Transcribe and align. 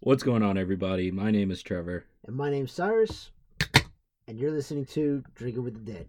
What's 0.00 0.22
going 0.22 0.42
on, 0.42 0.58
everybody? 0.58 1.10
My 1.10 1.30
name 1.30 1.50
is 1.50 1.62
Trevor. 1.62 2.04
And 2.26 2.36
my 2.36 2.50
name's 2.50 2.70
Cyrus, 2.70 3.30
and 4.28 4.38
you're 4.38 4.52
listening 4.52 4.84
to 4.86 5.24
Drinking 5.34 5.64
with 5.64 5.72
the 5.74 5.92
Dead. 5.92 6.08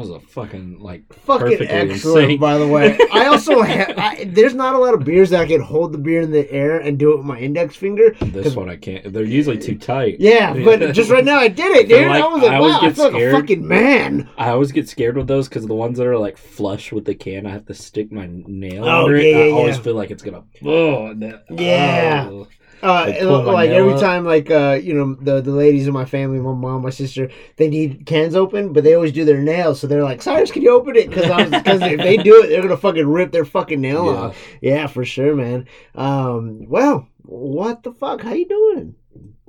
Was 0.00 0.10
a 0.10 0.20
fucking 0.20 0.78
like 0.80 1.02
Fucking 1.12 1.46
perfectly 1.46 1.66
excellent, 1.68 2.22
insane. 2.24 2.40
by 2.40 2.58
the 2.58 2.66
way. 2.66 2.98
I 3.12 3.26
also 3.26 3.62
ha- 3.62 3.92
I, 3.96 4.24
there's 4.26 4.54
not 4.54 4.74
a 4.74 4.78
lot 4.78 4.94
of 4.94 5.04
beers 5.04 5.30
that 5.30 5.40
I 5.42 5.46
can 5.46 5.60
hold 5.60 5.92
the 5.92 5.98
beer 5.98 6.20
in 6.22 6.30
the 6.32 6.50
air 6.50 6.78
and 6.80 6.98
do 6.98 7.12
it 7.12 7.18
with 7.18 7.26
my 7.26 7.38
index 7.38 7.76
finger. 7.76 8.10
This 8.20 8.56
one 8.56 8.68
I 8.68 8.76
can't. 8.76 9.12
They're 9.12 9.22
usually 9.24 9.58
too 9.58 9.76
tight. 9.78 10.16
Yeah, 10.18 10.52
but 10.64 10.92
just 10.92 11.10
right 11.10 11.24
now 11.24 11.38
I 11.38 11.48
did 11.48 11.76
it, 11.76 11.88
dude. 11.88 12.08
like- 12.08 12.22
I 12.22 12.26
was 12.26 12.42
like, 12.42 12.50
I 12.52 12.56
always 12.56 12.72
wow, 12.74 12.78
I 12.80 12.86
get 12.86 12.94
feel 12.96 13.04
like 13.04 13.14
a 13.14 13.16
scared. 13.16 13.34
fucking 13.34 13.68
man. 13.68 14.28
I 14.36 14.48
always 14.50 14.72
get 14.72 14.88
scared 14.88 15.16
with 15.16 15.26
those 15.28 15.48
because 15.48 15.66
the 15.66 15.74
ones 15.74 15.98
that 15.98 16.06
are 16.06 16.18
like 16.18 16.36
flush 16.36 16.92
with 16.92 17.04
the 17.04 17.14
can, 17.14 17.46
I 17.46 17.50
have 17.50 17.66
to 17.66 17.74
stick 17.74 18.10
my 18.10 18.28
nail 18.30 18.84
Oh, 18.84 19.04
under 19.04 19.16
it. 19.16 19.26
yeah, 19.26 19.36
I 19.38 19.46
yeah, 19.46 19.52
always 19.54 19.76
yeah. 19.76 19.82
feel 19.82 19.94
like 19.94 20.10
it's 20.10 20.22
gonna. 20.22 20.42
Oh, 20.64 21.14
that- 21.14 21.44
Yeah. 21.50 22.28
oh. 22.30 22.48
Uh, 22.82 23.04
Like, 23.06 23.16
and, 23.16 23.28
pull 23.28 23.42
my 23.44 23.52
like 23.52 23.70
every 23.70 23.92
up. 23.94 24.00
time, 24.00 24.24
like 24.24 24.50
uh, 24.50 24.78
you 24.82 24.94
know, 24.94 25.14
the 25.20 25.40
the 25.40 25.50
ladies 25.50 25.86
in 25.86 25.92
my 25.92 26.04
family, 26.04 26.38
my 26.38 26.52
mom, 26.54 26.82
my 26.82 26.90
sister, 26.90 27.30
they 27.56 27.68
need 27.68 28.06
cans 28.06 28.34
open, 28.34 28.72
but 28.72 28.84
they 28.84 28.94
always 28.94 29.12
do 29.12 29.24
their 29.24 29.40
nails. 29.40 29.80
So 29.80 29.86
they're 29.86 30.02
like, 30.04 30.22
"Cyrus, 30.22 30.50
can 30.50 30.62
you 30.62 30.70
open 30.74 30.96
it?" 30.96 31.10
Because 31.10 31.50
because 31.50 31.82
if 31.82 31.98
they 31.98 32.16
do 32.16 32.42
it, 32.42 32.48
they're 32.48 32.62
gonna 32.62 32.76
fucking 32.76 33.06
rip 33.06 33.32
their 33.32 33.44
fucking 33.44 33.80
nail 33.80 34.06
Yeah. 34.06 34.12
off. 34.20 34.36
Yeah, 34.62 34.86
for 34.86 35.04
sure, 35.04 35.34
man. 35.34 35.66
Um, 35.94 36.66
well, 36.68 37.06
what 37.24 37.82
the 37.82 37.92
fuck? 37.92 38.22
How 38.22 38.32
you 38.32 38.46
doing? 38.48 38.94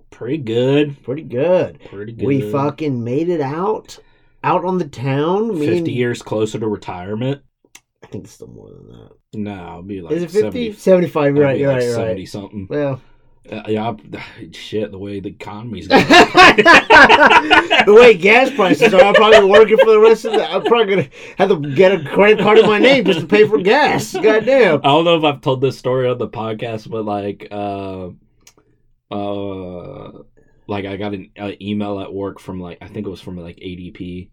Pretty 0.10 0.38
good. 0.40 1.02
Pretty 1.04 1.24
good. 1.24 1.80
Pretty 1.90 2.12
good. 2.12 2.26
We 2.28 2.42
fucking 2.52 3.02
made 3.04 3.30
it 3.30 3.40
out, 3.42 3.98
out 4.44 4.66
on 4.66 4.78
the 4.78 4.88
town. 4.88 5.58
Me 5.58 5.68
and- 5.68 5.76
fifty 5.78 5.94
years 5.94 6.22
closer 6.22 6.60
to 6.60 6.68
retirement. 6.68 7.42
I 8.04 8.08
think 8.08 8.26
it's 8.26 8.34
still 8.34 8.48
more 8.48 8.70
than 8.72 8.88
that. 8.88 9.10
No, 9.36 9.54
I'll 9.54 9.84
be 9.84 10.02
like 10.02 10.12
Is 10.14 10.24
it 10.24 10.32
50? 10.32 10.42
70, 10.42 10.74
75, 10.74 11.36
you're 11.38 11.46
I'll 11.46 11.50
right, 11.50 11.54
be 11.56 11.60
you're 11.62 11.70
like 11.74 11.98
right, 11.98 12.18
right. 12.18 12.28
something. 12.28 12.68
Well, 12.70 13.00
Uh, 13.50 13.64
yeah, 13.68 13.94
shit. 14.52 14.92
The 14.92 14.98
way 14.98 15.20
the 15.20 15.30
economy's 15.30 15.88
going. 15.90 16.04
the 16.06 17.98
way 18.00 18.14
gas 18.14 18.52
prices 18.52 18.94
are, 18.94 19.02
I'm 19.02 19.14
probably 19.14 19.50
working 19.50 19.78
for 19.78 19.92
the 19.92 20.00
rest 20.00 20.26
of 20.26 20.34
the. 20.34 20.50
I'm 20.50 20.64
probably 20.64 20.96
gonna 20.96 21.10
have 21.38 21.50
to 21.50 21.76
get 21.76 21.92
a 21.92 22.04
credit 22.04 22.40
card 22.40 22.60
in 22.60 22.68
my 22.68 22.80
name 22.80 23.06
just 23.06 23.22
to 23.22 23.28
pay 23.28 23.48
for 23.48 23.58
gas. 23.60 24.14
Goddamn. 24.14 24.80
I 24.84 24.88
don't 24.88 25.06
know 25.06 25.18
if 25.18 25.24
I've 25.24 25.42
told 25.42 25.62
this 25.62 25.78
story 25.78 26.08
on 26.08 26.18
the 26.18 26.28
podcast, 26.28 26.90
but 26.90 27.04
like, 27.04 27.48
uh, 27.52 28.10
uh, 29.12 30.24
like 30.68 30.86
I 30.86 30.98
got 30.98 31.14
an 31.14 31.32
uh, 31.38 31.52
email 31.60 32.00
at 32.00 32.14
work 32.14 32.40
from 32.40 32.60
like 32.60 32.78
I 32.82 32.88
think 32.88 33.08
it 33.08 33.10
was 33.10 33.22
from 33.22 33.38
like 33.38 33.58
ADP, 33.58 34.30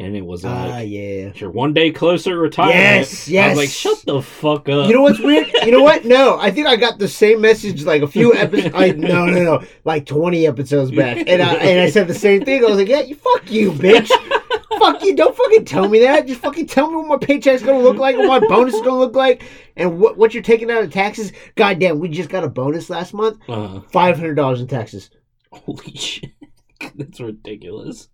and 0.00 0.16
it 0.16 0.24
was 0.24 0.44
like, 0.44 0.54
Ah, 0.54 0.78
yeah. 0.80 1.32
"You're 1.34 1.50
one 1.50 1.72
day 1.74 1.90
closer 1.90 2.30
to 2.30 2.38
retirement." 2.38 2.76
Yes, 2.78 3.28
yes. 3.28 3.44
I 3.46 3.48
was 3.50 3.58
like, 3.58 3.68
"Shut 3.70 4.04
the 4.06 4.22
fuck 4.22 4.68
up." 4.68 4.88
You 4.88 4.94
know 4.94 5.02
what's 5.02 5.18
weird? 5.20 5.50
You 5.64 5.72
know 5.72 5.82
what? 5.82 6.04
No, 6.04 6.38
I 6.38 6.50
think 6.50 6.66
I 6.66 6.76
got 6.76 6.98
the 6.98 7.08
same 7.08 7.40
message 7.40 7.84
like 7.84 8.02
a 8.02 8.06
few 8.06 8.32
episodes. 8.34 8.74
I, 8.74 8.90
no, 8.92 9.26
no, 9.26 9.42
no, 9.42 9.62
like 9.84 10.06
twenty 10.06 10.46
episodes 10.46 10.90
back, 10.90 11.18
and 11.26 11.42
I 11.42 11.54
and 11.54 11.80
I 11.80 11.90
said 11.90 12.06
the 12.08 12.14
same 12.14 12.44
thing. 12.44 12.64
I 12.64 12.68
was 12.68 12.78
like, 12.78 12.88
"Yeah, 12.88 13.00
you 13.00 13.16
fuck 13.16 13.50
you, 13.50 13.72
bitch. 13.72 14.08
fuck 14.78 15.02
you. 15.02 15.16
Don't 15.16 15.36
fucking 15.36 15.64
tell 15.64 15.88
me 15.88 15.98
that. 16.00 16.26
Just 16.26 16.40
fucking 16.40 16.66
tell 16.68 16.88
me 16.90 16.96
what 16.96 17.08
my 17.20 17.26
paycheck's 17.26 17.62
gonna 17.62 17.80
look 17.82 17.96
like, 17.98 18.16
what 18.16 18.40
my 18.40 18.46
bonus 18.48 18.74
is 18.74 18.80
gonna 18.82 18.98
look 18.98 19.16
like, 19.16 19.42
and 19.76 19.98
what 19.98 20.16
what 20.16 20.32
you're 20.32 20.42
taking 20.42 20.70
out 20.70 20.82
of 20.84 20.92
taxes. 20.92 21.32
Goddamn, 21.56 21.98
we 21.98 22.08
just 22.08 22.30
got 22.30 22.44
a 22.44 22.48
bonus 22.48 22.88
last 22.88 23.12
month. 23.12 23.38
Uh, 23.48 23.80
Five 23.90 24.16
hundred 24.16 24.34
dollars 24.36 24.60
in 24.60 24.68
taxes. 24.68 25.10
holy 25.52 25.92
shit, 25.96 26.30
that's 26.94 27.20
ridiculous. 27.20 28.08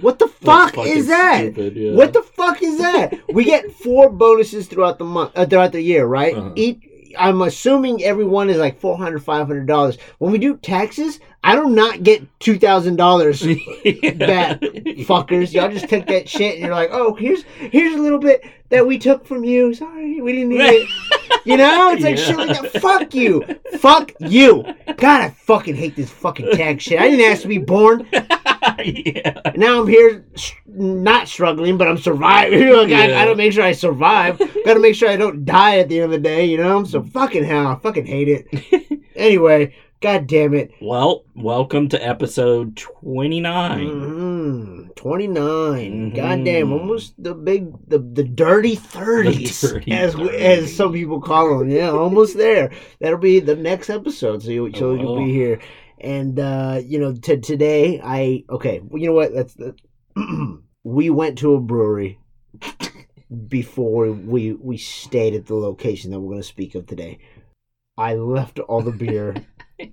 What 0.00 0.18
the 0.18 0.28
fuck 0.28 0.76
is 0.78 1.06
that? 1.08 1.40
stupid, 1.52 1.76
yeah. 1.76 1.92
What 1.92 2.12
the 2.12 2.22
fuck 2.22 2.62
is 2.62 2.78
that? 2.78 3.14
we 3.32 3.44
get 3.44 3.70
four 3.72 4.10
bonuses 4.10 4.66
throughout 4.66 4.98
the 4.98 5.04
month, 5.04 5.32
uh, 5.36 5.46
throughout 5.46 5.72
the 5.72 5.80
year, 5.82 6.04
right? 6.06 6.34
Uh-huh. 6.36 6.50
Each, 6.56 6.78
I'm 7.16 7.42
assuming 7.42 8.02
everyone 8.02 8.50
is 8.50 8.56
like 8.58 8.80
four 8.80 8.96
hundred, 8.98 9.22
five 9.22 9.46
hundred 9.46 9.66
dollars. 9.66 9.96
When 10.18 10.32
we 10.32 10.38
do 10.38 10.56
taxes, 10.56 11.20
I 11.44 11.54
do 11.54 11.66
not 11.66 12.02
get 12.02 12.22
two 12.40 12.58
thousand 12.58 12.96
dollars. 12.96 13.40
That 13.44 14.60
Fuckers, 15.06 15.52
y'all 15.52 15.70
just 15.70 15.88
took 15.88 16.06
that 16.06 16.28
shit 16.28 16.54
and 16.56 16.64
you're 16.64 16.74
like, 16.74 16.88
oh, 16.92 17.14
here's 17.14 17.42
here's 17.42 17.94
a 17.94 17.98
little 17.98 18.18
bit 18.18 18.42
that 18.70 18.86
we 18.86 18.98
took 18.98 19.26
from 19.26 19.44
you. 19.44 19.74
Sorry, 19.74 20.20
we 20.20 20.32
didn't 20.32 20.48
need 20.50 20.60
it. 20.60 20.88
You 21.46 21.58
know, 21.58 21.90
it's 21.92 22.02
like 22.02 22.16
Yeah. 22.16 22.24
shit 22.24 22.36
like 22.38 22.72
that. 22.72 22.80
Fuck 22.80 23.14
you, 23.14 23.44
fuck 23.78 24.12
you. 24.18 24.64
God, 24.96 25.20
I 25.20 25.28
fucking 25.28 25.74
hate 25.74 25.94
this 25.94 26.08
fucking 26.08 26.52
tax 26.52 26.84
shit. 26.84 26.98
I 26.98 27.10
didn't 27.10 27.30
ask 27.30 27.42
to 27.42 27.48
be 27.48 27.58
born. 27.58 28.08
yeah. 28.84 29.40
Now 29.56 29.80
I'm 29.82 29.86
here, 29.88 30.24
not 30.66 31.28
struggling, 31.28 31.78
but 31.78 31.86
I'm 31.88 31.98
surviving. 31.98 32.72
Like, 32.72 32.88
Yeah. 32.94 33.00
I 33.00 33.08
gotta 33.08 33.36
make 33.36 33.52
sure 33.52 33.62
I 33.62 33.72
survive. 33.72 34.38
gotta 34.64 34.80
make 34.80 34.94
sure 34.96 35.08
I 35.08 35.16
don't 35.16 35.44
die 35.44 35.78
at 35.78 35.88
the 35.88 35.96
end 36.00 36.06
of 36.06 36.10
the 36.10 36.18
day, 36.18 36.44
you 36.46 36.56
know? 36.58 36.82
So 36.84 37.02
fucking 37.12 37.44
hell, 37.44 37.68
I 37.68 37.76
fucking 37.76 38.06
hate 38.06 38.28
it. 38.28 39.00
anyway, 39.14 39.74
god 40.00 40.26
damn 40.26 40.54
it. 40.54 40.72
Well, 40.80 41.24
welcome 41.36 41.88
to 41.90 42.04
episode 42.04 42.76
29. 42.76 43.86
Mm, 43.86 44.94
29. 44.96 46.10
Mhm. 46.12 46.16
God 46.16 46.44
damn, 46.44 46.72
almost 46.72 47.14
the 47.22 47.34
big, 47.34 47.70
the, 47.88 47.98
the 47.98 48.24
dirty 48.24 48.76
30s, 48.76 49.60
The 49.60 49.68
dirty 49.68 49.92
as, 49.92 50.16
we- 50.16 50.28
30s. 50.28 50.40
as 50.40 50.76
some 50.76 50.92
people 50.92 51.20
call 51.20 51.58
them. 51.58 51.70
Yeah, 51.70 51.90
almost 51.90 52.36
there. 52.36 52.72
That'll 53.00 53.18
be 53.18 53.38
the 53.40 53.56
next 53.56 53.88
episode, 53.90 54.42
so, 54.42 54.50
you, 54.50 54.72
so 54.74 54.94
you'll 54.94 55.12
Oh. 55.16 55.24
be 55.24 55.32
here. 55.32 55.60
And, 56.04 56.38
uh, 56.38 56.82
you 56.84 57.00
know, 57.00 57.14
t- 57.14 57.38
today, 57.38 58.00
I, 58.04 58.44
okay, 58.50 58.80
well, 58.84 59.00
you 59.00 59.08
know 59.08 59.14
what? 59.14 59.32
That's, 59.34 59.54
that, 59.54 59.74
we 60.84 61.08
went 61.10 61.38
to 61.38 61.54
a 61.54 61.60
brewery 61.60 62.18
before 63.48 64.12
we 64.12 64.52
we 64.52 64.76
stayed 64.76 65.34
at 65.34 65.46
the 65.46 65.54
location 65.54 66.10
that 66.10 66.20
we're 66.20 66.30
going 66.30 66.42
to 66.42 66.46
speak 66.46 66.74
of 66.74 66.86
today. 66.86 67.18
I 67.96 68.14
left 68.14 68.58
all 68.58 68.82
the 68.82 68.92
beer 68.92 69.34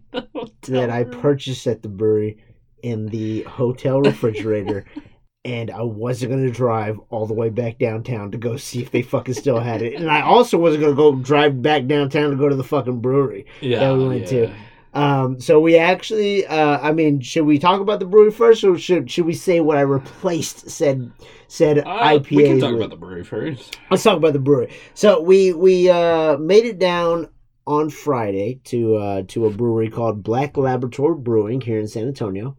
that 0.63 0.89
I 0.89 1.03
purchased 1.05 1.66
at 1.67 1.81
the 1.81 1.89
brewery 1.89 2.43
in 2.83 3.07
the 3.07 3.43
hotel 3.43 4.01
refrigerator, 4.01 4.85
and 5.45 5.72
I 5.72 5.81
wasn't 5.83 6.31
going 6.31 6.45
to 6.45 6.51
drive 6.51 6.99
all 7.09 7.25
the 7.25 7.33
way 7.33 7.49
back 7.49 7.79
downtown 7.79 8.31
to 8.31 8.38
go 8.38 8.57
see 8.57 8.81
if 8.81 8.91
they 8.91 9.01
fucking 9.01 9.35
still 9.35 9.59
had 9.59 9.81
it. 9.81 9.95
And 9.95 10.09
I 10.09 10.22
also 10.22 10.57
wasn't 10.57 10.81
going 10.81 10.95
to 10.95 11.01
go 11.01 11.16
drive 11.16 11.61
back 11.61 11.88
downtown 11.88 12.31
to 12.31 12.35
go 12.35 12.49
to 12.49 12.55
the 12.55 12.63
fucking 12.63 12.99
brewery. 12.99 13.45
yeah, 13.61 13.79
that 13.79 13.97
we 13.97 14.07
went 14.07 14.28
to. 14.28 14.53
Um, 14.94 15.40
so 15.40 15.59
we 15.59 15.78
actually, 15.78 16.46
uh, 16.46 16.79
I 16.81 16.91
mean, 16.91 17.22
should 17.22 17.46
we 17.46 17.59
talk 17.59 17.79
about 17.79 18.00
the 18.00 18.06
brewery 18.06 18.31
first, 18.31 18.63
or 18.63 18.78
should 18.78 19.09
should 19.09 19.25
we 19.25 19.34
say 19.34 19.59
what 19.62 19.78
I 19.78 19.81
replaced 19.81 20.69
said 20.69 21.12
said 21.47 21.79
Uh, 21.79 21.84
IPAs? 22.19 22.35
we 22.35 22.44
can 22.44 22.59
talk 22.59 22.72
with? 22.72 22.79
about 22.81 22.90
the 22.90 22.97
brewery 22.97 23.24
first. 23.24 23.78
Let's 23.90 24.03
talk 24.03 24.18
about 24.18 24.34
the 24.34 24.40
brewery. 24.40 24.74
So 24.94 25.22
we 25.22 25.53
we 25.53 25.90
uh, 25.90 26.38
made 26.38 26.66
it 26.66 26.78
down 26.78 27.29
on 27.66 27.90
Friday 27.90 28.59
to 28.66 28.96
uh, 28.97 29.24
to 29.29 29.46
a 29.46 29.50
brewery 29.50 29.90
called 29.90 30.24
Black 30.24 30.57
Laboratory 30.57 31.16
Brewing 31.16 31.62
here 31.62 31.79
in 31.79 31.88
San 31.88 32.08
Antonio. 32.08 32.58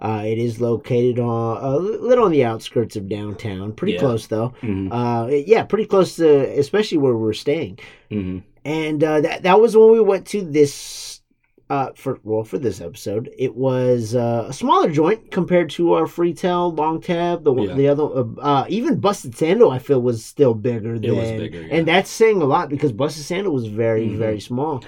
Uh, 0.00 0.22
it 0.24 0.38
is 0.38 0.60
located 0.60 1.18
on 1.20 1.62
a 1.62 1.76
little 1.76 2.24
on 2.24 2.30
the 2.32 2.44
outskirts 2.44 2.94
of 2.96 3.08
downtown, 3.08 3.72
pretty 3.72 3.94
Yeah. 3.94 3.98
close 4.00 4.26
though. 4.28 4.52
Mhm, 4.62 4.88
Uh, 4.92 5.28
yeah, 5.46 5.64
pretty 5.64 5.86
close 5.86 6.16
to, 6.16 6.28
especially 6.58 6.98
where 6.98 7.16
we're 7.16 7.32
staying. 7.32 7.78
mhm. 8.10 8.42
And 8.64 9.02
uh, 9.02 9.20
that 9.22 9.42
that 9.44 9.60
was 9.60 9.76
when 9.76 9.92
we 9.92 10.00
went 10.00 10.26
to 10.28 10.42
this. 10.42 11.17
Uh, 11.70 11.90
for 11.94 12.18
well, 12.24 12.44
for 12.44 12.56
this 12.56 12.80
episode, 12.80 13.28
it 13.38 13.54
was 13.54 14.14
uh, 14.14 14.46
a 14.48 14.52
smaller 14.54 14.90
joint 14.90 15.30
compared 15.30 15.68
to 15.68 15.92
our 15.92 16.04
Freetail, 16.06 16.74
Long 16.74 16.98
Tab. 16.98 17.44
The 17.44 17.52
one 17.52 17.68
Yeah. 17.68 17.74
the 17.74 17.88
other, 17.88 18.04
uh, 18.04 18.24
uh, 18.40 18.64
even 18.70 19.00
Busted 19.00 19.36
Sandal, 19.36 19.70
I 19.70 19.78
feel 19.78 20.00
was 20.00 20.24
still 20.24 20.54
bigger. 20.54 20.94
It 20.94 21.02
than, 21.02 21.16
was 21.16 21.30
bigger, 21.30 21.60
yeah. 21.60 21.74
and 21.74 21.86
that's 21.86 22.08
saying 22.08 22.40
a 22.40 22.46
lot 22.46 22.70
because 22.70 22.92
Busted 22.92 23.24
Sandal 23.24 23.52
was 23.52 23.66
very 23.66 24.08
Mhm. 24.08 24.16
very 24.16 24.40
small. 24.40 24.82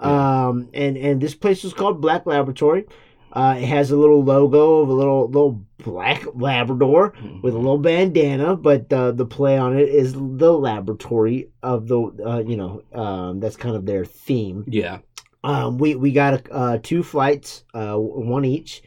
Yeah. 0.00 0.46
Um, 0.48 0.68
and 0.74 0.96
and 0.96 1.20
this 1.20 1.36
place 1.36 1.62
was 1.62 1.72
called 1.72 2.00
Black 2.00 2.26
Laboratory. 2.26 2.84
Uh, 3.32 3.54
it 3.58 3.64
has 3.66 3.92
a 3.92 3.96
little 3.96 4.22
logo 4.24 4.78
of 4.80 4.88
a 4.88 4.92
little 4.92 5.26
little 5.28 5.60
black 5.84 6.24
Labrador 6.34 7.14
with 7.42 7.54
a 7.54 7.58
little 7.58 7.78
bandana, 7.78 8.56
but 8.56 8.92
uh, 8.92 9.12
the 9.12 9.26
play 9.26 9.56
on 9.56 9.76
it 9.78 9.88
is 9.88 10.14
the 10.14 10.52
laboratory 10.52 11.48
of 11.62 11.86
the 11.86 12.00
uh, 12.26 12.42
you 12.44 12.56
know 12.56 12.82
um, 12.92 13.38
that's 13.38 13.56
kind 13.56 13.76
of 13.76 13.86
their 13.86 14.04
theme. 14.04 14.64
Yeah. 14.66 14.98
Um, 15.44 15.78
we 15.78 15.94
we 15.94 16.10
got 16.10 16.46
uh, 16.50 16.78
two 16.82 17.02
flights, 17.02 17.64
uh, 17.74 17.96
one 17.96 18.44
each, 18.46 18.82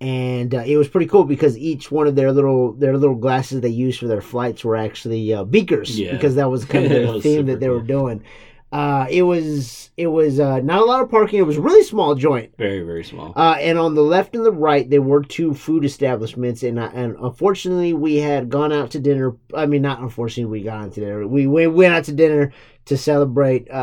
and 0.00 0.54
uh, 0.54 0.62
it 0.66 0.76
was 0.76 0.88
pretty 0.88 1.06
cool 1.06 1.24
because 1.24 1.56
each 1.58 1.90
one 1.92 2.06
of 2.06 2.16
their 2.16 2.32
little 2.32 2.72
their 2.72 2.96
little 2.96 3.16
glasses 3.16 3.60
they 3.60 3.68
used 3.68 4.00
for 4.00 4.06
their 4.06 4.22
flights 4.22 4.64
were 4.64 4.76
actually 4.76 5.32
uh, 5.32 5.44
beakers 5.44 5.98
Yeah. 6.00 6.12
because 6.12 6.34
that 6.36 6.50
was 6.50 6.64
kind 6.72 6.86
of 6.90 7.14
the 7.14 7.20
theme 7.20 7.46
that 7.46 7.60
they 7.60 7.68
were 7.68 7.82
doing. 7.82 8.24
Uh, 8.72 9.06
it 9.08 9.22
was 9.22 9.90
it 9.96 10.08
was 10.08 10.40
uh, 10.40 10.58
not 10.60 10.80
a 10.80 10.84
lot 10.84 11.00
of 11.02 11.08
parking. 11.10 11.38
It 11.38 11.46
was 11.46 11.58
a 11.58 11.60
really 11.60 11.84
small 11.84 12.16
joint. 12.16 12.52
Very, 12.58 12.80
very 12.82 13.04
small. 13.04 13.32
Uh, 13.36 13.54
and 13.60 13.78
on 13.78 13.94
the 13.94 14.02
left 14.02 14.34
and 14.34 14.44
the 14.44 14.50
right, 14.50 14.88
there 14.90 15.02
were 15.02 15.22
two 15.22 15.54
food 15.54 15.84
establishments, 15.84 16.62
and 16.64 16.78
uh, 16.80 16.90
and 16.92 17.14
unfortunately, 17.20 17.92
we 17.92 18.16
had 18.16 18.48
gone 18.48 18.72
out 18.72 18.90
to 18.92 18.98
dinner. 18.98 19.36
I 19.54 19.66
mean, 19.66 19.82
not 19.82 20.00
unfortunately, 20.00 20.50
we 20.50 20.64
got 20.64 20.80
out 20.86 20.92
to 20.94 21.00
dinner. 21.00 21.24
We, 21.28 21.46
we 21.46 21.66
went 21.68 21.94
out 21.94 22.04
to 22.04 22.12
dinner 22.12 22.52
to 22.86 22.96
celebrate, 22.96 23.70
uh, 23.70 23.74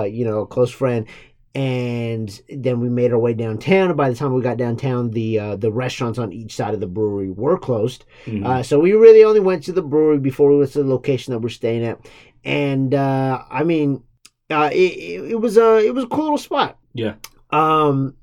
uh, 0.00 0.02
you 0.10 0.24
know, 0.26 0.40
a 0.40 0.46
close 0.46 0.70
friend. 0.70 1.06
And 1.54 2.40
then 2.48 2.80
we 2.80 2.88
made 2.88 3.12
our 3.12 3.18
way 3.18 3.32
downtown. 3.32 3.88
And 3.90 3.96
by 3.96 4.10
the 4.10 4.16
time 4.16 4.32
we 4.34 4.42
got 4.42 4.56
downtown, 4.56 5.10
the 5.12 5.38
uh, 5.38 5.56
the 5.56 5.70
restaurants 5.70 6.18
on 6.18 6.32
each 6.32 6.56
side 6.56 6.74
of 6.74 6.80
the 6.80 6.86
brewery 6.88 7.30
were 7.30 7.56
closed. 7.58 8.04
Mhm. 8.26 8.44
Uh, 8.44 8.62
so 8.62 8.80
we 8.80 8.92
really 8.92 9.22
only 9.22 9.40
went 9.40 9.62
to 9.64 9.72
the 9.72 9.82
brewery 9.82 10.18
before 10.18 10.50
we 10.50 10.58
went 10.58 10.72
to 10.72 10.82
the 10.82 10.88
location 10.88 11.32
that 11.32 11.38
we're 11.38 11.48
staying 11.50 11.84
at. 11.84 12.00
And 12.44 12.92
uh, 12.92 13.42
I 13.50 13.62
mean, 13.62 14.02
uh, 14.50 14.70
it, 14.72 14.76
it, 14.76 15.30
it 15.32 15.40
was 15.40 15.56
a 15.56 15.78
it 15.78 15.94
was 15.94 16.04
a 16.04 16.08
cool 16.08 16.24
little 16.24 16.38
spot. 16.38 16.76
yeah. 16.92 17.14
Um, 17.50 18.16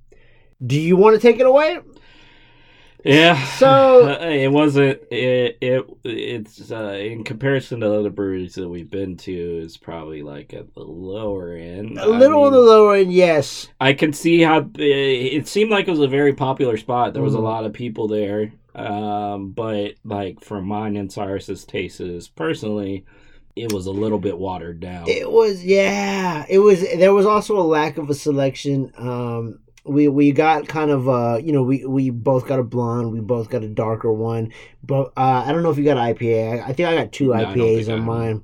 do 0.65 0.77
you 0.79 0.97
want 0.97 1.15
to 1.15 1.21
take 1.21 1.39
it 1.39 1.45
away? 1.45 1.79
Yeah. 3.03 3.43
So- 3.57 4.07
it 4.21 4.51
wasn't. 4.51 5.01
It, 5.11 5.57
it 5.61 5.85
it's 6.03 6.71
uh, 6.71 6.97
in 7.01 7.23
comparison 7.23 7.79
to 7.81 7.93
other 7.93 8.09
breweries 8.09 8.55
that 8.55 8.69
we've 8.69 8.89
been 8.89 9.17
to, 9.17 9.31
is 9.33 9.77
probably 9.77 10.21
like 10.21 10.53
at 10.53 10.73
the 10.73 10.81
lower 10.83 11.53
end. 11.53 11.97
A 11.97 12.07
little 12.07 12.43
I 12.43 12.47
on 12.47 12.51
the 12.53 12.59
lower 12.59 12.95
end, 12.95 13.11
yes. 13.13 13.67
I 13.79 13.93
can 13.93 14.13
see 14.13 14.41
how 14.41 14.69
it 14.75 15.47
seemed 15.47 15.71
like 15.71 15.87
it 15.87 15.91
was 15.91 15.99
a 15.99 16.07
very 16.07 16.33
popular 16.33 16.77
spot. 16.77 17.13
There 17.13 17.23
was 17.23 17.33
Mhm. 17.33 17.37
a 17.39 17.41
lot 17.41 17.65
of 17.65 17.73
people 17.73 18.07
there, 18.07 18.51
um, 18.75 19.51
but 19.51 19.95
like 20.03 20.41
for 20.41 20.61
mine 20.61 20.95
and 20.97 21.11
Cyrus's 21.11 21.65
tastes, 21.65 22.27
personally, 22.29 23.05
it 23.55 23.71
was 23.73 23.85
a 23.85 23.91
little 23.91 24.19
bit 24.19 24.37
watered 24.37 24.79
down. 24.79 25.07
It 25.09 25.29
was, 25.29 25.63
yeah. 25.63 26.45
It 26.49 26.59
was. 26.59 26.81
There 26.81 27.13
was 27.13 27.25
also 27.25 27.57
a 27.59 27.63
lack 27.63 27.97
of 27.97 28.09
a 28.09 28.13
selection. 28.13 28.91
Um, 28.97 29.59
we 29.83 30.07
we 30.07 30.31
got 30.31 30.67
kind 30.67 30.91
of 30.91 31.09
uh, 31.09 31.39
you 31.43 31.51
know, 31.51 31.63
we 31.63 31.85
we 31.85 32.09
both 32.09 32.47
got 32.47 32.59
a 32.59 32.63
blonde. 32.63 33.11
We 33.11 33.19
both 33.19 33.49
got 33.49 33.63
a 33.63 33.67
darker 33.67 34.11
one. 34.11 34.51
But 34.83 35.11
uh, 35.17 35.43
I 35.45 35.51
don't 35.51 35.63
know 35.63 35.71
if 35.71 35.77
you 35.77 35.83
got 35.83 35.97
IPA. 35.97 36.61
I, 36.63 36.67
I 36.69 36.73
think 36.73 36.87
I 36.89 36.95
got 36.95 37.11
two 37.11 37.27
No, 37.29 37.33
IPAs 37.33 37.91
on 37.91 38.01
mine. 38.01 38.43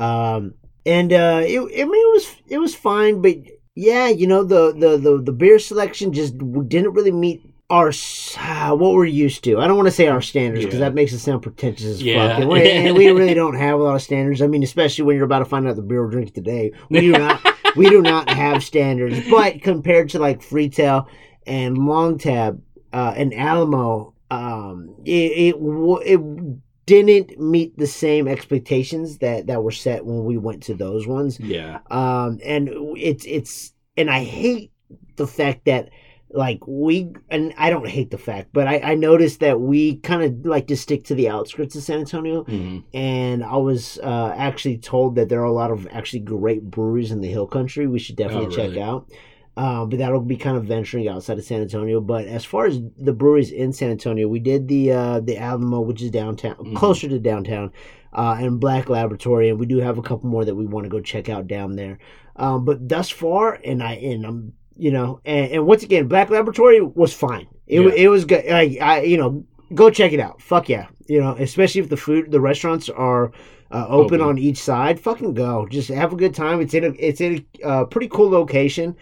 Um, 0.00 0.54
and 0.86 1.12
uh, 1.12 1.42
it, 1.44 1.58
I 1.60 1.84
mean, 1.84 2.06
it 2.06 2.12
was 2.14 2.36
it 2.48 2.58
was 2.58 2.74
fine, 2.74 3.20
but 3.20 3.36
yeah, 3.74 4.08
you 4.08 4.26
know, 4.26 4.44
the 4.44 4.72
the 4.72 4.96
the, 4.96 5.22
the 5.22 5.32
beer 5.32 5.58
selection 5.58 6.12
just 6.12 6.36
didn't 6.38 6.92
really 6.92 7.12
meet. 7.12 7.42
Our 7.70 7.92
uh, 8.38 8.74
what 8.74 8.94
we're 8.94 9.04
used 9.04 9.44
to. 9.44 9.58
I 9.60 9.66
don't 9.66 9.76
want 9.76 9.88
to 9.88 9.92
say 9.92 10.06
our 10.06 10.22
standards 10.22 10.64
because 10.64 10.78
Yeah. 10.80 10.86
that 10.86 10.94
makes 10.94 11.12
it 11.12 11.18
sound 11.18 11.42
pretentious 11.42 11.84
as 11.84 12.02
Yeah. 12.02 12.28
fuck. 12.30 12.40
And 12.40 12.48
we, 12.48 12.62
and 12.70 12.96
we 12.96 13.10
really 13.10 13.34
don't 13.34 13.56
have 13.56 13.78
a 13.78 13.82
lot 13.82 13.94
of 13.94 14.00
standards. 14.00 14.40
I 14.40 14.46
mean, 14.46 14.62
especially 14.62 15.04
when 15.04 15.16
you're 15.16 15.26
about 15.26 15.40
to 15.40 15.44
find 15.44 15.68
out 15.68 15.76
the 15.76 15.82
beer 15.82 16.02
we're 16.02 16.10
drinking 16.10 16.32
today, 16.32 16.72
we 16.88 17.02
do 17.02 17.12
not 17.12 17.42
we 17.78 17.88
do 17.88 18.02
not 18.02 18.28
have 18.28 18.62
standards. 18.62 19.18
But 19.30 19.62
compared 19.62 20.10
to 20.10 20.18
like 20.18 20.40
Freetail 20.40 21.06
and 21.46 21.78
Long 21.78 22.18
Tab 22.18 22.60
uh, 22.92 23.14
and 23.16 23.32
Alamo, 23.34 24.14
um, 24.30 24.94
it 25.04 25.10
it, 25.10 25.52
w- 25.52 26.00
it 26.04 26.60
didn't 26.86 27.38
meet 27.38 27.76
the 27.76 27.86
same 27.86 28.26
expectations 28.28 29.18
that 29.18 29.46
that 29.46 29.62
were 29.62 29.70
set 29.72 30.04
when 30.04 30.24
we 30.24 30.36
went 30.38 30.62
to 30.64 30.74
those 30.74 31.06
ones. 31.06 31.38
yeah, 31.40 31.80
Um, 31.90 32.40
and 32.44 32.68
it's 32.96 33.24
it's 33.26 33.72
and 33.96 34.10
I 34.10 34.24
hate 34.24 34.72
the 35.16 35.26
fact 35.26 35.64
that 35.66 35.90
like 36.30 36.60
we 36.66 37.10
and 37.30 37.54
I 37.56 37.70
don't 37.70 37.88
hate 37.88 38.10
the 38.10 38.18
fact, 38.18 38.50
but 38.52 38.66
I, 38.68 38.80
I 38.80 38.94
noticed 38.94 39.40
that 39.40 39.60
we 39.60 39.96
kind 39.96 40.22
of 40.22 40.44
like 40.46 40.66
to 40.68 40.76
stick 40.76 41.04
to 41.04 41.14
the 41.14 41.28
outskirts 41.28 41.74
of 41.76 41.82
San 41.82 42.00
Antonio 42.00 42.44
Mhm. 42.44 42.84
and 42.92 43.42
I 43.44 43.56
was 43.56 43.98
uh, 44.02 44.34
actually 44.36 44.78
told 44.78 45.14
that 45.14 45.28
there 45.30 45.40
are 45.40 45.44
a 45.44 45.52
lot 45.52 45.70
of 45.70 45.86
actually 45.90 46.20
great 46.20 46.62
breweries 46.70 47.10
in 47.12 47.20
the 47.22 47.28
Hill 47.28 47.46
Country. 47.46 47.86
We 47.86 47.98
should 47.98 48.16
definitely 48.16 48.46
Oh, 48.46 48.50
check 48.50 48.70
really? 48.70 48.82
out. 48.82 49.08
Uh, 49.56 49.84
but 49.86 49.98
that'll 49.98 50.20
be 50.20 50.36
kind 50.36 50.56
of 50.56 50.64
venturing 50.66 51.08
outside 51.08 51.36
of 51.38 51.44
San 51.44 51.60
Antonio. 51.62 52.00
But 52.00 52.26
as 52.26 52.44
far 52.44 52.66
as 52.66 52.80
the 52.96 53.12
breweries 53.12 53.50
in 53.50 53.72
San 53.72 53.90
Antonio, 53.90 54.28
we 54.28 54.38
did 54.38 54.68
the 54.68 54.92
uh, 54.92 55.20
the 55.20 55.36
Alamo, 55.38 55.80
which 55.80 56.00
is 56.02 56.10
downtown, 56.12 56.54
Mhm. 56.56 56.76
closer 56.76 57.08
to 57.08 57.18
downtown, 57.18 57.72
uh, 58.12 58.36
and 58.38 58.60
Black 58.60 58.88
Laboratory, 58.88 59.48
and 59.48 59.58
we 59.58 59.66
do 59.66 59.78
have 59.78 59.98
a 59.98 60.02
couple 60.02 60.28
more 60.30 60.44
that 60.44 60.54
we 60.54 60.64
want 60.66 60.84
to 60.84 60.90
go 60.90 61.00
check 61.00 61.28
out 61.28 61.48
down 61.48 61.74
there. 61.74 61.98
Um, 62.36 62.64
but 62.64 62.88
thus 62.88 63.10
far, 63.10 63.58
and 63.64 63.82
I 63.82 63.94
and 63.94 64.24
I'm 64.24 64.52
you 64.78 64.90
know, 64.90 65.20
and, 65.24 65.52
and 65.52 65.66
once 65.66 65.82
again, 65.82 66.08
Black 66.08 66.30
Laboratory 66.30 66.80
was 66.80 67.12
fine. 67.12 67.46
It 67.66 67.80
Yeah. 67.80 67.90
it 68.04 68.08
was 68.08 68.24
good. 68.24 68.44
Like 68.46 68.78
I 68.80 69.02
you 69.02 69.16
know 69.18 69.44
go 69.74 69.90
check 69.90 70.12
it 70.12 70.20
out. 70.20 70.40
Fuck 70.40 70.68
yeah, 70.68 70.86
you 71.06 71.20
know, 71.20 71.36
especially 71.38 71.80
if 71.82 71.88
the 71.90 71.96
food 71.96 72.30
the 72.30 72.40
restaurants 72.40 72.88
are 72.88 73.32
uh, 73.70 73.84
open, 73.88 74.20
Open. 74.20 74.20
on 74.22 74.38
each 74.38 74.56
side. 74.62 74.98
Fucking 74.98 75.34
go, 75.34 75.66
just 75.68 75.88
have 75.90 76.12
a 76.12 76.16
good 76.16 76.34
time. 76.34 76.60
It's 76.62 76.72
in 76.72 76.84
a 76.84 76.92
it's 76.98 77.20
in 77.20 77.44
a 77.62 77.66
uh, 77.66 77.84
pretty 77.84 78.08
cool 78.08 78.30
location. 78.30 78.96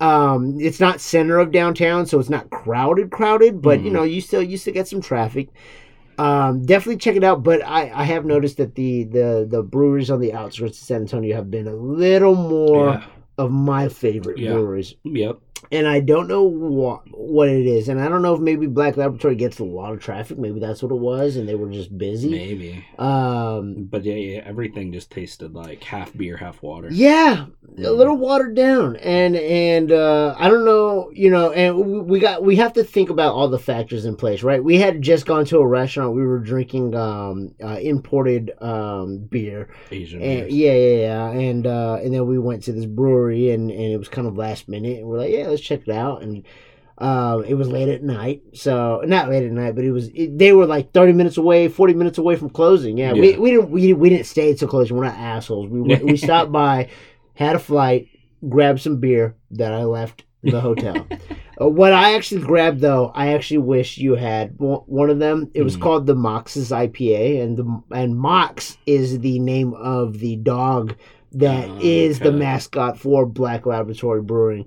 Um, 0.00 0.56
it's 0.58 0.80
not 0.80 1.00
center 1.00 1.38
of 1.38 1.52
downtown, 1.52 2.06
so 2.06 2.18
it's 2.18 2.30
not 2.30 2.48
crowded, 2.50 3.10
crowded. 3.10 3.60
But 3.60 3.82
you 3.82 3.90
Mhm. 3.90 3.94
know, 3.94 4.02
you 4.02 4.20
still 4.20 4.42
you 4.42 4.56
still 4.56 4.72
get 4.74 4.88
some 4.88 5.00
traffic. 5.02 5.48
Um, 6.18 6.64
definitely 6.66 6.96
check 6.98 7.16
it 7.16 7.24
out. 7.24 7.42
But 7.42 7.64
I, 7.64 7.90
I 7.94 8.04
have 8.04 8.24
noticed 8.24 8.56
that 8.56 8.74
the, 8.74 9.04
the 9.04 9.46
the 9.48 9.62
breweries 9.62 10.10
on 10.10 10.20
the 10.20 10.32
outskirts 10.32 10.78
of 10.80 10.84
San 10.86 11.02
Antonio 11.02 11.36
have 11.36 11.50
been 11.50 11.66
a 11.68 11.74
little 11.74 12.34
more 12.34 12.94
yeah, 12.94 13.04
of 13.40 13.50
my 13.50 13.88
favorite 13.88 14.38
Yeah. 14.38 14.52
breweries 14.52 14.94
yep. 15.04 15.38
And 15.72 15.86
I 15.86 16.00
don't 16.00 16.28
know 16.28 16.42
what 16.44 17.02
what 17.10 17.48
it 17.48 17.66
is, 17.66 17.88
and 17.88 18.00
I 18.00 18.08
don't 18.08 18.22
know 18.22 18.34
if 18.34 18.40
maybe 18.40 18.66
Black 18.66 18.96
Laboratory 18.96 19.36
gets 19.36 19.58
a 19.58 19.64
lot 19.64 19.92
of 19.92 20.00
traffic. 20.00 20.38
Maybe 20.38 20.58
that's 20.60 20.82
what 20.82 20.92
it 20.92 20.98
was, 20.98 21.36
and 21.36 21.48
they 21.48 21.54
were 21.54 21.70
just 21.70 21.96
busy. 21.96 22.30
Maybe, 22.30 22.84
Um, 22.98 23.84
but 23.90 24.04
yeah, 24.04 24.14
yeah, 24.14 24.42
everything 24.44 24.92
just 24.92 25.10
tasted 25.10 25.54
like 25.54 25.82
half 25.84 26.16
beer, 26.16 26.36
half 26.36 26.62
water. 26.62 26.88
yeah, 26.90 27.46
a 27.76 27.80
Mhm. 27.80 27.96
little 27.96 28.16
watered 28.16 28.54
down, 28.54 28.96
and 28.96 29.36
and 29.36 29.92
uh, 29.92 30.34
I 30.38 30.48
don't 30.48 30.64
know, 30.64 31.10
you 31.12 31.30
know, 31.30 31.50
and 31.52 31.76
we- 31.76 32.00
we 32.00 32.18
got 32.20 32.42
we 32.42 32.56
have 32.56 32.72
to 32.74 32.84
think 32.84 33.10
about 33.10 33.34
all 33.34 33.48
the 33.48 33.58
factors 33.58 34.04
in 34.06 34.16
place, 34.16 34.42
right? 34.42 34.62
We 34.62 34.78
had 34.78 35.02
just 35.02 35.26
gone 35.26 35.44
to 35.46 35.58
a 35.58 35.66
restaurant. 35.66 36.14
We 36.14 36.26
were 36.26 36.38
drinking 36.38 36.94
um, 36.94 37.52
uh, 37.62 37.78
imported 37.80 38.52
um, 38.60 39.18
beer, 39.30 39.68
Asian 39.90 40.20
And, 40.22 40.40
beers. 40.42 40.52
yeah, 40.54 40.72
yeah, 40.74 40.96
yeah, 41.00 41.30
and 41.30 41.66
uh, 41.66 41.98
and 42.02 42.12
then 42.14 42.26
we 42.26 42.38
went 42.38 42.62
to 42.64 42.72
this 42.72 42.86
brewery, 42.86 43.50
and, 43.50 43.70
and 43.70 43.92
it 43.92 43.98
was 43.98 44.08
kind 44.08 44.26
of 44.26 44.36
last 44.36 44.68
minute, 44.68 44.98
and 44.98 45.06
we're 45.08 45.18
like, 45.18 45.30
yeah, 45.32 45.49
let's 45.50 45.60
check 45.62 45.82
it 45.86 45.92
out, 45.94 46.22
and 46.22 46.44
um, 46.98 47.44
it 47.44 47.54
was 47.54 47.68
late 47.68 47.88
at 47.88 48.02
night, 48.02 48.42
so 48.54 49.02
not 49.06 49.28
late 49.30 49.44
at 49.44 49.52
night, 49.52 49.74
but 49.74 49.84
it 49.84 49.90
was 49.92 50.08
it, 50.08 50.36
they 50.38 50.52
were 50.52 50.66
like 50.66 50.92
thirty 50.92 51.12
minutes 51.12 51.36
away, 51.38 51.68
forty 51.68 51.94
minutes 51.94 52.18
away 52.18 52.36
from 52.36 52.50
closing. 52.50 52.98
Yeah, 52.98 53.12
we, 53.14 53.32
Yeah. 53.32 53.38
we 53.38 53.50
didn't 53.50 53.70
we, 53.70 53.92
we 53.94 54.08
didn't 54.10 54.26
stay 54.26 54.50
until 54.50 54.68
closing. 54.68 54.96
We're 54.96 55.04
not 55.04 55.16
assholes. 55.16 55.68
We 55.70 55.80
went, 55.80 56.04
we 56.04 56.16
stopped 56.16 56.52
by, 56.64 56.88
had 57.34 57.56
a 57.56 57.58
flight, 57.58 58.08
grabbed 58.48 58.80
some 58.80 59.00
beer 59.00 59.34
that 59.52 59.72
I 59.72 59.84
left 59.84 60.24
the 60.42 60.60
hotel. 60.60 61.06
Uh, 61.60 61.68
what 61.68 61.92
I 61.92 62.14
actually 62.14 62.40
grabbed 62.42 62.80
though, 62.80 63.10
I 63.14 63.34
actually 63.34 63.58
wish 63.58 63.98
you 63.98 64.14
had 64.14 64.58
one 64.58 64.80
one 64.86 65.10
of 65.10 65.18
them. 65.18 65.50
It 65.54 65.62
was 65.62 65.76
Mhm. 65.76 65.80
called 65.82 66.06
the 66.06 66.14
Mox's 66.14 66.70
IPA, 66.70 67.42
and 67.42 67.56
the 67.56 67.82
and 67.92 68.16
Mox 68.18 68.76
is 68.86 69.18
the 69.20 69.38
name 69.38 69.72
of 69.74 70.18
the 70.18 70.36
dog 70.36 70.96
that 71.32 71.68
Oh, 71.68 71.78
is 71.80 72.18
the 72.18 72.32
mascot 72.32 72.98
for 72.98 73.24
Black 73.24 73.64
Laboratory 73.64 74.20
Brewing, 74.20 74.66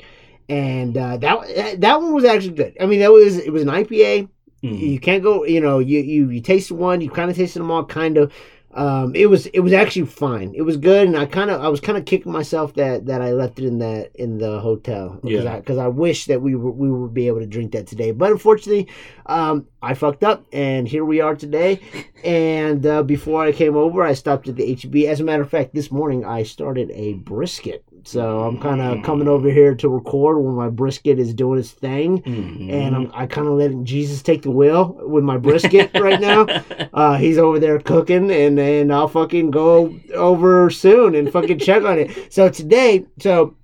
and 0.50 0.98
uh, 0.98 1.18
that 1.18 1.82
that 1.82 2.02
one 2.02 2.14
was 2.14 2.26
actually 2.26 2.54
good. 2.56 2.76
I 2.80 2.86
mean, 2.86 3.00
that 3.00 3.12
was 3.12 3.38
it 3.38 3.52
was 3.52 3.64
an 3.64 3.70
IPA. 3.70 4.30
Mhm. 4.64 4.80
You 4.80 5.00
can't 5.00 5.22
go, 5.24 5.44
you 5.46 5.60
know, 5.62 5.80
you 5.80 6.00
you 6.00 6.30
you 6.30 6.42
tasted 6.42 6.76
one, 6.76 7.02
you 7.02 7.10
kind 7.10 7.30
of 7.30 7.36
tasted 7.38 7.60
them 7.60 7.72
all, 7.72 7.86
kind 7.86 8.18
of. 8.18 8.32
Um, 8.76 9.16
it 9.16 9.28
was 9.30 9.46
it 9.48 9.60
was 9.60 9.72
actually 9.72 10.08
fine. 10.08 10.52
It 10.56 10.64
was 10.64 10.78
good, 10.78 11.06
and 11.08 11.16
I 11.16 11.28
kind 11.28 11.52
of 11.52 11.62
I 11.62 11.68
was 11.68 11.80
kind 11.80 11.96
of 11.96 12.06
kicking 12.06 12.32
myself 12.32 12.74
that 12.74 13.06
that 13.06 13.22
I 13.22 13.32
left 13.34 13.60
it 13.60 13.66
in 13.66 13.78
that 13.80 14.10
in 14.16 14.40
the 14.40 14.60
hotel 14.60 15.20
because 15.22 15.44
Yeah. 15.44 15.54
I 15.54 15.60
because 15.60 15.78
I 15.78 15.88
wish 15.90 16.26
that 16.26 16.42
we 16.42 16.56
were 16.56 16.72
we 16.72 16.90
would 16.90 17.14
be 17.14 17.28
able 17.28 17.40
to 17.42 17.46
drink 17.46 17.74
that 17.74 17.86
today, 17.86 18.10
but 18.12 18.32
unfortunately, 18.32 18.88
um, 19.28 19.68
I 19.84 19.94
fucked 19.94 20.24
up, 20.24 20.44
and 20.52 20.88
here 20.88 21.06
we 21.06 21.22
are 21.22 21.36
today. 21.36 21.80
And 22.24 22.86
uh, 22.86 23.04
before 23.04 23.44
I 23.44 23.52
came 23.52 23.76
over, 23.76 24.02
I 24.02 24.14
stopped 24.14 24.48
at 24.48 24.56
the 24.56 24.66
HEB. 24.74 24.96
As 25.12 25.20
a 25.20 25.26
matter 25.26 25.42
of 25.44 25.50
fact, 25.50 25.76
this 25.76 25.92
morning 25.92 26.24
I 26.26 26.44
started 26.44 26.90
a 26.96 27.14
brisket, 27.16 27.84
so 28.04 28.44
I'm 28.44 28.58
kind 28.60 28.82
of 28.82 28.98
Mm. 28.98 29.04
coming 29.04 29.28
over 29.28 29.50
here 29.50 29.74
to 29.76 29.90
record 29.90 30.38
when 30.40 30.56
my 30.56 30.70
brisket 30.70 31.20
is 31.20 31.34
doing 31.34 31.60
its 31.60 31.72
thing 31.72 32.22
Mhm. 32.22 32.72
and 32.72 32.96
I'm, 32.96 33.12
I 33.14 33.26
kind 33.28 33.48
of 33.48 33.54
letting 33.54 33.86
Jesus 33.86 34.22
take 34.22 34.42
the 34.42 34.52
wheel 34.52 34.98
with 35.04 35.24
my 35.24 35.38
brisket 35.38 35.92
right 36.00 36.20
now. 36.20 36.48
Uh, 36.94 37.18
he's 37.18 37.38
over 37.38 37.60
there 37.60 37.80
cooking, 37.80 38.30
and 38.32 38.60
and 38.60 38.94
I'll 38.94 39.08
fucking 39.08 39.52
go 39.52 39.96
over 40.14 40.70
soon 40.70 41.16
and 41.16 41.32
fucking 41.32 41.60
check 41.60 41.84
on 41.84 41.98
it. 42.00 42.12
So 42.34 42.50
today, 42.50 43.06
so 43.20 43.56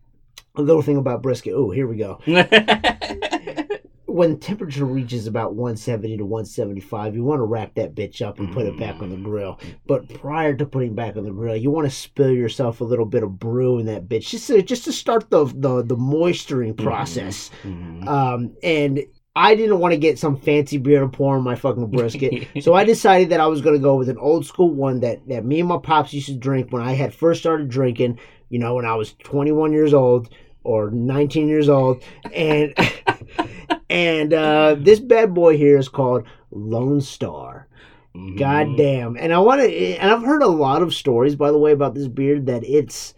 a 0.55 0.61
little 0.61 0.81
thing 0.81 0.97
about 0.97 1.21
brisket. 1.21 1.53
Oh, 1.53 1.69
here 1.69 1.87
we 1.87 1.95
go. 1.97 2.19
When 4.19 4.37
temperature 4.37 4.83
reaches 4.83 5.27
about 5.27 5.53
170 5.55 6.17
to 6.17 6.25
175, 6.25 7.15
you 7.15 7.23
want 7.23 7.39
to 7.39 7.45
wrap 7.45 7.75
that 7.75 7.95
bitch 7.95 8.21
up 8.21 8.37
and 8.37 8.51
put 8.51 8.65
it 8.65 8.77
back 8.77 9.01
on 9.01 9.11
the 9.11 9.15
grill. 9.15 9.57
But 9.87 10.13
prior 10.13 10.53
to 10.55 10.65
putting 10.65 10.89
it 10.89 10.95
back 10.97 11.15
on 11.15 11.23
the 11.23 11.31
grill, 11.31 11.55
you 11.55 11.71
want 11.71 11.89
to 11.89 11.95
spill 11.95 12.33
yourself 12.33 12.81
a 12.81 12.83
little 12.83 13.05
bit 13.05 13.23
of 13.23 13.39
brew 13.39 13.79
in 13.79 13.85
that 13.85 14.09
bitch, 14.09 14.27
just 14.27 14.47
to, 14.47 14.61
just 14.61 14.83
to 14.83 14.91
start 14.91 15.29
the 15.29 15.45
the, 15.45 15.83
the 15.83 15.95
moisturing 15.95 16.73
process. 16.75 17.49
Mhm. 17.63 18.05
Um, 18.09 18.57
and 18.61 19.05
I 19.37 19.55
didn't 19.55 19.79
want 19.79 19.93
to 19.93 19.97
get 19.97 20.19
some 20.19 20.35
fancy 20.35 20.77
beer 20.77 20.99
to 20.99 21.07
pour 21.07 21.37
on 21.37 21.43
my 21.45 21.55
fucking 21.55 21.89
brisket. 21.89 22.45
so 22.61 22.73
I 22.73 22.83
decided 22.83 23.29
that 23.29 23.39
I 23.39 23.47
was 23.47 23.61
going 23.61 23.75
to 23.77 23.81
go 23.81 23.95
with 23.95 24.09
an 24.09 24.17
old 24.17 24.45
school 24.45 24.69
one 24.69 24.99
that, 24.99 25.25
that 25.29 25.45
me 25.45 25.61
and 25.61 25.69
my 25.69 25.77
pops 25.77 26.13
used 26.13 26.27
to 26.27 26.35
drink 26.35 26.73
when 26.73 26.81
I 26.81 26.91
had 26.91 27.13
first 27.13 27.39
started 27.39 27.69
drinking, 27.69 28.19
you 28.49 28.59
know, 28.59 28.75
when 28.75 28.85
I 28.85 28.95
was 28.95 29.13
21 29.23 29.71
years 29.71 29.93
old 29.93 30.27
or 30.65 30.91
19 30.91 31.47
years 31.47 31.69
old. 31.69 32.03
And, 32.33 32.73
and, 33.89 34.33
uh, 34.33 34.75
this 34.79 34.99
bad 34.99 35.33
boy 35.33 35.57
here 35.57 35.77
is 35.77 35.89
called 35.89 36.23
Lone 36.51 37.01
Star. 37.01 37.67
Mhm. 38.15 38.37
God 38.39 38.77
damn. 38.77 39.17
And 39.17 39.33
I 39.33 39.39
want 39.39 39.61
to, 39.61 39.67
and 39.67 40.11
I've 40.11 40.23
heard 40.23 40.41
a 40.41 40.47
lot 40.47 40.81
of 40.81 40.93
stories, 40.93 41.35
by 41.35 41.51
the 41.51 41.57
way, 41.59 41.71
about 41.71 41.93
this 41.93 42.07
beard 42.07 42.45
that 42.47 42.63
it's, 42.63 43.13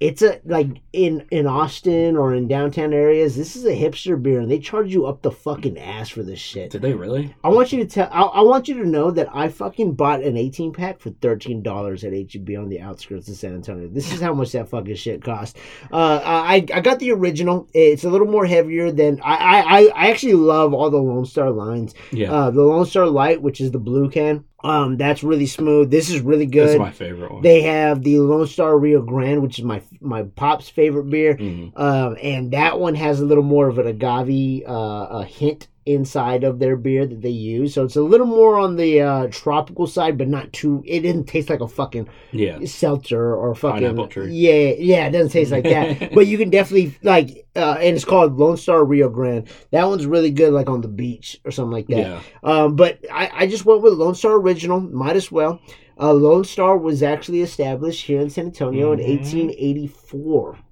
it's 0.00 0.22
a 0.22 0.40
like 0.44 0.68
in 0.92 1.26
in 1.30 1.46
Austin 1.46 2.16
or 2.16 2.34
in 2.34 2.48
downtown 2.48 2.92
areas. 2.92 3.36
This 3.36 3.54
is 3.54 3.64
a 3.64 3.70
hipster 3.70 4.20
beer, 4.20 4.40
and 4.40 4.50
they 4.50 4.58
charge 4.58 4.92
you 4.92 5.06
up 5.06 5.22
the 5.22 5.30
fucking 5.30 5.78
ass 5.78 6.08
for 6.08 6.22
this 6.22 6.40
shit. 6.40 6.70
Did 6.70 6.82
they 6.82 6.94
really? 6.94 7.34
I 7.44 7.48
want 7.48 7.72
you 7.72 7.78
to 7.78 7.86
tell. 7.86 8.08
I, 8.10 8.22
I 8.22 8.40
want 8.40 8.66
you 8.66 8.74
to 8.82 8.88
know 8.88 9.12
that 9.12 9.28
I 9.32 9.48
fucking 9.48 9.94
bought 9.94 10.22
an 10.22 10.36
18 10.36 10.72
pack 10.72 11.00
for 11.00 11.10
13 11.10 11.62
dollars 11.62 12.02
at 12.02 12.12
HEB 12.12 12.50
on 12.58 12.68
the 12.68 12.80
outskirts 12.80 13.28
of 13.28 13.36
San 13.36 13.54
Antonio. 13.54 13.88
This 13.88 14.12
is 14.12 14.20
how 14.20 14.34
much 14.34 14.52
that 14.52 14.68
fucking 14.68 14.96
shit 14.96 15.22
cost. 15.22 15.56
Uh, 15.92 16.20
I 16.24 16.66
I 16.74 16.80
got 16.80 16.98
the 16.98 17.12
original. 17.12 17.68
It's 17.72 18.04
a 18.04 18.10
little 18.10 18.26
more 18.26 18.46
heavier 18.46 18.90
than 18.90 19.20
I 19.22 19.34
I 19.34 19.82
I 19.94 20.10
actually 20.10 20.34
love 20.34 20.74
all 20.74 20.90
the 20.90 20.98
Lone 20.98 21.24
Star 21.24 21.50
lines. 21.50 21.94
Yeah. 22.10 22.32
Uh, 22.32 22.50
the 22.50 22.62
Lone 22.62 22.86
Star 22.86 23.06
Light, 23.06 23.40
which 23.40 23.60
is 23.60 23.70
the 23.70 23.78
blue 23.78 24.10
can. 24.10 24.44
Um, 24.64 24.96
that's 24.96 25.22
really 25.22 25.46
smooth. 25.46 25.90
This 25.90 26.08
is 26.08 26.20
really 26.20 26.46
good. 26.46 26.62
That's 26.68 26.74
good. 26.74 26.80
my 26.80 26.90
favorite 26.90 27.32
one. 27.32 27.42
They 27.42 27.62
have 27.62 28.02
the 28.02 28.18
Lone 28.18 28.46
Star 28.46 28.78
Rio 28.78 29.02
Grande, 29.02 29.42
which 29.42 29.58
is 29.58 29.64
my 29.64 29.82
my 30.00 30.22
pop's 30.22 30.68
favorite 30.68 31.10
beer. 31.10 31.36
Mhm. 31.36 31.72
Um, 31.78 32.16
and 32.22 32.50
that 32.52 32.80
one 32.80 32.94
has 32.94 33.20
a 33.20 33.24
little 33.26 33.44
more 33.44 33.68
of 33.68 33.78
an 33.78 33.86
agave 33.86 34.62
uh, 34.66 35.06
a 35.10 35.24
hint 35.24 35.68
inside 35.86 36.44
of 36.44 36.58
their 36.58 36.76
beer 36.76 37.06
that 37.06 37.20
they 37.20 37.28
use. 37.28 37.74
So 37.74 37.84
it's 37.84 37.96
a 37.96 38.00
little 38.02 38.26
more 38.26 38.58
on 38.58 38.76
the 38.76 39.00
uh, 39.02 39.26
tropical 39.30 39.86
side, 39.86 40.16
but 40.16 40.28
not 40.28 40.52
too. 40.52 40.82
It 40.86 41.00
didn't 41.00 41.24
taste 41.26 41.50
like 41.50 41.60
a 41.60 41.68
fucking 41.68 42.08
Yeah. 42.32 42.58
seltzer 42.64 43.34
or 43.34 43.54
fucking. 43.54 43.82
Yeah, 44.30 44.72
yeah, 44.78 45.06
it 45.06 45.10
doesn't 45.10 45.30
taste 45.32 45.52
like 45.52 45.64
that. 45.64 46.12
but 46.14 46.26
you 46.26 46.38
can 46.38 46.48
definitely 46.50 46.96
like, 47.02 47.46
uh, 47.54 47.76
and 47.80 47.94
it's 47.96 48.04
called 48.04 48.38
Lone 48.38 48.56
Star 48.56 48.82
Rio 48.84 49.08
Grande. 49.10 49.48
That 49.72 49.84
one's 49.86 50.06
really 50.06 50.30
good, 50.30 50.52
like 50.54 50.70
on 50.70 50.80
the 50.80 50.88
beach 50.88 51.38
or 51.44 51.50
something 51.50 51.72
like 51.72 51.86
that. 51.88 51.98
Yeah. 51.98 52.20
Um, 52.42 52.76
but 52.76 52.98
I, 53.12 53.30
I 53.34 53.46
just 53.46 53.66
went 53.66 53.82
with 53.82 53.92
Lone 53.94 54.14
Star 54.14 54.32
Original. 54.32 54.80
Might 54.80 55.16
as 55.16 55.30
well. 55.30 55.60
Uh, 56.00 56.12
Lone 56.12 56.42
Star 56.44 56.76
was 56.76 57.02
actually 57.04 57.40
established 57.42 58.06
here 58.06 58.20
in 58.20 58.28
San 58.30 58.46
Antonio 58.46 58.96
Mhm. 58.96 59.00
in 59.00 59.06
1884 59.18 60.48
It 60.50 60.56
was. 60.58 60.63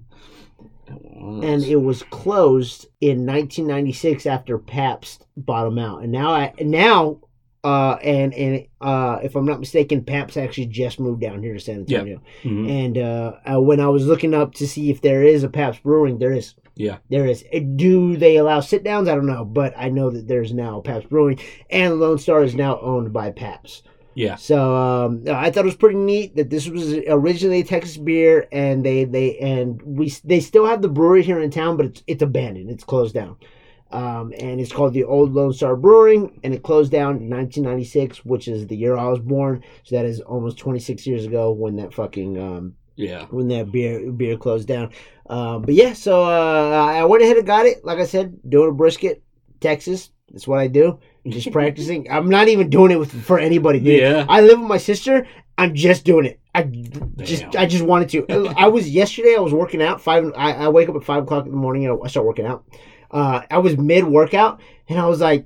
And 0.87 1.63
it 1.63 1.81
was 1.81 2.03
closed 2.03 2.87
in 3.01 3.25
1996 3.25 4.25
after 4.25 4.57
Pabst 4.57 5.25
bought 5.37 5.65
them 5.65 5.79
out. 5.79 6.03
And 6.03 6.11
now 6.11 6.31
I 6.31 6.53
now 6.61 7.19
uh 7.63 7.93
and 8.03 8.33
and 8.33 8.65
uh 8.81 9.19
if 9.23 9.35
I'm 9.35 9.45
not 9.45 9.59
mistaken, 9.59 10.03
Pabst 10.03 10.37
actually 10.37 10.65
just 10.67 10.99
moved 10.99 11.21
down 11.21 11.41
here 11.41 11.53
to 11.53 11.59
San. 11.59 11.79
Antonio. 11.79 12.21
Mhm. 12.43 12.69
And 12.85 12.97
uh, 12.97 13.33
uh 13.55 13.61
when 13.61 13.79
I 13.79 13.87
was 13.87 14.05
looking 14.05 14.33
up 14.33 14.53
to 14.55 14.67
see 14.67 14.89
if 14.89 15.01
there 15.01 15.23
is 15.23 15.43
a 15.43 15.49
Pabst 15.49 15.81
Brewing, 15.83 16.19
there 16.19 16.33
is. 16.33 16.55
Yeah. 16.75 16.97
There 17.09 17.27
is. 17.27 17.45
Do 17.75 18.17
they 18.17 18.37
allow 18.37 18.59
sit 18.59 18.83
downs? 18.83 19.07
I 19.07 19.13
don't 19.13 19.27
know, 19.27 19.45
but 19.45 19.73
I 19.77 19.89
know 19.89 20.09
that 20.09 20.27
there's 20.27 20.53
now 20.53 20.81
Pabst 20.81 21.07
Brewing, 21.07 21.39
and 21.69 21.99
Lone 21.99 22.17
Star 22.17 22.43
is 22.43 22.55
now 22.55 22.79
owned 22.81 23.13
by 23.13 23.29
Pabst. 23.29 23.83
Yeah. 24.15 24.35
So 24.35 24.75
um, 24.75 25.23
I 25.27 25.49
thought 25.51 25.61
it 25.65 25.65
was 25.65 25.75
pretty 25.75 25.97
neat 25.97 26.35
that 26.35 26.49
this 26.49 26.67
was 26.67 26.93
originally 27.07 27.61
a 27.61 27.63
Texas 27.63 27.97
beer, 27.97 28.47
and 28.51 28.85
they 28.85 29.05
they 29.05 29.37
and 29.39 29.81
we 29.81 30.09
they 30.23 30.39
still 30.39 30.65
have 30.65 30.81
the 30.81 30.89
brewery 30.89 31.23
here 31.23 31.39
in 31.39 31.49
town, 31.51 31.77
but 31.77 31.87
it's 31.87 32.03
it's 32.07 32.21
abandoned. 32.23 32.69
It's 32.69 32.83
closed 32.83 33.13
down, 33.13 33.37
um, 33.91 34.33
and 34.39 34.59
it's 34.61 34.71
called 34.71 34.93
the 34.93 35.03
Old 35.03 35.33
Lone 35.33 35.53
Star 35.53 35.75
Brewing, 35.75 36.39
and 36.43 36.53
it 36.53 36.63
closed 36.63 36.91
down 36.91 37.17
in 37.17 37.29
1996, 37.29 38.23
which 38.25 38.47
is 38.47 38.67
the 38.67 38.75
year 38.75 38.97
I 38.97 39.07
was 39.07 39.19
born. 39.19 39.63
So 39.83 39.95
that 39.95 40.05
is 40.05 40.21
almost 40.21 40.57
26 40.57 41.07
years 41.07 41.25
ago 41.25 41.51
when 41.51 41.75
that 41.77 41.93
fucking 41.93 42.37
um, 42.39 42.75
Yeah. 42.95 43.25
when 43.31 43.47
that 43.49 43.71
beer 43.71 44.11
beer 44.11 44.37
closed 44.37 44.67
down. 44.67 44.91
Um, 45.29 45.61
but 45.63 45.73
yeah, 45.73 45.93
so 45.93 46.23
uh, 46.23 46.85
I 46.85 47.03
went 47.05 47.23
ahead 47.23 47.37
and 47.37 47.47
got 47.47 47.65
it. 47.65 47.83
Like 47.85 47.97
I 47.99 48.05
said, 48.05 48.37
doing 48.47 48.69
a 48.69 48.73
brisket, 48.73 49.23
Texas. 49.59 50.11
That's 50.31 50.47
what 50.47 50.59
I 50.59 50.67
do. 50.67 50.99
Just 51.27 51.51
practicing. 51.51 52.11
I'm 52.11 52.29
not 52.29 52.49
even 52.49 52.69
doing 52.69 52.91
it 52.91 52.99
with 52.99 53.11
for 53.23 53.39
anybody, 53.39 53.79
dude. 53.79 54.01
Yeah. 54.01 54.25
I 54.27 54.41
live 54.41 54.59
with 54.59 54.67
my 54.67 54.77
sister. 54.77 55.25
I'm 55.57 55.73
just 55.73 56.03
doing 56.03 56.25
it. 56.25 56.39
I 56.53 56.63
just 56.63 57.43
Damn. 57.51 57.61
I 57.61 57.65
just 57.65 57.83
wanted 57.83 58.09
to. 58.09 58.47
I 58.57 58.67
was 58.67 58.89
yesterday. 58.89 59.35
I 59.37 59.39
was 59.39 59.53
working 59.53 59.81
out. 59.81 60.01
Five. 60.01 60.31
I, 60.35 60.53
I 60.53 60.67
wake 60.69 60.89
up 60.89 60.95
at 60.95 61.03
five 61.03 61.23
o'clock 61.23 61.45
in 61.45 61.51
the 61.51 61.57
morning 61.57 61.85
and 61.85 61.97
I 62.03 62.07
start 62.07 62.25
working 62.25 62.45
out. 62.45 62.65
Uh, 63.09 63.41
I 63.49 63.59
was 63.59 63.77
mid 63.77 64.03
workout 64.03 64.59
and 64.89 64.99
I 64.99 65.07
was 65.07 65.21
like, 65.21 65.45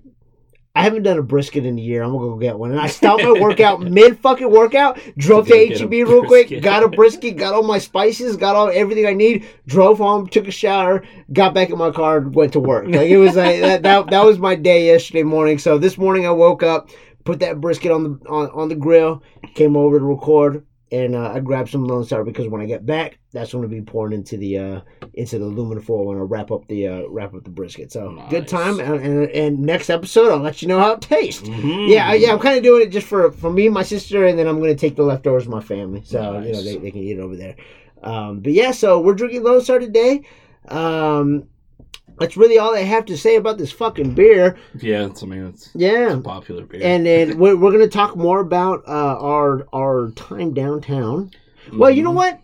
I 0.78 0.84
haven't 0.84 1.02
done 1.02 1.18
a 1.18 1.24
brisket 1.24 1.66
in 1.66 1.80
a 1.80 1.82
year. 1.82 2.04
I'm 2.04 2.12
gonna 2.12 2.28
go 2.28 2.36
get 2.36 2.60
one. 2.60 2.70
And 2.70 2.80
I 2.80 2.86
stopped 2.86 3.24
my 3.24 3.32
workout 3.42 3.82
mid 3.82 4.20
fucking 4.20 4.52
workout. 4.52 5.00
Drove 5.18 5.48
to 5.48 5.68
get 5.68 5.82
a 5.82 5.84
HEB 5.84 5.92
real 6.08 6.24
quick. 6.24 6.62
Got 6.62 6.84
a 6.84 6.88
brisket. 6.88 7.36
Got 7.36 7.56
all 7.56 7.64
my 7.64 7.80
spices. 7.80 8.38
Got 8.38 8.56
all 8.56 8.70
everything 8.70 9.08
I 9.08 9.14
need. 9.14 9.48
Drove 9.66 9.98
home. 9.98 10.28
Took 10.28 10.48
a 10.48 10.52
shower. 10.52 11.04
Got 11.34 11.56
back 11.56 11.72
in 11.72 11.80
my 11.80 11.90
car. 11.90 12.18
and 12.18 12.36
Went 12.36 12.54
to 12.54 12.60
work. 12.60 12.86
Like 12.86 13.10
it 13.10 13.18
was 13.18 13.36
like 13.36 13.60
that, 13.62 13.82
that. 13.82 14.12
That 14.12 14.24
was 14.24 14.38
my 14.38 14.54
day 14.54 14.86
yesterday 14.86 15.24
morning. 15.24 15.58
So 15.58 15.80
this 15.80 15.98
morning 15.98 16.28
I 16.28 16.32
woke 16.32 16.62
up, 16.62 16.92
put 17.24 17.40
that 17.40 17.60
brisket 17.60 17.92
on 17.92 18.04
the 18.04 18.30
on, 18.30 18.52
on 18.52 18.70
the 18.70 18.76
grill, 18.76 19.24
came 19.56 19.76
over 19.76 19.98
to 19.98 20.06
record, 20.06 20.64
and 20.92 21.16
uh, 21.16 21.32
I 21.34 21.40
grabbed 21.40 21.70
some 21.70 21.86
Lone 21.86 22.04
Star 22.06 22.24
because 22.24 22.48
when 22.48 22.62
I 22.62 22.66
get 22.66 22.86
back, 22.86 23.20
that's 23.34 23.52
going 23.52 23.62
to 23.64 23.68
be 23.68 23.82
pouring 23.82 24.14
into 24.14 24.38
the 24.38 24.58
uh, 24.58 24.82
into 25.14 25.38
the 25.40 25.46
aluminum 25.46 25.84
foil 25.84 26.06
when 26.08 26.18
I 26.18 26.22
wrap 26.22 26.52
up 26.52 26.68
the 26.68 26.88
uh, 26.88 27.02
wrap 27.10 27.34
up 27.34 27.44
the 27.44 27.50
brisket. 27.50 27.92
So 27.92 28.24
good 28.30 28.48
time, 28.48 28.80
and, 28.80 28.96
and, 29.04 29.30
and 29.32 29.60
next 29.60 29.90
episode 29.90 30.32
I'll 30.32 30.40
let 30.40 30.62
you 30.62 30.68
know 30.68 30.80
how 30.80 30.94
it 30.94 31.02
tastes. 31.02 31.48
Mhm. 31.48 31.90
Yeah, 31.90 32.08
I, 32.10 32.14
yeah, 32.16 32.32
I'm 32.32 32.40
kind 32.40 32.58
of 32.58 32.64
doing 32.64 32.84
it 32.84 32.90
just 32.92 33.08
for 33.08 33.32
for 33.32 33.52
me, 33.52 33.66
and 33.66 33.74
my 33.74 33.84
sister, 33.84 34.26
and 34.26 34.38
then 34.40 34.48
I'm 34.48 34.60
going 34.60 34.76
to 34.76 34.80
take 34.80 34.96
the 34.96 35.04
leftovers 35.04 35.44
to 35.44 35.50
my 35.50 35.62
family, 35.62 36.02
so 36.06 36.40
you 36.40 36.52
know 36.54 36.62
they, 36.64 36.78
they 36.78 36.92
can 36.92 37.02
eat 37.02 37.18
it 37.18 37.22
over 37.22 37.36
there. 37.36 37.56
Um, 38.04 38.40
but 38.40 38.54
yeah, 38.54 38.72
so 38.72 39.00
we're 39.00 39.16
drinking 39.16 39.44
Lone 39.44 39.62
Star 39.62 39.80
today. 39.80 40.22
Um, 40.68 41.46
that's 42.20 42.38
really 42.38 42.58
all 42.58 42.74
I 42.76 42.80
have 42.82 43.06
to 43.06 43.18
say 43.18 43.36
about 43.36 43.58
this 43.58 43.72
fucking 43.72 44.14
beer. 44.14 44.58
Yeah. 44.80 45.06
It's, 45.06 45.24
I 45.24 45.26
mean, 45.28 45.46
it's 45.48 45.70
Yeah, 45.76 46.14
a 46.14 46.20
popular 46.20 46.66
beer. 46.66 46.82
and 46.84 47.06
then 47.06 47.38
we're, 47.40 47.56
we're 47.56 47.72
going 47.72 47.84
to 47.84 47.88
talk 47.88 48.16
more 48.16 48.40
about 48.40 48.84
uh, 48.88 49.18
our 49.20 49.68
our 49.74 50.12
time 50.12 50.54
downtown. 50.54 51.32
Well, 51.74 51.92
you 51.92 52.04
know 52.04 52.12
Mhm. 52.12 52.16
what? 52.16 52.42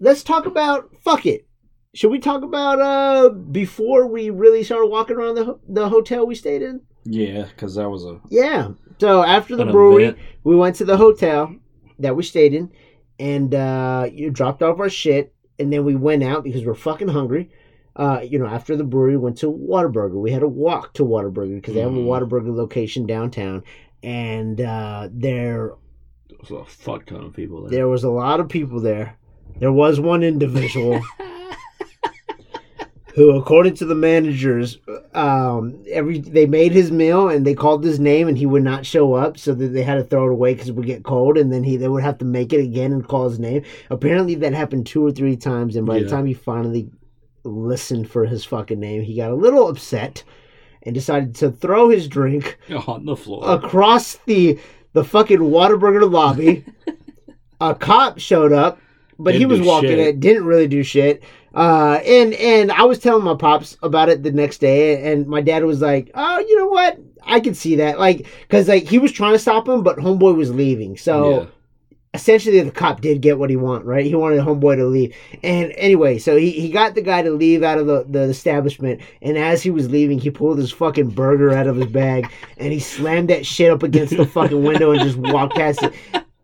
Let's 0.00 0.22
talk 0.22 0.46
about 0.46 0.90
fuck 1.04 1.26
it. 1.26 1.46
Should 1.94 2.10
we 2.10 2.18
talk 2.18 2.42
about 2.42 2.80
uh 2.80 3.28
before 3.28 4.06
we 4.06 4.30
really 4.30 4.62
started 4.64 4.86
walking 4.86 5.16
around 5.16 5.34
the 5.34 5.44
ho- 5.44 5.60
the 5.68 5.88
hotel 5.88 6.26
we 6.26 6.34
stayed 6.34 6.62
in? 6.62 6.80
Yeah, 7.04 7.44
because 7.54 7.74
that 7.74 7.88
was 7.90 8.04
a 8.04 8.20
Yeah. 8.30 8.68
So 8.98 9.22
after 9.24 9.56
the 9.56 9.66
brewery, 9.66 10.04
event. 10.04 10.18
we 10.44 10.54
went 10.56 10.76
to 10.76 10.84
the 10.84 10.96
hotel 10.96 11.54
that 11.98 12.14
we 12.16 12.22
stayed 12.22 12.54
in, 12.54 12.70
and 13.18 13.54
uh, 13.54 14.08
you 14.12 14.30
dropped 14.30 14.62
off 14.62 14.78
our 14.80 14.88
shit, 14.88 15.34
and 15.58 15.72
then 15.72 15.84
we 15.84 15.96
went 15.96 16.22
out 16.22 16.44
because 16.44 16.64
we're 16.64 16.74
fucking 16.74 17.08
hungry. 17.08 17.50
Uh, 17.94 18.20
you 18.26 18.38
know, 18.38 18.46
after 18.46 18.74
the 18.76 18.84
brewery, 18.84 19.16
went 19.18 19.36
to 19.38 19.52
Whataburger. 19.52 20.14
We 20.14 20.30
had 20.30 20.40
to 20.40 20.48
walk 20.48 20.94
to 20.94 21.04
Whataburger 21.04 21.56
because 21.56 21.74
they 21.74 21.80
have 21.80 21.92
a 21.92 21.96
Mhm. 21.98 22.06
Whataburger 22.06 22.54
location 22.56 23.04
downtown, 23.06 23.62
and 24.02 24.60
uh, 24.60 25.08
there 25.12 25.74
There 26.28 26.38
was 26.40 26.50
a 26.50 26.64
fuck 26.64 27.04
ton 27.06 27.24
of 27.24 27.32
people 27.34 27.62
there. 27.62 27.70
there 27.70 27.88
was 27.88 28.04
a 28.04 28.10
lot 28.10 28.40
of 28.40 28.48
people 28.48 28.80
there. 28.80 29.16
There 29.58 29.72
was 29.72 30.00
one 30.00 30.22
individual 30.22 31.00
who, 33.14 33.32
according 33.36 33.74
to 33.74 33.84
the 33.84 33.94
managers, 33.94 34.78
um, 35.12 35.78
every 35.90 36.18
they 36.20 36.46
made 36.46 36.72
his 36.72 36.90
meal 36.90 37.28
and 37.28 37.46
they 37.46 37.52
called 37.54 37.84
his 37.84 38.00
name 38.00 38.26
and 38.26 38.38
he 38.38 38.46
would 38.46 38.64
not 38.64 38.86
show 38.86 39.12
up, 39.12 39.36
so 39.36 39.52
that 39.52 39.68
they 39.68 39.82
had 39.82 39.96
to 39.96 40.04
throw 40.04 40.28
it 40.28 40.32
away 40.32 40.54
because 40.54 40.70
it 40.70 40.74
would 40.76 40.86
get 40.86 41.02
cold, 41.02 41.36
and 41.36 41.52
then 41.52 41.62
he 41.62 41.76
they 41.76 41.88
would 41.88 42.02
have 42.02 42.16
to 42.18 42.24
make 42.24 42.54
it 42.54 42.64
again 42.64 42.90
and 42.92 43.06
call 43.06 43.28
his 43.28 43.38
name. 43.38 43.62
Apparently, 43.90 44.34
that 44.36 44.54
happened 44.54 44.86
two 44.86 45.04
or 45.04 45.12
three 45.12 45.36
times, 45.36 45.76
and 45.76 45.86
by 45.86 45.98
the 45.98 46.04
Yeah. 46.04 46.10
time 46.10 46.24
he 46.24 46.32
finally 46.32 46.88
listened 47.44 48.10
for 48.10 48.24
his 48.24 48.44
fucking 48.44 48.78
name, 48.80 49.02
he 49.02 49.16
got 49.16 49.30
a 49.30 49.34
little 49.34 49.68
upset 49.68 50.22
and 50.82 50.94
decided 50.94 51.34
to 51.36 51.50
throw 51.50 51.88
his 51.88 52.08
drink 52.08 52.58
on 52.86 53.04
the 53.04 53.16
floor. 53.16 53.42
across 53.50 54.16
the 54.26 54.58
the 54.94 55.04
fucking 55.04 55.38
Whataburger 55.38 56.10
lobby. 56.10 56.64
a 57.60 57.74
cop 57.74 58.18
showed 58.18 58.52
up, 58.52 58.78
but 59.18 59.34
he 59.34 59.40
Didn't 59.40 59.58
was 59.58 59.66
walking 59.66 59.90
shit. 59.90 59.98
it, 60.00 60.20
didn't 60.20 60.44
really 60.44 60.66
do 60.68 60.82
shit. 60.82 61.22
Uh, 61.54 62.00
and 62.04 62.34
and 62.34 62.72
I 62.72 62.82
was 62.84 62.98
telling 62.98 63.24
my 63.24 63.34
pops 63.34 63.76
about 63.82 64.08
it 64.08 64.22
the 64.22 64.32
next 64.32 64.58
day, 64.58 65.12
and 65.12 65.26
my 65.26 65.40
dad 65.40 65.64
was 65.64 65.80
like, 65.80 66.10
"Oh, 66.14 66.38
you 66.40 66.56
know 66.58 66.66
what? 66.68 66.98
I 67.24 67.40
can 67.40 67.54
see 67.54 67.76
that, 67.76 67.98
like, 67.98 68.26
because 68.42 68.68
like 68.68 68.84
he 68.84 68.98
was 68.98 69.12
trying 69.12 69.32
to 69.34 69.38
stop 69.38 69.68
him, 69.68 69.82
but 69.82 69.98
homeboy 69.98 70.34
was 70.36 70.50
leaving, 70.52 70.96
so." 70.96 71.40
Yeah. 71.42 71.46
Essentially 72.14 72.60
the 72.60 72.70
cop 72.70 73.00
did 73.00 73.20
get 73.22 73.38
what 73.38 73.48
he 73.50 73.56
wanted, 73.56 73.84
right? 73.86 74.04
He 74.04 74.14
wanted 74.14 74.36
the 74.36 74.42
homeboy 74.42 74.76
to 74.76 74.86
leave. 74.86 75.14
And 75.42 75.72
anyway, 75.76 76.18
so 76.18 76.36
he, 76.36 76.50
he 76.50 76.70
got 76.70 76.94
the 76.94 77.00
guy 77.02 77.22
to 77.22 77.30
leave 77.30 77.62
out 77.62 77.78
of 77.78 77.86
the, 77.86 78.04
the 78.08 78.22
establishment. 78.22 79.00
And 79.22 79.38
as 79.38 79.62
he 79.62 79.70
was 79.70 79.88
leaving, 79.90 80.18
he 80.18 80.30
pulled 80.30 80.58
his 80.58 80.70
fucking 80.72 81.10
burger 81.10 81.52
out 81.52 81.66
of 81.66 81.76
his 81.76 81.86
bag 81.86 82.30
and 82.58 82.72
he 82.72 82.80
slammed 82.80 83.30
that 83.30 83.46
shit 83.46 83.70
up 83.70 83.82
against 83.82 84.16
the 84.16 84.26
fucking 84.26 84.62
window 84.62 84.90
and 84.92 85.00
just 85.00 85.16
walked 85.16 85.54
past 85.56 85.82
it. 85.82 85.94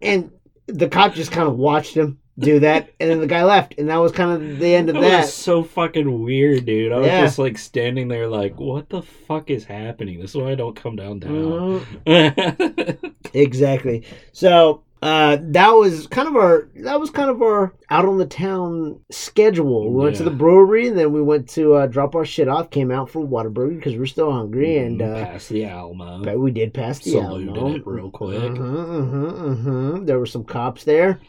And 0.00 0.30
the 0.66 0.88
cop 0.88 1.12
just 1.14 1.32
kind 1.32 1.46
of 1.48 1.56
watched 1.56 1.94
him 1.94 2.18
do 2.38 2.60
that. 2.60 2.88
And 3.00 3.10
then 3.10 3.20
the 3.20 3.26
guy 3.26 3.42
left. 3.44 3.74
And 3.78 3.88
that 3.90 3.96
was 3.96 4.12
kind 4.12 4.30
of 4.30 4.58
the 4.60 4.74
end 4.74 4.88
of 4.88 4.94
That 4.94 5.00
that. 5.02 5.20
was 5.22 5.34
so 5.34 5.64
fucking 5.64 6.22
weird, 6.22 6.64
dude. 6.64 6.92
I 6.92 6.96
was 6.98 7.06
Yeah. 7.08 7.20
just 7.22 7.38
like 7.38 7.58
standing 7.58 8.08
there, 8.08 8.26
like, 8.28 8.58
what 8.58 8.88
the 8.88 9.02
fuck 9.02 9.50
is 9.50 9.64
happening? 9.64 10.20
This 10.20 10.30
is 10.30 10.36
why 10.36 10.52
I 10.52 10.54
don't 10.54 10.76
come 10.76 10.96
downtown. 10.96 11.84
Mhm. 12.06 13.14
Exactly. 13.34 14.04
So 14.32 14.82
uh, 15.00 15.38
that 15.40 15.70
was 15.70 16.06
kind 16.08 16.26
of 16.28 16.36
our 16.36 16.68
that 16.76 16.98
was 16.98 17.10
kind 17.10 17.30
of 17.30 17.40
our 17.42 17.72
out 17.90 18.04
on 18.04 18.18
the 18.18 18.26
town 18.26 18.98
schedule. 19.10 19.90
We 19.92 20.02
went 20.04 20.16
to 20.16 20.24
the 20.24 20.30
brewery 20.30 20.88
and 20.88 20.98
then 20.98 21.12
we 21.12 21.22
went 21.22 21.48
to 21.50 21.74
uh, 21.74 21.86
drop 21.86 22.14
our 22.14 22.24
shit 22.24 22.48
off. 22.48 22.70
Came 22.70 22.90
out 22.90 23.08
for 23.10 23.24
Whataburger 23.26 23.76
because 23.76 23.96
we're 23.96 24.06
still 24.06 24.32
hungry 24.32 24.78
and 24.78 25.00
uh, 25.00 25.24
past 25.24 25.48
the 25.50 25.64
Alamo. 25.66 26.24
but 26.24 26.38
we 26.38 26.50
did 26.50 26.74
pass 26.74 26.98
the 26.98 27.12
Saluted 27.12 27.48
Alamo. 27.56 27.76
it 27.76 27.86
real 27.86 28.10
quick. 28.10 28.38
Uh-huh, 28.52 28.62
uh-huh, 28.62 29.26
uh-huh. 29.52 29.98
There 30.02 30.18
were 30.18 30.26
some 30.26 30.44
cops 30.44 30.84
there. 30.84 31.20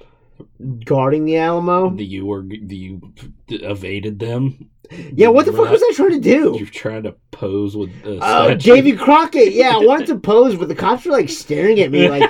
guarding 0.85 1.25
the 1.25 1.37
Alamo. 1.37 1.89
The 1.91 2.05
you 2.05 2.25
were 2.25 2.41
the 2.43 2.75
you 2.75 3.13
evaded 3.49 4.19
them. 4.19 4.69
Yeah, 5.13 5.27
what 5.27 5.45
the 5.45 5.53
fuck 5.53 5.69
was 5.69 5.83
I 5.83 5.91
trying 5.93 6.11
to 6.13 6.19
do? 6.19 6.55
You're 6.57 6.67
trying 6.67 7.03
to 7.03 7.13
pose 7.29 7.77
with 7.77 7.91
Oh, 8.05 8.17
statue. 8.17 8.57
Davy 8.57 8.93
Crockett. 8.97 9.53
Yeah, 9.53 9.75
I 9.75 9.85
wanted 9.85 10.07
to 10.07 10.17
pose, 10.19 10.55
but 10.55 10.67
the 10.67 10.73
cops 10.75 11.05
were 11.05 11.11
like 11.11 11.29
staring 11.29 11.79
at 11.81 11.91
me 11.91 12.09
like 12.09 12.27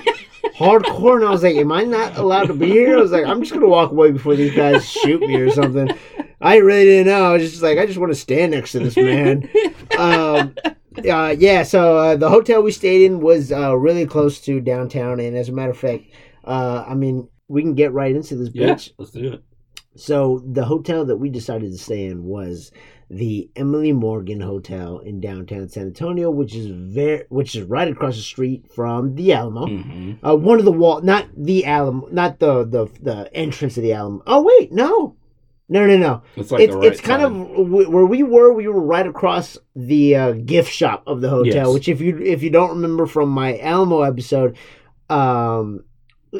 hardcore, 0.55 1.17
and 1.17 1.25
I 1.25 1.29
was 1.29 1.43
like, 1.43 1.55
"Am 1.55 1.71
I 1.71 1.83
not 1.83 2.17
allowed 2.17 2.47
to 2.47 2.53
be 2.53 2.67
here?" 2.67 2.97
I 2.97 3.01
was 3.01 3.11
like, 3.11 3.25
"I'm 3.25 3.41
just 3.41 3.53
gonna 3.53 3.67
walk 3.67 3.91
away 3.91 4.11
before 4.11 4.35
these 4.35 4.55
guys 4.55 4.89
shoot 4.89 5.21
me 5.21 5.35
or 5.35 5.51
something." 5.51 5.89
I 6.41 6.57
really 6.57 6.85
didn't 6.85 7.07
know. 7.07 7.23
I 7.25 7.33
was 7.33 7.49
just 7.49 7.61
like, 7.61 7.77
I 7.77 7.85
just 7.85 7.99
want 7.99 8.13
to 8.13 8.19
stand 8.19 8.51
next 8.51 8.71
to 8.71 8.79
this 8.79 8.95
man. 8.95 9.49
um, 9.97 10.55
uh, 11.09 11.35
yeah. 11.37 11.63
So 11.63 11.97
uh, 11.97 12.15
the 12.15 12.29
hotel 12.29 12.63
we 12.63 12.71
stayed 12.71 13.05
in 13.05 13.19
was 13.19 13.51
uh, 13.51 13.75
really 13.75 14.05
close 14.05 14.39
to 14.41 14.61
downtown, 14.61 15.19
and 15.19 15.35
as 15.35 15.49
a 15.49 15.51
matter 15.51 15.71
of 15.71 15.77
fact, 15.77 16.05
uh, 16.45 16.85
I 16.87 16.95
mean, 16.95 17.27
we 17.47 17.61
can 17.61 17.75
get 17.75 17.93
right 17.93 18.15
into 18.15 18.35
this 18.35 18.49
Yeah, 18.53 18.77
let's 18.97 19.11
do 19.11 19.33
it. 19.33 19.43
So 19.95 20.41
the 20.45 20.63
hotel 20.63 21.05
that 21.05 21.17
we 21.17 21.29
decided 21.29 21.71
to 21.71 21.77
stay 21.77 22.05
in 22.05 22.23
was 22.23 22.71
the 23.09 23.49
Emily 23.55 23.91
Morgan 23.91 24.39
Hotel 24.39 24.99
in 24.99 25.19
downtown 25.19 25.67
San 25.67 25.87
Antonio, 25.87 26.29
which 26.29 26.53
is 26.55 26.67
very, 26.67 27.23
which 27.29 27.55
is 27.55 27.63
right 27.63 27.87
across 27.87 28.15
the 28.15 28.21
street 28.21 28.71
from 28.73 29.15
the 29.15 29.33
Alamo. 29.33 29.65
hmm 29.65 30.13
Uh, 30.23 30.35
one 30.35 30.59
of 30.59 30.65
the 30.65 30.71
wall, 30.71 31.01
not 31.01 31.25
the 31.35 31.65
Alamo, 31.65 32.07
not 32.11 32.39
the 32.39 32.63
the 32.65 32.87
the 33.01 33.29
entrance 33.35 33.77
of 33.77 33.83
the 33.83 33.93
Alamo. 33.93 34.21
Oh 34.27 34.43
wait, 34.43 34.71
no, 34.71 35.15
no, 35.69 35.87
no, 35.87 35.97
no. 35.97 36.21
It's 36.35 36.51
like 36.51 36.61
it's 36.61 36.75
right 36.75 36.85
it's 36.85 37.01
kind 37.01 37.23
of 37.23 37.33
where 37.67 38.05
we 38.05 38.21
were. 38.23 38.53
We 38.53 38.67
were 38.67 38.81
right 38.81 39.07
across 39.07 39.57
the 39.75 40.15
uh, 40.15 40.31
gift 40.33 40.71
shop 40.71 41.03
of 41.07 41.21
the 41.21 41.29
hotel. 41.29 41.67
Yes. 41.67 41.73
Which, 41.73 41.87
if 41.89 42.01
you 42.01 42.17
if 42.19 42.43
you 42.43 42.49
don't 42.51 42.71
remember 42.71 43.05
from 43.07 43.29
my 43.29 43.59
Alamo 43.59 44.01
episode, 44.01 44.55
um, 45.09 45.83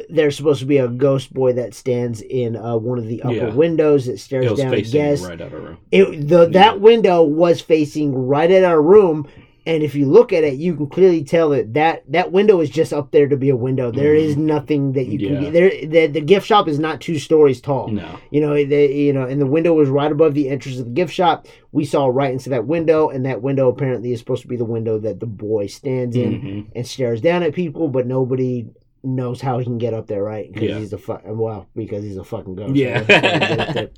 there's 0.10 0.38
supposed 0.38 0.60
to 0.60 0.66
be 0.66 0.78
a 0.78 0.88
ghost 0.88 1.34
boy 1.34 1.54
that 1.54 1.74
stands 1.74 2.22
in 2.22 2.56
uh, 2.56 2.78
one 2.78 3.00
of 3.00 3.08
the 3.08 3.22
upper 3.24 3.34
Yeah. 3.36 3.54
windows 3.54 4.06
that 4.06 4.20
stares 4.20 4.46
down 4.58 4.74
at 4.74 4.92
guests. 4.92 5.26
right 5.28 5.42
out 5.42 5.54
of 5.54 5.64
room. 5.64 5.78
It, 5.92 6.28
the 6.28 6.48
that 6.50 6.80
window 6.80 7.24
was 7.24 7.60
facing 7.62 8.14
right 8.14 8.52
at 8.52 8.64
our 8.64 8.82
room, 8.82 9.28
and 9.66 9.84
if 9.84 9.94
you 9.96 10.06
look 10.08 10.32
at 10.34 10.44
it, 10.44 10.56
you 10.56 10.76
can 10.76 10.88
clearly 10.88 11.24
tell 11.24 11.50
that 11.50 11.74
that, 11.74 12.04
that 12.12 12.32
window 12.32 12.60
is 12.60 12.70
just 12.70 12.94
up 12.94 13.12
there 13.12 13.28
to 13.28 13.36
be 13.38 13.50
a 13.50 13.56
window. 13.56 13.92
There 13.92 14.16
is 14.16 14.38
nothing 14.38 14.94
that 14.94 15.08
you 15.08 15.18
can 15.20 15.38
Mm-hmm. 15.38 15.54
There. 15.54 15.70
The, 15.70 16.08
the 16.08 16.22
gift 16.22 16.46
shop 16.48 16.68
is 16.68 16.80
not 16.80 17.02
two 17.02 17.18
stories 17.20 17.60
tall. 17.62 17.88
No. 17.90 18.20
You 18.32 18.42
know, 18.42 18.54
the, 18.54 18.86
you 18.94 19.14
know, 19.14 19.24
and 19.24 19.40
the 19.42 19.46
window 19.48 19.74
was 19.74 19.90
right 19.90 20.12
above 20.12 20.34
the 20.34 20.50
entrance 20.50 20.78
of 20.80 20.86
the 20.86 20.92
gift 20.92 21.14
shop. 21.14 21.48
We 21.72 21.86
saw 21.86 22.08
right 22.08 22.32
into 22.32 22.50
that 22.50 22.66
window, 22.68 23.10
and 23.10 23.26
that 23.26 23.42
window 23.42 23.70
apparently 23.70 24.12
is 24.12 24.20
supposed 24.20 24.42
to 24.44 24.48
be 24.48 24.56
the 24.56 24.66
window 24.66 24.98
that 25.00 25.20
the 25.20 25.28
boy 25.28 25.66
stands 25.68 26.16
in 26.16 26.40
hmm 26.42 26.60
and 26.76 26.88
stares 26.88 27.22
down 27.22 27.42
at 27.44 27.54
people, 27.54 27.88
but 27.90 28.06
nobody 28.08 28.68
knows 29.04 29.40
how 29.42 29.58
he 29.60 29.66
can 29.66 29.78
get 29.78 29.94
up 29.94 30.08
there, 30.08 30.24
right? 30.24 30.52
Because 30.52 30.70
Yeah. 30.70 30.80
he's 30.80 30.94
a 30.94 30.98
fu- 30.98 31.18
well, 31.26 31.68
because 31.76 32.04
he's 32.04 32.18
a 32.18 32.24
fucking 32.24 32.56
ghost. 32.56 32.76
Yeah. 32.76 33.02
That's 33.04 33.26
how 33.26 33.34
he 33.34 33.40
get 33.56 33.60
up 33.60 33.74
there. 33.74 33.90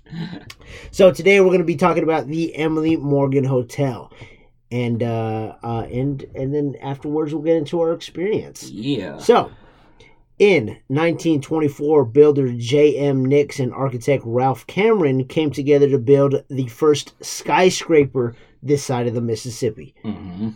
So 0.91 1.12
today 1.12 1.39
we're 1.39 1.48
going 1.48 1.60
to 1.60 1.63
be 1.65 1.75
talking 1.75 2.03
about 2.03 2.27
the 2.27 2.55
Emily 2.55 2.96
Morgan 2.98 3.43
Hotel, 3.43 4.12
and 4.72 5.01
uh, 5.03 5.55
uh, 5.63 5.88
and 5.91 6.24
and 6.36 6.53
then 6.53 6.75
afterwards 6.81 7.34
we'll 7.34 7.43
get 7.43 7.58
into 7.58 7.79
our 7.81 7.93
experience. 7.93 8.70
yeah. 8.70 9.17
So, 9.17 9.51
in 10.39 10.77
1924, 10.88 12.05
builder 12.05 12.53
J.M. 12.58 13.25
Nix 13.25 13.60
and 13.60 13.74
architect 13.74 14.24
Ralph 14.25 14.65
Cameron 14.67 15.25
came 15.25 15.51
together 15.51 15.88
to 15.89 16.00
build 16.00 16.43
the 16.50 16.67
first 16.67 17.13
skyscraper 17.24 18.36
this 18.63 18.84
side 18.84 19.08
of 19.08 19.13
the 19.13 19.22
Mississippi. 19.22 19.93
hmm 20.03 20.50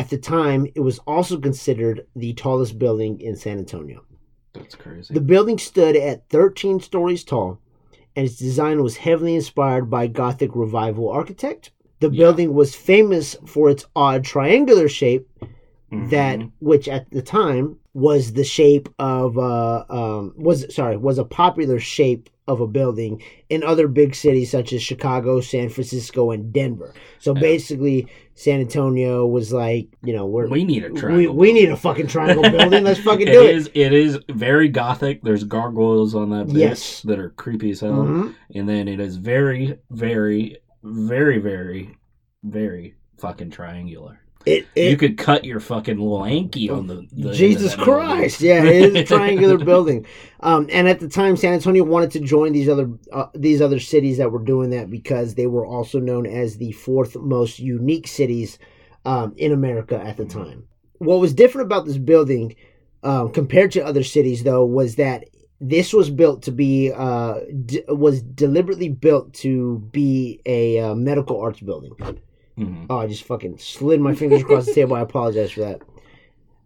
At 0.00 0.08
the 0.08 0.16
time, 0.16 0.66
it 0.74 0.80
was 0.80 0.98
also 1.00 1.38
considered 1.38 2.06
the 2.16 2.32
tallest 2.32 2.78
building 2.78 3.20
in 3.20 3.36
San 3.36 3.58
Antonio. 3.58 4.02
That's 4.54 4.74
crazy. 4.74 5.12
The 5.12 5.20
building 5.20 5.58
stood 5.58 5.94
at 5.94 6.26
13 6.30 6.80
stories 6.80 7.22
tall, 7.22 7.60
and 8.16 8.24
its 8.24 8.36
design 8.36 8.82
was 8.82 8.96
heavily 8.96 9.34
inspired 9.34 9.90
by 9.90 10.06
Gothic 10.06 10.56
Revival 10.56 11.10
architect. 11.10 11.72
The 11.98 12.08
Yeah. 12.08 12.18
building 12.18 12.54
was 12.54 12.74
famous 12.74 13.36
for 13.44 13.68
its 13.68 13.84
odd 13.94 14.24
triangular 14.24 14.88
shape, 14.88 15.28
that 15.90 16.38
Mhm. 16.38 16.52
which 16.60 16.88
at 16.88 17.10
the 17.10 17.20
time 17.20 17.76
was 17.92 18.32
the 18.34 18.44
shape 18.44 18.88
of 19.00 19.36
uh 19.36 19.84
um 19.90 20.32
was 20.36 20.72
sorry 20.74 20.96
was 20.96 21.18
a 21.18 21.24
popular 21.24 21.80
shape 21.80 22.30
of 22.46 22.60
a 22.60 22.66
building 22.66 23.20
in 23.48 23.62
other 23.62 23.86
big 23.88 24.12
cities 24.14 24.50
such 24.50 24.72
as 24.72 24.82
Chicago, 24.82 25.40
San 25.40 25.68
Francisco, 25.68 26.32
and 26.32 26.52
Denver. 26.52 26.92
So 27.20 27.32
Yeah. 27.34 27.40
basically, 27.40 28.08
San 28.34 28.58
Antonio 28.60 29.24
was 29.24 29.52
like, 29.52 29.86
you 30.02 30.12
know, 30.12 30.26
we're 30.26 30.48
we 30.48 30.64
need 30.64 30.84
a 30.84 30.88
we, 30.92 30.98
triangle. 31.00 31.36
we 31.36 31.52
need 31.52 31.68
a 31.70 31.76
fucking 31.76 32.08
triangle 32.08 32.42
building. 32.50 32.82
Let's 32.82 32.98
fucking 33.00 33.26
do 33.36 33.42
It 33.44 33.50
it. 33.50 33.54
is. 33.56 33.70
It 33.74 33.92
is 33.92 34.18
very 34.30 34.68
gothic. 34.68 35.22
There's 35.22 35.44
gargoyles 35.44 36.14
on 36.16 36.30
that 36.30 36.46
bitch 36.48 36.58
Yes. 36.58 37.02
that 37.02 37.18
are 37.20 37.30
creepy 37.30 37.70
as 37.70 37.80
hell, 37.80 37.92
Mhm. 38.04 38.34
and 38.54 38.68
then 38.68 38.88
it 38.88 38.98
is 38.98 39.16
very, 39.16 39.76
very, 39.90 40.56
very, 40.82 41.38
very, 41.38 41.96
very 42.42 42.94
fucking 43.18 43.50
triangular. 43.50 44.19
It, 44.46 44.66
you 44.74 44.96
could 44.96 45.18
cut 45.18 45.44
your 45.44 45.60
fucking 45.60 45.98
little 45.98 46.24
hanky 46.24 46.70
on 46.70 46.86
the. 46.86 47.06
the 47.12 47.32
Jesus 47.32 47.74
of 47.74 47.80
that 47.80 47.86
building. 47.86 48.06
Christ! 48.06 48.40
Yeah, 48.40 48.64
it 48.64 48.74
is 48.74 48.94
a 48.94 49.04
triangular 49.04 49.58
building. 49.64 50.06
Um, 50.40 50.66
and 50.72 50.88
at 50.88 50.98
the 50.98 51.08
time, 51.08 51.36
San 51.36 51.52
Antonio 51.52 51.84
wanted 51.84 52.10
to 52.12 52.20
join 52.20 52.52
these 52.52 52.68
other 52.68 52.90
uh, 53.12 53.26
these 53.34 53.60
other 53.60 53.78
cities 53.78 54.16
that 54.16 54.32
were 54.32 54.42
doing 54.42 54.70
that 54.70 54.90
because 54.90 55.34
they 55.34 55.46
were 55.46 55.66
also 55.66 56.00
known 56.00 56.26
as 56.26 56.56
the 56.56 56.72
fourth 56.72 57.16
most 57.16 57.58
unique 57.58 58.08
cities 58.08 58.58
um, 59.04 59.34
in 59.36 59.52
America 59.52 60.00
at 60.00 60.16
the 60.16 60.24
time. 60.24 60.66
What 60.98 61.20
was 61.20 61.34
different 61.34 61.66
about 61.66 61.84
this 61.84 61.98
building 61.98 62.56
um, 63.02 63.32
compared 63.32 63.72
to 63.72 63.84
other 63.84 64.04
cities, 64.04 64.42
though, 64.42 64.64
was 64.64 64.96
that 64.96 65.24
this 65.60 65.92
was 65.92 66.08
built 66.08 66.42
to 66.44 66.52
be 66.52 66.90
uh, 66.94 67.40
d- 67.66 67.84
was 67.88 68.22
deliberately 68.22 68.88
built 68.88 69.34
to 69.34 69.80
be 69.92 70.40
a 70.46 70.78
uh, 70.78 70.94
medical 70.94 71.38
arts 71.40 71.60
building. 71.60 71.92
Mhm. 72.60 72.86
Oh, 72.90 72.98
I 72.98 73.06
just 73.06 73.24
fucking 73.24 73.58
slid 73.58 74.00
my 74.00 74.14
fingers 74.14 74.42
across 74.42 74.66
the 74.66 74.74
table. 74.74 74.94
I 74.96 75.00
apologize 75.00 75.50
for 75.52 75.60
that. 75.60 75.82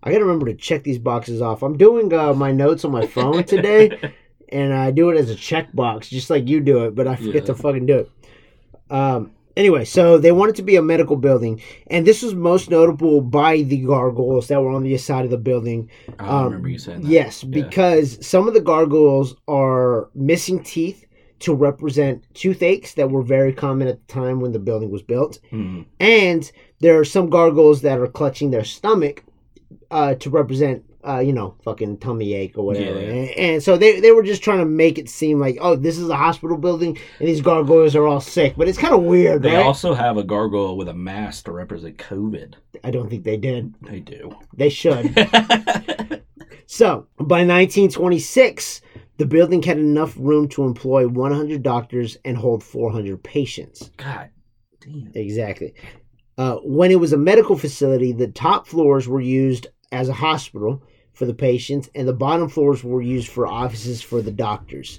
I 0.03 0.13
gotta 0.13 0.25
remember 0.25 0.47
to 0.47 0.55
check 0.55 0.83
these 0.83 0.99
boxes 0.99 1.41
off. 1.41 1.63
I'm 1.63 1.77
doing 1.79 2.13
uh, 2.13 2.35
my 2.35 2.53
notes 2.53 2.85
on 2.85 2.91
my 2.93 3.07
phone 3.07 3.45
today, 3.45 4.13
and 4.51 4.73
I 4.75 4.91
do 4.91 5.09
it 5.11 5.17
as 5.17 5.31
a 5.31 5.35
checkbox, 5.35 6.09
just 6.09 6.29
like 6.31 6.49
you 6.49 6.61
do 6.61 6.85
it, 6.85 6.95
but 6.95 7.07
I 7.09 7.17
forget 7.17 7.35
Yeah. 7.37 7.41
to 7.43 7.55
fucking 7.55 7.87
do 7.87 7.99
it. 8.01 8.11
Um, 8.91 9.31
anyway, 9.57 9.85
so 9.87 10.19
they 10.19 10.31
wanted 10.33 10.57
to 10.57 10.63
be 10.63 10.77
a 10.77 10.83
medical 10.83 11.17
building, 11.17 11.61
and 11.87 12.07
this 12.07 12.23
was 12.23 12.35
most 12.35 12.71
notable 12.71 13.23
by 13.23 13.63
the 13.63 13.79
gargoyles 13.79 14.49
that 14.49 14.61
were 14.63 14.71
on 14.71 14.83
the 14.83 14.97
side 14.99 15.25
of 15.25 15.31
the 15.31 15.39
building. 15.39 15.89
I 16.19 16.27
Um, 16.29 16.45
remember 16.47 16.69
you 16.69 16.79
saying 16.79 17.01
that. 17.03 17.09
Yes, 17.09 17.43
Yeah. 17.43 17.51
because 17.65 18.19
some 18.27 18.47
of 18.47 18.53
the 18.53 18.61
gargoyles 18.61 19.37
are 19.49 20.11
missing 20.15 20.59
teeth 20.63 21.04
to 21.45 21.55
represent 21.55 22.25
toothaches 22.35 22.95
that 22.95 23.11
were 23.11 23.23
very 23.23 23.53
common 23.53 23.89
at 23.89 23.99
the 24.07 24.13
time 24.13 24.41
when 24.41 24.53
the 24.53 24.59
building 24.59 24.91
was 24.91 25.03
built 25.03 25.39
Mhm. 25.53 25.85
and 26.01 26.51
there 26.81 26.99
are 26.99 27.05
some 27.05 27.29
gargoyles 27.31 27.83
that 27.83 27.99
are 27.99 28.07
clutching 28.07 28.51
their 28.51 28.65
stomach 28.65 29.23
uh, 29.91 30.15
to 30.15 30.31
represent 30.31 30.83
uh, 31.07 31.19
you 31.19 31.35
know 31.35 31.55
fucking 31.63 31.99
tummy 31.99 32.33
ache 32.33 32.57
or 32.57 32.65
whatever 32.65 32.99
Yeah. 32.99 33.09
and, 33.09 33.31
and 33.31 33.63
so 33.63 33.77
they, 33.77 34.01
they 34.01 34.11
were 34.13 34.23
just 34.23 34.43
trying 34.43 34.61
to 34.61 34.65
make 34.65 34.99
it 34.99 35.11
seem 35.11 35.39
like 35.39 35.59
oh 35.61 35.77
this 35.77 35.99
is 35.99 36.09
a 36.09 36.17
hospital 36.17 36.57
building 36.57 36.97
and 37.19 37.29
these 37.29 37.43
gargoyles 37.43 37.95
are 37.95 38.07
all 38.07 38.21
sick 38.23 38.55
but 38.57 38.69
it's 38.69 38.79
kind 38.79 38.95
of 38.95 39.03
weird 39.03 39.43
They 39.43 39.55
right 39.55 39.67
also 39.67 39.93
have 39.93 40.17
a 40.17 40.25
gargoyle 40.25 40.79
with 40.79 40.89
a 40.89 40.95
mask 40.95 41.45
to 41.45 41.53
represent 41.53 41.99
COVID. 41.99 42.55
i 42.83 42.91
don't 42.91 43.11
think 43.11 43.25
they 43.25 43.37
did 43.37 43.75
They 43.83 44.01
do. 44.01 44.35
they 44.57 44.71
should 44.71 45.15
so 46.67 47.07
by 47.19 47.41
1926 47.45 48.81
the 49.17 49.27
building 49.27 49.63
had 49.63 49.79
enough 49.79 50.15
room 50.19 50.49
to 50.49 50.65
employ 50.65 51.07
100 51.07 51.63
doctors 51.63 52.17
and 52.25 52.37
hold 52.37 52.63
400 52.65 53.23
patients 53.23 53.91
God 53.97 54.31
damn. 54.81 55.11
Exactly. 55.15 55.75
Uh, 56.37 56.57
when 56.65 56.91
it 56.91 56.99
was 56.99 57.13
a 57.13 57.17
medical 57.17 57.57
facility, 57.57 58.13
the 58.13 58.29
top 58.29 58.67
floors 58.67 59.07
were 59.09 59.21
used 59.21 59.69
as 59.93 60.09
a 60.09 60.13
hospital 60.13 60.83
for 61.13 61.27
the 61.27 61.35
patients, 61.35 61.89
and 61.95 62.09
the 62.09 62.13
bottom 62.13 62.49
floors 62.49 62.83
were 62.83 63.01
used 63.01 63.29
for 63.29 63.47
offices 63.47 64.03
for 64.03 64.21
the 64.21 64.33
doctors. 64.33 64.99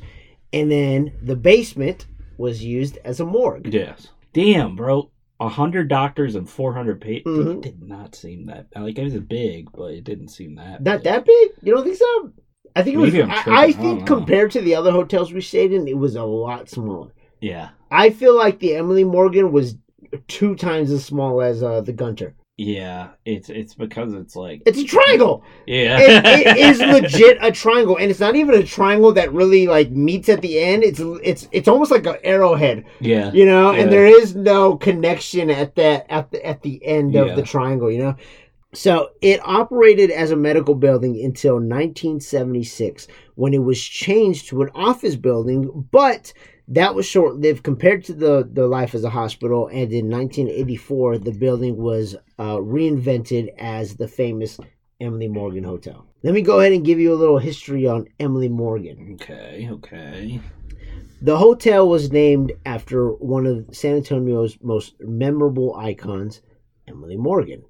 And 0.53 0.71
then 0.71 1.11
the 1.21 1.35
basement 1.35 2.07
was 2.37 2.63
used 2.63 2.97
as 3.03 3.19
a 3.19 3.25
morgue. 3.25 3.73
Yes. 3.73 4.07
Damn, 4.31 4.77
bro. 4.77 5.11
A 5.41 5.49
hundred 5.49 5.89
doctors 5.89 6.35
and 6.35 6.49
four 6.49 6.73
hundred 6.73 7.01
patients. 7.01 7.27
Mhm. 7.37 7.57
It 7.57 7.61
did 7.61 7.83
not 7.83 8.15
seem 8.15 8.45
that. 8.45 8.67
Like 8.73 8.97
it 8.97 9.03
was 9.03 9.13
big, 9.19 9.69
but 9.73 9.91
it 9.91 10.05
didn't 10.05 10.29
seem 10.29 10.55
that. 10.55 10.81
Not 10.81 10.99
big. 10.99 11.03
that 11.03 11.25
big? 11.25 11.49
You 11.61 11.73
don't 11.75 11.83
think 11.83 11.97
so? 11.97 12.31
I 12.75 12.83
think 12.83 12.95
it 12.95 12.99
was. 12.99 13.15
I'm 13.15 13.31
I. 13.31 13.35
I 13.35 13.63
I 13.63 13.71
think 13.71 14.05
compared 14.05 14.51
to 14.51 14.61
the 14.61 14.75
other 14.75 14.91
hotels 14.91 15.31
we 15.31 15.41
stayed 15.41 15.71
in, 15.71 15.87
it 15.87 15.97
was 15.97 16.15
a 16.15 16.23
lot 16.23 16.69
smaller. 16.69 17.11
Yeah. 17.41 17.69
I 17.91 18.09
feel 18.09 18.35
like 18.35 18.59
the 18.59 18.75
Emily 18.75 19.03
Morgan 19.03 19.51
was 19.51 19.75
two 20.27 20.55
times 20.55 20.91
as 20.91 21.05
small 21.05 21.41
as 21.41 21.63
uh, 21.63 21.81
the 21.81 21.93
Gunter. 21.93 22.35
Yeah. 22.57 23.09
It's 23.25 23.49
it's 23.49 23.75
because 23.75 24.13
it's 24.13 24.35
like 24.35 24.61
It's 24.65 24.79
a 24.79 24.83
triangle. 24.85 25.43
yeah. 25.67 25.97
it, 25.99 26.25
it 26.25 26.57
is 26.69 26.79
legit 26.79 27.37
a 27.41 27.51
triangle, 27.51 27.97
and 27.97 28.09
it's 28.09 28.19
not 28.19 28.35
even 28.35 28.55
a 28.55 28.63
triangle 28.63 29.11
that 29.13 29.33
really 29.33 29.67
like 29.67 29.91
meets 29.91 30.29
at 30.29 30.41
the 30.41 30.59
end. 30.59 30.83
It's 30.83 30.99
it's 31.01 31.47
it's 31.51 31.67
almost 31.67 31.91
like 31.91 32.05
an 32.05 32.17
arrowhead, 32.23 32.85
yeah. 32.99 33.31
you 33.31 33.45
know. 33.45 33.71
Yeah. 33.71 33.81
And 33.81 33.91
there 33.91 34.05
is 34.05 34.35
no 34.35 34.77
connection 34.77 35.49
at 35.49 35.75
that 35.75 36.05
at 36.09 36.31
the 36.31 36.45
at 36.45 36.61
the 36.61 36.83
end 36.85 37.15
of 37.15 37.35
the 37.35 37.43
triangle, 37.43 37.91
you 37.91 37.99
know. 37.99 38.15
So 38.75 39.11
it 39.21 39.39
operated 39.43 40.11
as 40.11 40.31
a 40.31 40.35
medical 40.35 40.75
building 40.75 41.23
until 41.23 41.55
1976 41.55 43.07
when 43.35 43.53
it 43.53 43.63
was 43.63 43.81
changed 43.81 44.49
to 44.49 44.61
an 44.63 44.69
office 44.75 45.15
building, 45.15 45.87
but 45.91 46.33
that 46.67 46.93
was 46.93 47.05
short 47.05 47.35
lived 47.35 47.63
compared 47.63 48.03
to 48.05 48.13
the, 48.13 48.49
the 48.51 48.67
life 48.67 48.93
as 48.93 49.03
a 49.03 49.09
hospital. 49.09 49.67
And 49.67 49.93
in 49.93 50.09
1984, 50.09 51.19
the 51.19 51.31
building 51.31 51.77
was 51.77 52.15
uh, 52.37 52.57
reinvented 52.57 53.49
as 53.57 53.95
the 53.95 54.09
famous 54.09 54.59
Emily 54.99 55.29
Morgan 55.29 55.63
Hotel. 55.63 56.05
Let 56.23 56.33
me 56.33 56.41
go 56.41 56.59
ahead 56.59 56.73
and 56.73 56.83
give 56.83 56.99
you 56.99 57.13
a 57.13 57.15
little 57.15 57.37
history 57.37 57.87
on 57.87 58.07
Emily 58.19 58.49
Morgan. 58.49 59.17
Okay, 59.21 59.69
okay. 59.71 60.41
The 61.21 61.37
hotel 61.37 61.87
was 61.87 62.11
named 62.11 62.51
after 62.65 63.11
one 63.11 63.45
of 63.45 63.67
San 63.71 63.95
Antonio's 63.95 64.57
most 64.61 64.95
memorable 64.99 65.75
icons, 65.75 66.41
Emily 66.87 67.15
Morgan. 67.15 67.63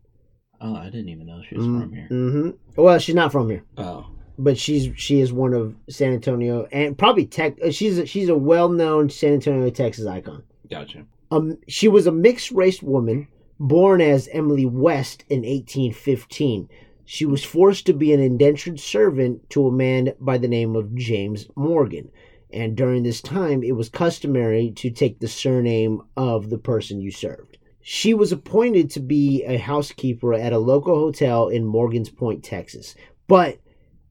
Oh, 0.61 0.75
I 0.75 0.85
didn't 0.85 1.09
even 1.09 1.27
know 1.27 1.41
she 1.47 1.55
was 1.55 1.65
from 1.65 1.91
here. 1.93 2.07
Mm-hmm. 2.11 2.49
Well, 2.81 2.97
she's 2.99 3.15
not 3.15 3.31
from 3.31 3.49
here, 3.49 3.63
Oh, 3.77 4.07
but 4.37 4.57
she's 4.57 4.89
she 4.95 5.19
is 5.21 5.31
one 5.33 5.53
of 5.53 5.75
San 5.89 6.13
Antonio 6.13 6.67
and 6.71 6.97
probably 6.97 7.25
tech. 7.25 7.55
uh, 7.63 7.71
She's 7.71 7.97
a, 7.97 8.05
she's 8.05 8.29
a 8.29 8.35
well 8.37 8.69
known 8.69 9.09
San 9.09 9.33
Antonio, 9.33 9.69
Texas 9.69 10.05
icon. 10.05 10.43
gotcha. 10.69 11.05
Um, 11.31 11.57
she 11.67 11.87
was 11.87 12.07
a 12.07 12.11
mixed 12.11 12.51
race 12.51 12.81
woman 12.83 13.27
born 13.59 13.99
as 14.01 14.29
Emily 14.31 14.65
West 14.65 15.23
in 15.29 15.39
1815. 15.41 16.69
She 17.05 17.25
was 17.25 17.43
forced 17.43 17.85
to 17.85 17.93
be 17.93 18.13
an 18.13 18.19
indentured 18.19 18.79
servant 18.79 19.49
to 19.51 19.67
a 19.67 19.71
man 19.71 20.13
by 20.19 20.37
the 20.37 20.47
name 20.47 20.75
of 20.75 20.95
James 20.95 21.47
Morgan. 21.55 22.09
And 22.51 22.75
during 22.75 23.03
this 23.03 23.21
time, 23.21 23.63
it 23.63 23.73
was 23.73 23.89
customary 23.89 24.71
to 24.77 24.89
take 24.89 25.19
the 25.19 25.27
surname 25.27 26.01
of 26.15 26.49
the 26.49 26.57
person 26.57 27.01
you 27.01 27.11
served. 27.11 27.54
She 27.87 28.15
was 28.15 28.31
appointed 28.31 28.89
to 28.91 28.99
be 28.99 29.43
a 29.43 29.57
housekeeper 29.57 30.33
at 30.33 30.51
a 30.51 30.57
local 30.57 30.95
hotel 30.95 31.49
in 31.49 31.63
Morgan's 31.63 32.09
Point, 32.09 32.43
Texas. 32.43 32.95
But 33.27 33.59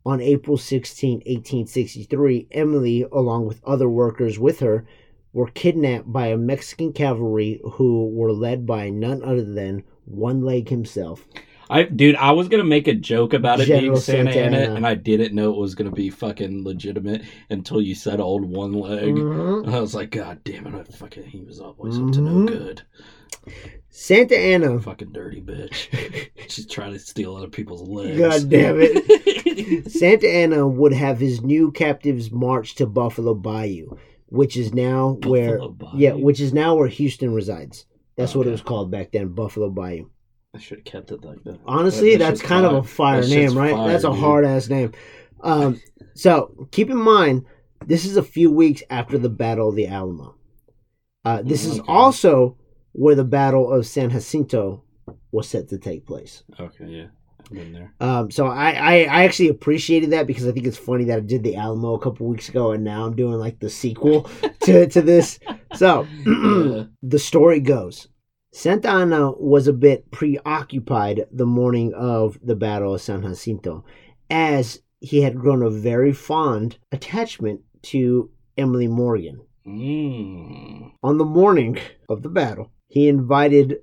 on 0.06 0.20
April 0.20 0.56
16, 0.56 1.14
1863, 1.26 2.46
Emily, 2.52 3.04
along 3.10 3.46
with 3.46 3.60
other 3.64 3.88
workers 3.88 4.38
with 4.38 4.60
her, 4.60 4.86
were 5.32 5.48
kidnapped 5.48 6.12
by 6.12 6.28
a 6.28 6.36
Mexican 6.36 6.92
cavalry 6.92 7.60
who 7.72 8.10
were 8.10 8.32
led 8.32 8.64
by 8.64 8.90
none 8.90 9.24
other 9.24 9.42
than 9.42 9.82
One 10.04 10.42
Leg 10.42 10.68
himself. 10.68 11.26
I, 11.68 11.82
dude, 11.82 12.14
I 12.14 12.30
was 12.30 12.46
gonna 12.46 12.62
make 12.62 12.86
a 12.86 12.94
joke 12.94 13.32
about 13.32 13.58
it 13.58 13.66
being 13.66 13.96
Santa, 13.96 14.32
Santa 14.32 14.56
Anna, 14.58 14.74
and 14.76 14.86
I 14.86 14.94
didn't 14.94 15.34
know 15.34 15.50
it 15.50 15.58
was 15.58 15.74
gonna 15.74 15.90
be 15.90 16.10
fucking 16.10 16.62
legitimate 16.62 17.22
until 17.50 17.82
you 17.82 17.96
said 17.96 18.20
old 18.20 18.44
one 18.44 18.74
leg. 18.74 19.16
Mhm. 19.16 19.66
I 19.66 19.80
was 19.80 19.96
like, 19.96 20.10
God 20.10 20.44
damn 20.44 20.68
it! 20.68 20.74
I 20.74 20.84
fucking 20.84 21.24
he 21.24 21.40
was 21.40 21.58
always 21.58 21.98
up 21.98 22.12
to 22.12 22.20
no 22.20 22.30
Mhm. 22.32 22.46
good. 22.46 22.82
Santa 23.90 24.36
Anna. 24.36 24.80
Fucking 24.80 25.12
dirty 25.12 25.40
bitch. 25.40 26.28
She's 26.48 26.66
trying 26.66 26.92
to 26.92 26.98
steal 26.98 27.36
other 27.36 27.48
people's 27.48 27.88
legs. 27.88 28.18
God 28.18 28.50
damn 28.50 28.76
it. 28.80 29.90
Santa 29.90 30.28
Anna 30.28 30.66
would 30.66 30.92
have 30.92 31.18
his 31.18 31.42
new 31.42 31.70
captives 31.70 32.30
march 32.30 32.74
to 32.76 32.86
Buffalo 32.86 33.34
Bayou, 33.34 33.96
which 34.26 34.56
is 34.56 34.74
now 34.74 35.18
where 35.24 35.58
Bayou? 35.68 35.92
yeah, 35.98 36.12
which 36.12 36.40
is 36.40 36.52
now 36.52 36.74
where 36.74 36.88
Houston 36.88 37.32
resides. 37.32 37.86
That's 38.16 38.34
what 38.34 38.46
it 38.46 38.50
was 38.50 38.62
called 38.62 38.90
back 38.90 39.12
then, 39.12 39.28
Buffalo 39.28 39.70
Bayou. 39.70 40.08
I 40.54 40.58
should 40.58 40.78
have 40.78 40.84
kept 40.84 41.10
it 41.10 41.24
like 41.24 41.42
that. 41.44 41.58
Honestly, 41.66 42.12
That- 42.12 42.18
that 42.18 42.28
that's 42.30 42.42
kind 42.42 42.64
of 42.66 42.72
a 42.74 42.82
fire 42.82 43.22
That 43.22 43.28
name, 43.30 43.56
right? 43.58 43.72
fire, 43.72 43.88
that's 43.90 44.04
a 44.04 44.12
hard 44.12 44.44
ass 44.44 44.68
name. 44.68 44.92
Um, 45.42 45.80
so 46.14 46.68
keep 46.70 46.90
in 46.90 46.96
mind, 46.96 47.44
this 47.86 48.04
is 48.04 48.16
a 48.16 48.22
few 48.22 48.50
weeks 48.52 48.82
after 48.88 49.18
the 49.18 49.28
Battle 49.28 49.68
of 49.68 49.74
the 49.76 49.86
Alamo. 49.88 50.36
Uh, 51.24 51.42
this 51.42 51.64
is 51.64 51.80
Okay. 51.80 51.92
also 51.92 52.56
where 52.94 53.14
the 53.14 53.24
Battle 53.24 53.70
of 53.70 53.86
San 53.86 54.10
Jacinto 54.10 54.82
was 55.32 55.48
set 55.48 55.68
to 55.68 55.78
take 55.78 56.06
place. 56.06 56.44
Okay, 56.58 56.86
yeah, 56.86 57.06
I've 57.40 57.52
been 57.52 57.72
there. 57.72 57.92
Um, 58.00 58.30
so 58.30 58.46
I, 58.46 58.70
I, 58.70 58.94
I 59.02 59.24
actually 59.24 59.48
appreciated 59.48 60.10
that 60.10 60.26
because 60.26 60.46
I 60.46 60.52
think 60.52 60.66
it's 60.66 60.78
funny 60.78 61.04
that 61.04 61.18
I 61.18 61.20
did 61.20 61.42
the 61.42 61.56
Alamo 61.56 61.94
a 61.94 61.98
couple 62.00 62.26
weeks 62.26 62.48
ago 62.48 62.70
and 62.72 62.84
now 62.84 63.04
I'm 63.04 63.16
doing 63.16 63.34
like 63.38 63.58
the 63.58 63.68
sequel 63.68 64.22
to, 64.60 64.86
to 64.86 65.02
this. 65.02 65.38
So 65.74 66.06
Yeah. 66.26 66.84
the 67.02 67.18
story 67.18 67.60
goes 67.60 68.08
Santa 68.52 68.88
Anna 68.88 69.32
was 69.32 69.66
a 69.66 69.72
bit 69.72 70.08
preoccupied 70.12 71.26
the 71.32 71.46
morning 71.46 71.92
of 71.94 72.38
the 72.40 72.54
Battle 72.54 72.94
of 72.94 73.00
San 73.02 73.22
Jacinto 73.22 73.84
as 74.30 74.80
he 75.00 75.22
had 75.22 75.36
grown 75.36 75.62
a 75.62 75.70
very 75.70 76.12
fond 76.12 76.78
attachment 76.92 77.60
to 77.82 78.30
Emily 78.56 78.86
Morgan. 78.86 79.40
Mm. 79.66 80.92
On 81.02 81.18
the 81.18 81.24
morning 81.24 81.78
of 82.08 82.22
the 82.22 82.28
battle, 82.28 82.70
he 82.94 83.08
invited 83.08 83.80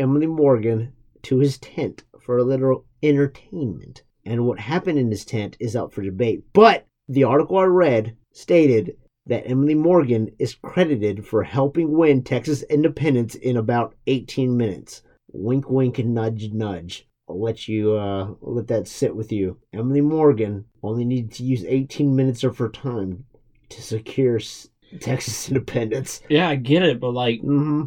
Emily 0.00 0.26
Morgan 0.26 0.92
to 1.22 1.38
his 1.38 1.58
tent 1.58 2.02
for 2.20 2.38
a 2.38 2.42
little 2.42 2.86
entertainment. 3.04 4.02
And 4.26 4.48
what 4.48 4.58
happened 4.58 4.98
in 4.98 5.12
his 5.12 5.24
tent 5.24 5.56
is 5.60 5.76
up 5.76 5.92
for 5.92 6.02
debate. 6.02 6.42
But 6.52 6.84
the 7.08 7.22
article 7.22 7.56
I 7.58 7.66
read 7.66 8.16
stated 8.32 8.96
that 9.26 9.48
Emily 9.48 9.76
Morgan 9.76 10.32
is 10.40 10.56
credited 10.56 11.24
for 11.24 11.44
helping 11.44 11.92
win 11.96 12.24
Texas 12.24 12.64
independence 12.64 13.36
in 13.36 13.56
about 13.56 13.94
18 14.08 14.56
minutes. 14.56 15.02
Wink, 15.30 15.70
wink, 15.70 15.98
nudge, 15.98 16.50
nudge. 16.50 17.06
I'll 17.28 17.40
let 17.40 17.68
you 17.68 17.92
uh, 17.94 18.24
I'll 18.24 18.54
let 18.54 18.66
that 18.66 18.88
sit 18.88 19.14
with 19.14 19.30
you. 19.30 19.60
Emily 19.72 20.00
Morgan 20.00 20.64
only 20.82 21.04
needed 21.04 21.30
to 21.34 21.44
use 21.44 21.62
18 21.64 22.16
minutes 22.16 22.42
of 22.42 22.58
her 22.58 22.70
time 22.70 23.24
to 23.68 23.80
secure 23.82 24.38
s- 24.38 24.68
Texas 24.98 25.48
independence. 25.48 26.22
Yeah, 26.28 26.48
I 26.48 26.56
get 26.56 26.82
it, 26.82 26.98
but 26.98 27.12
like, 27.12 27.40
hmm 27.40 27.84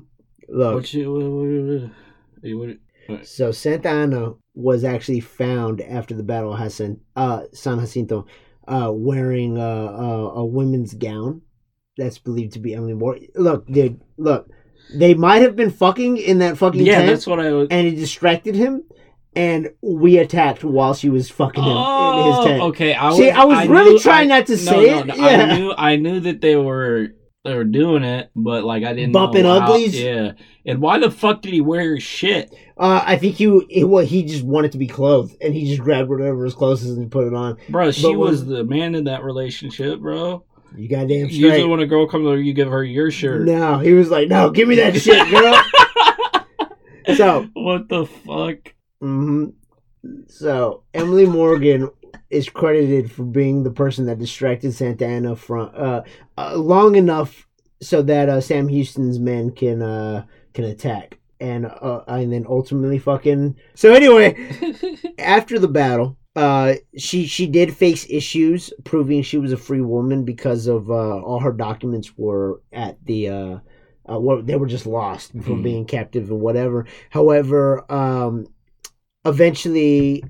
Look, 0.53 0.75
what 0.75 0.93
you, 0.93 1.13
what, 2.43 2.57
what, 2.57 2.77
what, 3.07 3.25
so 3.27 3.51
Santa 3.51 3.89
Anna 3.89 4.33
was 4.53 4.83
actually 4.83 5.21
found 5.21 5.81
after 5.81 6.13
the 6.13 6.23
Battle 6.23 6.53
of 6.53 6.71
San, 6.71 6.99
uh, 7.15 7.43
San 7.53 7.79
Jacinto 7.79 8.25
uh, 8.67 8.91
wearing 8.93 9.57
uh, 9.57 9.61
a, 9.61 10.29
a 10.41 10.45
women's 10.45 10.93
gown 10.93 11.41
that's 11.97 12.17
believed 12.17 12.53
to 12.53 12.59
be 12.59 12.73
Emily 12.75 12.93
Moore. 12.93 13.17
Look, 13.35 13.65
dude, 13.67 14.01
look. 14.17 14.49
They 14.93 15.13
might 15.13 15.41
have 15.41 15.55
been 15.55 15.71
fucking 15.71 16.17
in 16.17 16.39
that 16.39 16.57
fucking 16.57 16.85
yeah, 16.85 16.95
tent, 16.97 17.07
that's 17.07 17.25
what 17.27 17.39
I 17.39 17.51
was. 17.53 17.67
and 17.71 17.87
it 17.87 17.95
distracted 17.95 18.55
him, 18.55 18.83
and 19.35 19.69
we 19.81 20.17
attacked 20.17 20.65
while 20.65 20.93
she 20.93 21.09
was 21.09 21.29
fucking 21.29 21.63
him 21.63 21.69
in 21.69 21.77
his 21.77 22.35
Oh, 22.37 22.43
tent. 22.45 22.61
okay. 22.63 22.93
I 22.93 23.07
was, 23.07 23.17
See, 23.17 23.29
I 23.29 23.43
was 23.45 23.67
really 23.69 23.91
knew- 23.93 23.99
trying 23.99 24.31
I- 24.31 24.39
not 24.39 24.47
to 24.47 24.53
no, 24.53 24.57
say 24.57 24.85
no, 24.87 24.99
it. 24.99 25.05
no, 25.07 25.15
Yeah. 25.15 25.23
I 25.27 25.57
knew, 25.57 25.73
I 25.77 25.95
knew 25.95 26.19
that 26.21 26.41
they 26.41 26.57
were 26.57 27.09
they 27.43 27.55
were 27.55 27.63
doing 27.63 28.03
it, 28.03 28.29
but 28.35 28.63
like 28.63 28.83
I 28.83 28.93
didn't 28.93 29.13
Bumping 29.13 29.43
know 29.43 29.59
how- 29.59 29.73
uglies? 29.73 29.99
Yeah, 29.99 30.33
and 30.65 30.79
why 30.81 30.99
the 30.99 31.09
fuck 31.09 31.41
did 31.41 31.53
he 31.53 31.61
wear 31.61 31.95
his 31.95 32.03
shit? 32.03 32.53
Uh, 32.77 33.03
I 33.05 33.17
think 33.17 33.35
he 33.35 33.45
it, 33.69 33.85
well, 33.85 34.05
he 34.05 34.23
just 34.23 34.43
wanted 34.43 34.71
to 34.73 34.77
be 34.77 34.87
clothed, 34.87 35.35
and 35.41 35.53
he 35.53 35.67
just 35.67 35.81
grabbed 35.81 36.09
whatever 36.09 36.43
was 36.43 36.53
closest 36.53 36.97
and 36.97 37.11
put 37.11 37.27
it 37.27 37.33
on. 37.33 37.57
Bro, 37.69 37.91
she 37.91 38.03
But 38.03 38.13
was 38.17 38.45
the 38.45 38.63
man 38.63 38.93
in 38.95 39.05
that 39.05 39.23
relationship, 39.23 39.99
bro. 39.99 40.43
You 40.75 40.87
goddamn 40.87 41.27
straight. 41.27 41.31
Usually 41.41 41.65
when 41.65 41.79
a 41.81 41.87
girl 41.87 42.07
comes 42.07 42.25
over, 42.27 42.37
you 42.39 42.53
give 42.53 42.69
her 42.69 42.83
your 42.83 43.11
shirt. 43.11 43.41
No, 43.45 43.79
he 43.79 43.93
was 43.93 44.09
like, 44.09 44.29
"No, 44.29 44.51
give 44.51 44.67
me 44.67 44.75
that 44.75 44.95
shit, 44.95 45.29
girl." 45.29 45.61
so, 47.15 47.47
what 47.53 47.89
the 47.89 48.05
fuck? 48.05 48.73
hmm 48.99 49.47
so 50.27 50.83
Emily 50.93 51.25
Morgan 51.25 51.89
is 52.29 52.49
credited 52.49 53.11
for 53.11 53.23
being 53.23 53.63
the 53.63 53.71
person 53.71 54.05
that 54.05 54.19
distracted 54.19 54.73
Santa 54.73 55.05
Anna 55.05 55.35
from 55.35 55.71
uh, 55.75 56.01
uh 56.37 56.55
long 56.55 56.95
enough 56.95 57.47
so 57.81 58.01
that 58.01 58.29
uh, 58.29 58.41
Sam 58.41 58.67
Houston's 58.67 59.19
men 59.19 59.51
can 59.51 59.81
uh 59.81 60.25
can 60.53 60.65
attack 60.65 61.17
and 61.41 61.65
uh, 61.65 62.03
and 62.07 62.31
then 62.31 62.45
ultimately 62.47 62.99
fucking. 62.99 63.57
So 63.73 63.93
anyway, 63.93 64.37
after 65.17 65.59
the 65.59 65.67
battle, 65.67 66.17
uh, 66.35 66.75
she 66.95 67.25
she 67.25 67.47
did 67.47 67.75
face 67.75 68.05
issues 68.09 68.71
proving 68.85 69.23
she 69.23 69.37
was 69.37 69.51
a 69.51 69.57
free 69.57 69.81
woman 69.81 70.23
because 70.23 70.67
of 70.67 70.89
uh, 70.89 71.19
all 71.19 71.39
her 71.39 71.51
documents 71.51 72.17
were 72.17 72.61
at 72.71 73.03
the 73.05 73.29
uh, 73.29 73.59
uh 74.09 74.19
were, 74.19 74.41
they 74.41 74.55
were 74.55 74.67
just 74.67 74.85
lost 74.85 75.31
from 75.31 75.59
Mhm. 75.59 75.63
being 75.63 75.85
captive 75.85 76.29
and 76.29 76.39
whatever. 76.39 76.85
However, 77.09 77.91
um, 77.91 78.45
eventually, 79.25 80.23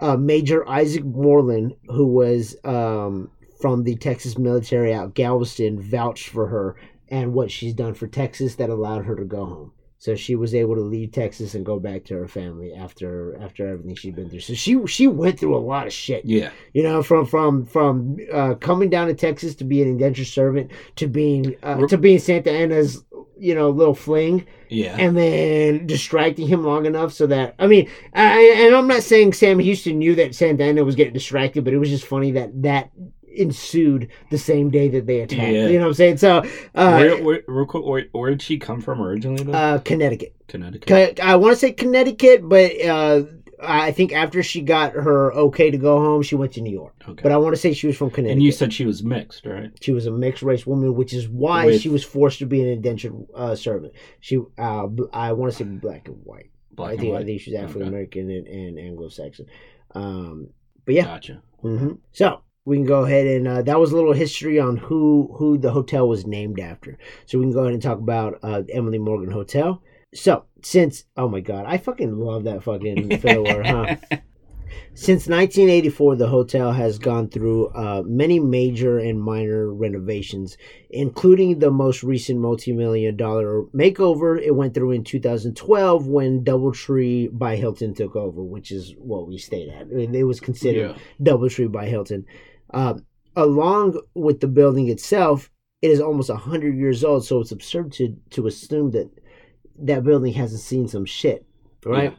uh, 0.00 0.16
Major 0.16 0.68
Isaac 0.68 1.04
Moreland, 1.04 1.76
who 1.88 2.06
was 2.06 2.56
um 2.64 3.30
from 3.60 3.84
the 3.84 3.94
Texas 3.96 4.38
military 4.38 4.92
out 4.92 5.14
Galveston, 5.14 5.80
vouched 5.80 6.28
for 6.28 6.46
her 6.48 6.76
and 7.08 7.34
what 7.34 7.50
she's 7.50 7.74
done 7.74 7.94
for 7.94 8.06
Texas 8.06 8.54
that 8.56 8.70
allowed 8.70 9.04
her 9.04 9.16
to 9.16 9.24
go 9.24 9.44
home. 9.44 9.72
So 9.98 10.14
she 10.14 10.34
was 10.34 10.54
able 10.54 10.76
to 10.76 10.80
leave 10.80 11.12
Texas 11.12 11.54
and 11.54 11.66
go 11.66 11.78
back 11.78 12.04
to 12.04 12.14
her 12.14 12.26
family 12.26 12.72
after 12.72 13.36
after 13.38 13.68
everything 13.68 13.94
she'd 13.94 14.16
been 14.16 14.30
through. 14.30 14.40
So 14.40 14.54
she 14.54 14.86
she 14.86 15.06
went 15.06 15.38
through 15.38 15.54
a 15.54 15.58
lot 15.58 15.86
of 15.86 15.92
shit. 15.92 16.24
yeah, 16.24 16.52
You 16.72 16.82
know, 16.82 17.02
from 17.02 17.26
from 17.26 17.66
from 17.66 18.16
uh, 18.32 18.54
coming 18.54 18.88
down 18.88 19.08
to 19.08 19.14
Texas 19.14 19.54
to 19.56 19.64
be 19.64 19.82
an 19.82 19.88
indentured 19.88 20.26
servant 20.26 20.70
to 20.96 21.06
being 21.06 21.54
uh, 21.62 21.86
to 21.88 21.98
being 21.98 22.18
Santa 22.18 22.50
Anna's 22.50 23.04
you 23.40 23.54
know 23.54 23.70
little 23.70 23.94
fling, 23.94 24.46
yeah. 24.68 24.96
and 24.98 25.16
then 25.16 25.86
distracting 25.86 26.46
him 26.46 26.64
long 26.64 26.86
enough 26.86 27.12
so 27.12 27.26
that 27.26 27.54
I 27.58 27.66
mean, 27.66 27.88
I, 28.14 28.64
and 28.66 28.74
I'm 28.74 28.86
not 28.86 29.02
saying 29.02 29.32
Sam 29.32 29.58
Houston 29.58 29.98
knew 29.98 30.14
that 30.16 30.34
Santa 30.34 30.64
Anna 30.64 30.84
was 30.84 30.94
getting 30.94 31.14
distracted, 31.14 31.64
but 31.64 31.72
it 31.72 31.78
was 31.78 31.88
just 31.88 32.06
funny 32.06 32.32
that 32.32 32.62
that 32.62 32.90
ensued 33.32 34.08
the 34.30 34.38
same 34.38 34.70
day 34.70 34.88
that 34.88 35.06
they 35.06 35.20
attacked. 35.20 35.52
Yeah. 35.52 35.68
You 35.68 35.78
know 35.78 35.84
what 35.84 35.88
I'm 35.88 35.94
saying? 35.94 36.16
So, 36.18 36.38
uh, 36.74 36.96
where, 36.96 37.22
where, 37.22 37.42
real 37.46 37.66
quick, 37.66 37.84
where, 37.84 38.06
where 38.12 38.30
did 38.30 38.42
she 38.42 38.58
come 38.58 38.80
from 38.80 39.00
originally? 39.00 39.44
Though? 39.44 39.52
uh, 39.52 39.78
Connecticut. 39.78 40.34
Connecticut. 40.48 40.88
Co- 40.88 41.22
I 41.22 41.36
want 41.36 41.52
to 41.52 41.58
say 41.58 41.72
Connecticut, 41.72 42.48
but 42.48 42.72
uh, 42.84 43.22
I 43.62 43.92
think 43.92 44.12
after 44.12 44.42
she 44.42 44.60
got 44.62 44.92
her 44.92 45.32
okay 45.32 45.70
to 45.70 45.78
go 45.78 45.98
home, 45.98 46.22
she 46.22 46.34
went 46.34 46.52
to 46.54 46.60
New 46.60 46.72
York. 46.72 46.94
Okay. 47.08 47.22
But 47.22 47.32
I 47.32 47.36
want 47.36 47.54
to 47.54 47.60
say 47.60 47.72
she 47.72 47.86
was 47.86 47.96
from 47.96 48.10
Connecticut. 48.10 48.32
and 48.34 48.42
you 48.42 48.52
said 48.52 48.72
she 48.72 48.86
was 48.86 49.02
mixed, 49.02 49.44
right? 49.46 49.70
she 49.80 49.92
was 49.92 50.06
a 50.06 50.10
mixed 50.10 50.42
race 50.42 50.66
woman, 50.66 50.94
which 50.94 51.12
is 51.12 51.28
why 51.28 51.66
With- 51.66 51.80
she 51.80 51.88
was 51.88 52.04
forced 52.04 52.38
to 52.40 52.46
be 52.46 52.60
an 52.62 52.68
indentured 52.68 53.14
uh, 53.34 53.54
servant. 53.54 53.92
She, 54.20 54.38
uh, 54.58 54.86
I 55.12 55.32
want 55.32 55.52
to 55.52 55.58
say 55.58 55.64
black 55.64 56.08
and 56.08 56.18
white. 56.24 56.50
Black 56.72 56.90
I 56.90 56.92
and 56.92 57.00
think 57.00 57.16
I 57.16 57.24
think 57.24 57.40
she's 57.40 57.54
Okay. 57.54 57.62
African 57.64 57.88
American 57.88 58.30
and, 58.30 58.46
and 58.46 58.78
Anglo-Saxon. 58.78 59.46
Um, 59.94 60.48
but 60.86 60.94
yeah, 60.94 61.04
Gotcha. 61.04 61.42
hmm 61.60 61.92
So 62.12 62.40
we 62.64 62.76
can 62.76 62.86
go 62.86 63.04
ahead 63.04 63.26
and 63.26 63.48
uh, 63.48 63.62
that 63.62 63.80
was 63.80 63.92
a 63.92 63.96
little 63.96 64.12
history 64.12 64.58
on 64.60 64.76
who 64.76 65.34
who 65.38 65.58
the 65.58 65.72
hotel 65.72 66.08
was 66.08 66.26
named 66.26 66.60
after. 66.60 66.96
So 67.26 67.38
we 67.38 67.44
can 67.44 67.52
go 67.52 67.60
ahead 67.60 67.72
and 67.74 67.82
talk 67.82 67.98
about 67.98 68.38
uh, 68.42 68.62
Emily 68.72 68.98
Morgan 68.98 69.30
Hotel. 69.30 69.82
So 70.14 70.44
since 70.62 71.04
oh 71.16 71.28
my 71.28 71.40
god, 71.40 71.66
I 71.66 71.78
fucking 71.78 72.18
love 72.18 72.44
that 72.44 72.62
fucking 72.62 73.18
fiddler, 73.20 73.62
huh? 73.62 73.96
Since 74.94 75.28
1984, 75.28 76.16
the 76.16 76.26
hotel 76.26 76.72
has 76.72 76.98
gone 76.98 77.28
through 77.28 77.68
uh, 77.68 78.02
many 78.04 78.38
major 78.40 78.98
and 78.98 79.20
minor 79.20 79.72
renovations, 79.72 80.56
including 80.90 81.58
the 81.58 81.70
most 81.70 82.02
recent 82.02 82.40
multi-million 82.40 83.16
dollar 83.16 83.62
makeover 83.74 84.40
it 84.40 84.54
went 84.54 84.74
through 84.74 84.90
in 84.92 85.04
2012 85.04 86.06
when 86.06 86.44
DoubleTree 86.44 87.36
by 87.36 87.56
Hilton 87.56 87.94
took 87.94 88.16
over, 88.16 88.42
which 88.42 88.70
is 88.72 88.94
what 88.98 89.28
we 89.28 89.38
stayed 89.38 89.68
at. 89.70 89.82
I 89.82 89.84
mean, 89.84 90.14
it 90.14 90.24
was 90.24 90.40
considered 90.40 90.96
yeah. 90.96 91.32
DoubleTree 91.32 91.70
by 91.70 91.86
Hilton. 91.86 92.26
Um, 92.74 93.06
along 93.36 94.00
with 94.14 94.40
the 94.40 94.48
building 94.48 94.88
itself, 94.88 95.50
it 95.82 95.90
is 95.90 96.00
almost 96.00 96.28
100 96.28 96.76
years 96.76 97.04
old, 97.04 97.24
so 97.24 97.40
it's 97.40 97.52
absurd 97.52 97.92
to, 97.92 98.16
to 98.30 98.46
assume 98.46 98.90
that 98.90 99.10
that 99.86 100.04
building 100.04 100.32
hasn't 100.32 100.60
seen 100.60 100.88
some 100.88 101.04
shit, 101.04 101.44
right? 101.84 102.12
Yeah. 102.12 102.16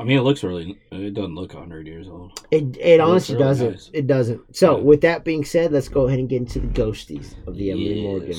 I 0.00 0.04
mean, 0.04 0.16
it 0.18 0.22
looks 0.22 0.42
really. 0.42 0.78
It 0.90 1.14
doesn't 1.14 1.34
look 1.34 1.52
100 1.54 1.86
years 1.86 2.08
old. 2.08 2.32
It 2.50 2.76
it 2.78 2.98
looks 2.98 3.08
honestly 3.10 3.34
really 3.36 3.46
doesn't. 3.46 3.70
nice. 3.72 3.90
It 3.92 4.06
doesn't. 4.06 4.56
So 4.56 4.76
Yeah. 4.76 4.82
with 4.82 5.00
that 5.02 5.24
being 5.24 5.44
said, 5.44 5.70
let's 5.72 5.88
go 5.88 6.06
ahead 6.06 6.18
and 6.18 6.28
get 6.28 6.38
into 6.38 6.60
the 6.60 6.66
ghosties 6.68 7.34
of 7.46 7.56
the 7.56 7.70
Emily 7.70 8.02
Morgan. 8.02 8.36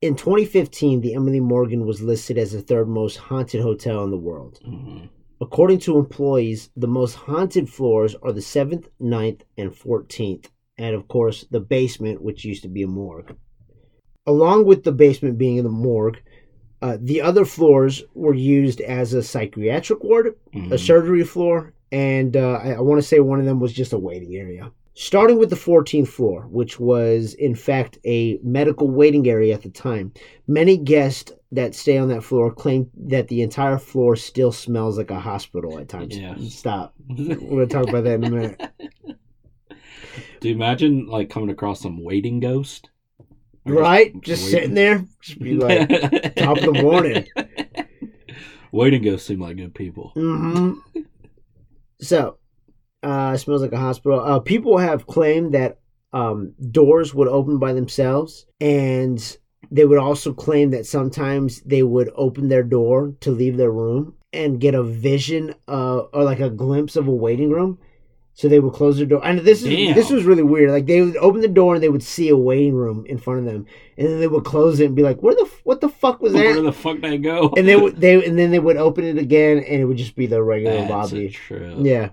In 0.00 0.14
2015, 0.14 1.00
the 1.00 1.14
Emily 1.14 1.40
Morgan 1.40 1.84
was 1.84 2.00
listed 2.00 2.38
as 2.38 2.52
the 2.52 2.62
third 2.62 2.88
most 2.88 3.16
haunted 3.16 3.60
hotel 3.60 4.04
in 4.04 4.10
the 4.10 4.16
world. 4.18 4.60
Mhm. 4.64 5.08
According 5.40 5.78
to 5.80 5.98
employees, 5.98 6.70
the 6.76 6.86
most 6.88 7.14
haunted 7.14 7.68
floors 7.68 8.14
are 8.22 8.32
the 8.32 8.40
7th, 8.40 8.88
9th, 9.00 9.42
and 9.56 9.72
14th, 9.74 10.50
and 10.76 10.94
of 10.94 11.08
course, 11.08 11.44
the 11.50 11.60
basement, 11.60 12.22
which 12.22 12.44
used 12.44 12.62
to 12.62 12.68
be 12.68 12.82
a 12.82 12.86
morgue. 12.88 13.34
Along 14.26 14.64
with 14.64 14.84
the 14.84 14.92
basement 14.92 15.38
being 15.38 15.56
in 15.56 15.64
the 15.64 15.70
morgue, 15.70 16.20
uh, 16.82 16.96
the 17.00 17.20
other 17.20 17.44
floors 17.44 18.02
were 18.14 18.34
used 18.34 18.80
as 18.82 19.12
a 19.14 19.22
psychiatric 19.22 20.02
ward, 20.04 20.28
a 20.54 20.58
Mhm. 20.58 20.78
surgery 20.78 21.24
floor, 21.24 21.72
and 21.92 22.36
uh, 22.36 22.60
I, 22.62 22.72
I 22.72 22.80
want 22.80 23.00
to 23.00 23.06
say 23.06 23.20
one 23.20 23.40
of 23.40 23.46
them 23.46 23.60
was 23.60 23.72
just 23.72 23.92
a 23.92 23.98
waiting 23.98 24.36
area. 24.36 24.70
Starting 24.94 25.38
with 25.38 25.48
the 25.50 25.56
14th 25.56 26.08
floor, 26.08 26.42
which 26.50 26.80
was 26.80 27.34
in 27.34 27.54
fact 27.54 27.98
a 28.04 28.38
medical 28.42 28.90
waiting 28.90 29.28
area 29.28 29.54
at 29.54 29.62
the 29.62 29.70
time, 29.70 30.12
many 30.48 30.76
guests 30.76 31.32
that 31.52 31.74
stay 31.74 31.96
on 31.96 32.08
that 32.08 32.22
floor 32.24 32.52
claim 32.52 32.90
that 32.96 33.28
the 33.28 33.40
entire 33.42 33.78
floor 33.78 34.16
still 34.16 34.50
smells 34.52 34.98
like 34.98 35.10
a 35.12 35.20
hospital 35.20 35.78
at 35.78 35.88
times. 35.88 36.18
Yeah. 36.18 36.34
Stop. 36.48 36.94
We're 37.08 37.36
going 37.36 37.68
to 37.68 37.74
talk 37.74 37.88
about 37.88 38.04
that 38.04 38.14
in 38.14 38.24
a 38.24 38.30
minute. 38.30 38.60
Do 40.40 40.48
you 40.48 40.54
imagine 40.54 41.06
like 41.06 41.30
coming 41.30 41.50
across 41.50 41.80
some 41.80 42.02
waiting 42.02 42.40
ghost? 42.40 42.90
Right? 43.68 44.12
Just 44.22 44.44
waiting- 44.44 44.58
sitting 44.60 44.74
there, 44.74 45.04
just 45.20 45.38
be 45.38 45.54
like, 45.54 45.88
top 46.36 46.58
of 46.58 46.64
the 46.64 46.72
morning. 46.82 47.26
Waiting 48.72 49.02
ghosts 49.02 49.26
seem 49.26 49.40
like 49.40 49.56
good 49.56 49.74
people. 49.74 50.12
hmm 50.14 50.74
So, 52.00 52.36
uh, 53.02 53.32
it 53.34 53.38
smells 53.38 53.62
like 53.62 53.72
a 53.72 53.78
hospital. 53.78 54.20
Uh, 54.20 54.40
people 54.40 54.78
have 54.78 55.06
claimed 55.06 55.54
that 55.54 55.78
um, 56.12 56.54
doors 56.70 57.14
would 57.14 57.28
open 57.28 57.58
by 57.58 57.72
themselves, 57.72 58.46
and 58.60 59.36
they 59.70 59.84
would 59.84 59.98
also 59.98 60.32
claim 60.32 60.70
that 60.70 60.86
sometimes 60.86 61.60
they 61.62 61.82
would 61.82 62.10
open 62.14 62.48
their 62.48 62.62
door 62.62 63.14
to 63.20 63.30
leave 63.30 63.56
their 63.56 63.70
room 63.70 64.14
and 64.32 64.60
get 64.60 64.74
a 64.74 64.82
vision 64.82 65.54
uh, 65.66 65.98
or 66.12 66.24
like 66.24 66.40
a 66.40 66.50
glimpse 66.50 66.96
of 66.96 67.08
a 67.08 67.12
waiting 67.14 67.50
room. 67.50 67.78
So 68.38 68.46
they 68.46 68.60
would 68.60 68.72
close 68.72 68.98
their 68.98 69.06
door, 69.06 69.20
and 69.24 69.40
this 69.40 69.64
is 69.64 69.68
Damn. 69.68 69.96
this 69.96 70.10
was 70.10 70.22
really 70.22 70.44
weird. 70.44 70.70
Like 70.70 70.86
they 70.86 71.02
would 71.02 71.16
open 71.16 71.40
the 71.40 71.48
door 71.48 71.74
and 71.74 71.82
they 71.82 71.88
would 71.88 72.04
see 72.04 72.28
a 72.28 72.36
waiting 72.36 72.72
room 72.76 73.04
in 73.06 73.18
front 73.18 73.40
of 73.40 73.46
them, 73.46 73.66
and 73.96 74.06
then 74.06 74.20
they 74.20 74.28
would 74.28 74.44
close 74.44 74.78
it 74.78 74.86
and 74.86 74.94
be 74.94 75.02
like, 75.02 75.20
"Where 75.24 75.34
the 75.34 75.42
f- 75.42 75.60
what 75.64 75.80
the 75.80 75.88
fuck 75.88 76.22
was 76.22 76.32
that? 76.34 76.38
Where 76.44 76.60
the 76.62 76.70
fuck 76.72 77.00
did 77.00 77.10
I 77.12 77.16
go? 77.16 77.52
And 77.56 77.66
they 77.66 77.74
would 77.74 77.96
they 78.00 78.24
and 78.24 78.38
then 78.38 78.52
they 78.52 78.60
would 78.60 78.76
open 78.76 79.02
it 79.04 79.18
again, 79.18 79.58
and 79.58 79.80
it 79.80 79.86
would 79.86 79.96
just 79.96 80.14
be 80.14 80.26
the 80.26 80.40
regular 80.40 80.76
That's 80.86 80.88
lobby. 81.12 81.30
trip. 81.30 81.78
Yeah. 81.80 82.10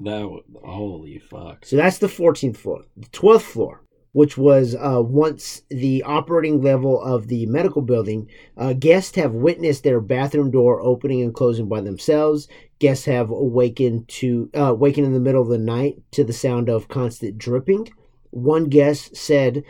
That 0.00 0.28
would, 0.28 0.42
holy 0.62 1.18
fuck. 1.20 1.64
So 1.64 1.76
that's 1.76 1.96
the 1.98 2.06
14th 2.08 2.58
floor. 2.58 2.82
The 2.96 3.06
12th 3.06 3.40
floor, 3.42 3.80
which 4.12 4.36
was 4.36 4.74
uh, 4.74 5.02
once 5.02 5.62
the 5.70 6.02
operating 6.02 6.60
level 6.60 7.00
of 7.02 7.28
the 7.28 7.46
medical 7.46 7.82
building, 7.82 8.28
uh, 8.56 8.74
guests 8.74 9.16
have 9.16 9.32
witnessed 9.32 9.82
their 9.82 10.00
bathroom 10.00 10.50
door 10.50 10.80
opening 10.80 11.22
and 11.22 11.34
closing 11.34 11.68
by 11.68 11.80
themselves. 11.80 12.46
Guests 12.78 13.06
have 13.06 13.30
awakened 13.30 14.06
to 14.08 14.50
uh, 14.54 14.72
awakened 14.72 15.06
in 15.06 15.14
the 15.14 15.20
middle 15.20 15.42
of 15.42 15.48
the 15.48 15.58
night 15.58 16.02
to 16.12 16.24
the 16.24 16.32
sound 16.32 16.68
of 16.68 16.88
constant 16.88 17.38
dripping. 17.38 17.88
One 18.30 18.66
guest 18.66 19.16
said 19.16 19.64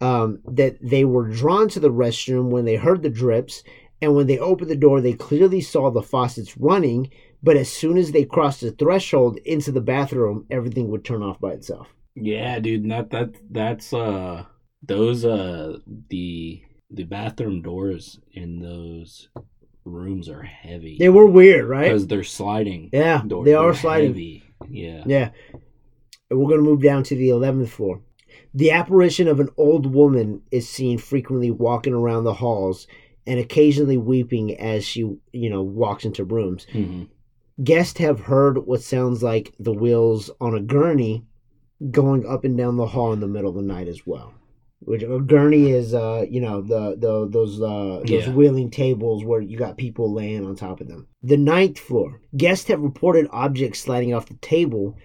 um, 0.00 0.40
that 0.44 0.76
they 0.80 1.04
were 1.04 1.28
drawn 1.28 1.68
to 1.70 1.80
the 1.80 1.90
restroom 1.90 2.50
when 2.50 2.64
they 2.64 2.76
heard 2.76 3.02
the 3.02 3.10
drips, 3.10 3.62
and 4.02 4.14
when 4.14 4.26
they 4.26 4.38
opened 4.38 4.70
the 4.70 4.76
door, 4.76 5.00
they 5.00 5.12
clearly 5.12 5.60
saw 5.60 5.90
the 5.90 6.02
faucets 6.02 6.56
running. 6.56 7.10
But 7.42 7.56
as 7.56 7.70
soon 7.70 7.96
as 7.98 8.10
they 8.10 8.24
crossed 8.24 8.62
the 8.62 8.72
threshold 8.72 9.38
into 9.44 9.70
the 9.70 9.80
bathroom, 9.80 10.46
everything 10.50 10.88
would 10.88 11.04
turn 11.04 11.22
off 11.22 11.38
by 11.38 11.52
itself. 11.52 11.95
Yeah, 12.16 12.58
dude, 12.60 12.88
that 12.90 13.10
that 13.10 13.34
that's 13.50 13.92
uh 13.92 14.44
those 14.82 15.24
uh 15.24 15.78
the 16.08 16.62
the 16.90 17.04
bathroom 17.04 17.62
doors 17.62 18.18
in 18.32 18.60
those 18.60 19.28
rooms 19.84 20.28
are 20.28 20.42
heavy. 20.42 20.96
They 20.98 21.08
were 21.10 21.26
weird, 21.26 21.68
right? 21.68 21.84
because 21.84 22.06
they're 22.06 22.24
sliding. 22.24 22.90
Yeah, 22.92 23.22
doors. 23.26 23.44
they 23.44 23.54
are 23.54 23.72
They're 23.72 23.80
sliding. 23.80 24.08
Heavy. 24.08 24.42
Yeah. 24.68 25.02
Yeah. 25.06 25.30
And 26.30 26.40
We're 26.40 26.48
going 26.48 26.64
to 26.64 26.68
move 26.68 26.82
down 26.82 27.02
to 27.04 27.14
the 27.14 27.28
11th 27.28 27.68
floor. 27.68 28.00
The 28.54 28.70
apparition 28.72 29.28
of 29.28 29.38
an 29.38 29.50
old 29.56 29.86
woman 29.86 30.42
is 30.50 30.68
seen 30.68 30.98
frequently 30.98 31.50
walking 31.50 31.92
around 31.94 32.24
the 32.24 32.34
halls 32.34 32.86
and 33.26 33.38
occasionally 33.38 33.96
weeping 33.96 34.58
as 34.58 34.84
she, 34.84 35.00
you 35.32 35.50
know, 35.50 35.62
walks 35.62 36.04
into 36.04 36.24
rooms. 36.24 36.66
Mhm. 36.72 37.08
Guests 37.62 37.98
have 38.00 38.20
heard 38.20 38.66
what 38.66 38.82
sounds 38.82 39.22
like 39.22 39.54
the 39.60 39.72
wheels 39.72 40.30
on 40.40 40.54
a 40.54 40.60
gurney 40.60 41.24
going 41.90 42.26
up 42.26 42.44
and 42.44 42.56
down 42.56 42.76
the 42.76 42.86
hall 42.86 43.12
in 43.12 43.20
the 43.20 43.26
middle 43.28 43.50
of 43.50 43.56
the 43.56 43.62
night 43.62 43.88
as 43.88 44.06
well. 44.06 44.32
Which 44.80 45.02
a 45.02 45.18
gurney 45.20 45.70
is, 45.70 45.94
uh, 45.94 46.26
you 46.28 46.40
know, 46.40 46.60
the 46.60 46.96
the 46.98 47.26
those 47.28 47.60
uh, 47.62 48.00
those 48.06 48.26
Yeah. 48.26 48.32
wheeling 48.32 48.70
tables 48.70 49.24
where 49.24 49.40
you 49.40 49.56
got 49.56 49.78
people 49.78 50.12
laying 50.12 50.44
on 50.44 50.54
top 50.54 50.80
of 50.80 50.88
them. 50.88 51.06
The 51.22 51.38
ninth 51.38 51.78
floor. 51.78 52.20
Guests 52.36 52.68
have 52.68 52.80
reported 52.80 53.26
objects 53.32 53.80
sliding 53.80 54.12
off 54.14 54.26
the 54.26 54.34
table. 54.34 54.96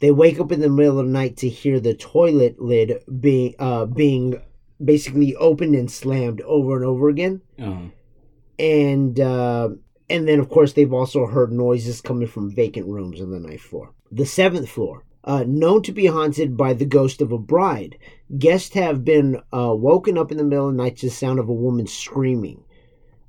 They 0.00 0.10
wake 0.10 0.40
up 0.40 0.50
in 0.50 0.60
the 0.60 0.68
middle 0.68 0.98
of 0.98 1.06
the 1.06 1.12
night 1.12 1.36
to 1.38 1.48
hear 1.48 1.78
the 1.78 1.94
toilet 1.94 2.60
lid 2.60 3.02
being 3.20 3.54
uh, 3.58 3.86
being 3.86 4.40
basically 4.84 5.36
opened 5.36 5.74
and 5.74 5.90
slammed 5.90 6.40
over 6.42 6.74
and 6.76 6.84
over 6.86 7.08
again 7.08 7.42
Uh-huh. 7.58 7.82
and 8.58 9.20
uh, 9.20 9.68
and 10.08 10.26
then 10.26 10.40
of 10.40 10.48
course 10.48 10.72
they've 10.72 10.92
also 10.92 11.26
heard 11.26 11.52
noises 11.52 12.00
coming 12.00 12.26
from 12.26 12.50
vacant 12.54 12.86
rooms 12.86 13.20
on 13.20 13.30
the 13.30 13.38
ninth 13.38 13.60
floor. 13.60 13.92
The 14.10 14.26
seventh 14.26 14.68
floor, 14.68 15.04
uh, 15.24 15.44
known 15.46 15.82
to 15.82 15.92
be 15.92 16.06
haunted 16.06 16.56
by 16.56 16.72
the 16.72 16.84
ghost 16.84 17.20
of 17.20 17.32
a 17.32 17.38
bride, 17.38 17.98
guests 18.38 18.74
have 18.74 19.04
been 19.04 19.36
uh, 19.52 19.74
woken 19.74 20.16
up 20.16 20.30
in 20.30 20.38
the 20.38 20.44
middle 20.44 20.68
of 20.68 20.76
the 20.76 20.82
night 20.82 20.96
to 20.98 21.06
the 21.06 21.10
sound 21.10 21.38
of 21.38 21.48
a 21.48 21.52
woman 21.52 21.86
screaming. 21.86 22.62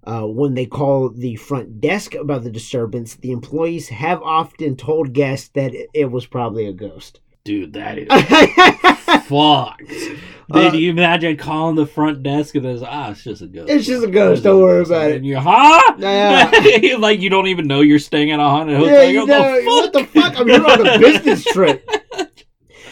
Uh, 0.04 0.26
when 0.26 0.56
they 0.56 0.66
call 0.66 1.10
the 1.10 1.36
front 1.36 1.80
desk 1.80 2.16
about 2.16 2.44
the 2.44 2.50
disturbance, 2.50 3.16
the 3.16 3.32
employees 3.32 3.90
have 3.90 4.22
often 4.24 4.76
told 4.76 5.14
guests 5.14 5.50
that 5.50 5.76
it, 5.76 5.90
it 5.94 6.12
was 6.12 6.26
probably 6.26 6.66
a 6.66 6.74
ghost. 6.74 7.20
Dude, 7.44 7.74
that 7.74 7.98
is 7.98 8.08
fucked. 9.28 9.88
Dude, 9.88 10.74
Uh, 10.74 10.76
you 10.76 10.90
imagine 10.92 11.38
calling 11.38 11.76
the 11.76 11.86
front 11.86 12.24
desk 12.24 12.56
and 12.56 12.66
there's 12.66 12.84
ah, 12.84 13.12
it's 13.12 13.24
just 13.24 13.42
a 13.42 13.48
ghost. 13.48 13.70
It's 13.72 13.86
just 13.86 14.04
a 14.04 14.08
ghost, 14.08 14.44
don't 14.44 14.62
worry 14.62 14.84
about 14.84 15.12
it. 15.12 15.18
And 15.18 15.26
you, 15.26 15.38
huh? 15.40 15.96
Yeah. 16.00 16.52
like 17.00 17.20
you 17.22 17.30
don't 17.30 17.48
even 17.48 17.68
know 17.68 17.82
you're 17.82 18.00
staying 18.00 18.32
at 18.32 18.40
a 18.40 18.44
haunted 18.44 18.78
hotel. 18.78 18.94
Yeah, 18.94 19.04
You're 19.04 19.22
you 19.22 19.28
know, 19.28 19.62
what 19.64 19.94
the 19.94 20.04
fuck? 20.06 20.38
I'm 20.40 20.48
here 20.48 20.66
on 20.66 20.86
a 20.86 21.00
business 21.00 21.44
trip. 21.46 21.90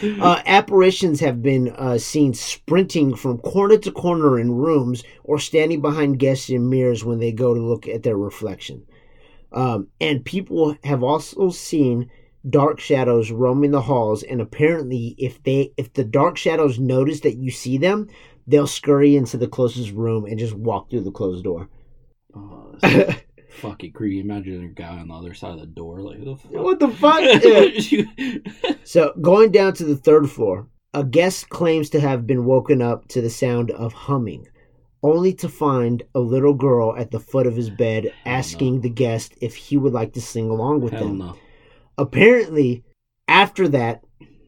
Uh, 0.02 0.40
apparitions 0.46 1.20
have 1.20 1.42
been 1.42 1.68
uh, 1.76 1.98
seen 1.98 2.32
sprinting 2.32 3.14
from 3.14 3.36
corner 3.38 3.76
to 3.76 3.92
corner 3.92 4.38
in 4.40 4.50
rooms 4.50 5.04
or 5.24 5.38
standing 5.38 5.82
behind 5.82 6.18
guests 6.18 6.48
in 6.48 6.70
mirrors 6.70 7.04
when 7.04 7.18
they 7.18 7.30
go 7.32 7.52
to 7.52 7.60
look 7.60 7.86
at 7.86 8.02
their 8.02 8.16
reflection. 8.16 8.82
Um, 9.52 9.88
and 10.00 10.24
people 10.24 10.74
have 10.84 11.02
also 11.02 11.50
seen 11.50 12.10
dark 12.48 12.80
shadows 12.80 13.30
roaming 13.30 13.70
the 13.70 13.82
halls. 13.82 14.22
And 14.22 14.40
apparently, 14.40 15.14
if 15.18 15.42
they 15.42 15.72
if 15.76 15.92
the 15.92 16.04
dark 16.04 16.36
shadows 16.36 16.78
notice 16.78 17.20
that 17.20 17.36
you 17.36 17.50
see 17.50 17.78
them, 17.78 18.08
they'll 18.46 18.66
scurry 18.66 19.16
into 19.16 19.36
the 19.36 19.48
closest 19.48 19.92
room 19.92 20.24
and 20.24 20.38
just 20.38 20.54
walk 20.54 20.90
through 20.90 21.02
the 21.04 21.10
closed 21.12 21.44
door. 21.44 21.68
Oh, 22.34 22.74
Fucking 23.50 23.92
creepy. 23.92 24.20
Imagine 24.20 24.64
a 24.64 24.68
guy 24.68 24.98
on 24.98 25.08
the 25.08 25.14
other 25.14 25.34
side 25.34 25.54
of 25.54 25.60
the 25.60 25.66
door, 25.66 26.00
like 26.00 26.24
the 26.24 26.36
fuck. 26.36 26.52
What 26.52 26.78
the 26.78 26.88
fuck? 26.88 28.76
So, 28.84 29.12
going 29.20 29.52
down 29.52 29.74
to 29.74 29.84
the 29.84 29.96
third 29.96 30.30
floor, 30.30 30.68
a 30.94 31.04
guest 31.04 31.48
claims 31.48 31.90
to 31.90 32.00
have 32.00 32.26
been 32.26 32.44
woken 32.44 32.80
up 32.80 33.06
to 33.08 33.20
the 33.20 33.30
sound 33.30 33.70
of 33.72 33.92
humming, 33.92 34.46
only 35.02 35.32
to 35.34 35.48
find 35.48 36.02
a 36.14 36.20
little 36.20 36.54
girl 36.54 36.96
at 36.96 37.10
the 37.10 37.20
foot 37.20 37.46
of 37.46 37.56
his 37.56 37.70
bed 37.70 38.12
asking 38.24 38.80
the 38.80 38.88
guest 38.90 39.34
if 39.40 39.54
he 39.56 39.76
would 39.76 39.92
like 39.92 40.12
to 40.14 40.20
sing 40.20 40.48
along 40.50 40.80
with 40.80 40.92
Hell 40.92 41.08
them. 41.08 41.18
no. 41.18 41.36
Apparently, 42.00 42.82
after 43.28 43.68
that, 43.68 44.02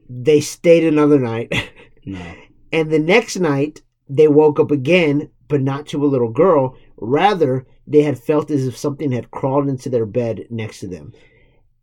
they 0.09 0.41
stayed 0.41 0.85
another 0.85 1.19
night, 1.19 1.53
No. 2.07 2.35
and 2.73 2.91
the 2.91 2.99
next 2.99 3.37
night, 3.37 3.83
they 4.09 4.27
woke 4.27 4.59
up 4.59 4.71
again, 4.71 5.31
but 5.49 5.61
not 5.61 5.87
to 5.89 6.05
a 6.05 6.09
little 6.09 6.31
girl. 6.31 6.77
Rather, 6.97 7.67
they 7.87 8.03
had 8.03 8.19
felt 8.19 8.51
as 8.51 8.67
if 8.67 8.77
something 8.77 9.13
had 9.13 9.31
crawled 9.31 9.69
into 9.69 9.89
their 9.89 10.07
bed 10.07 10.47
next 10.51 10.81
to 10.81 10.89
them 10.89 11.13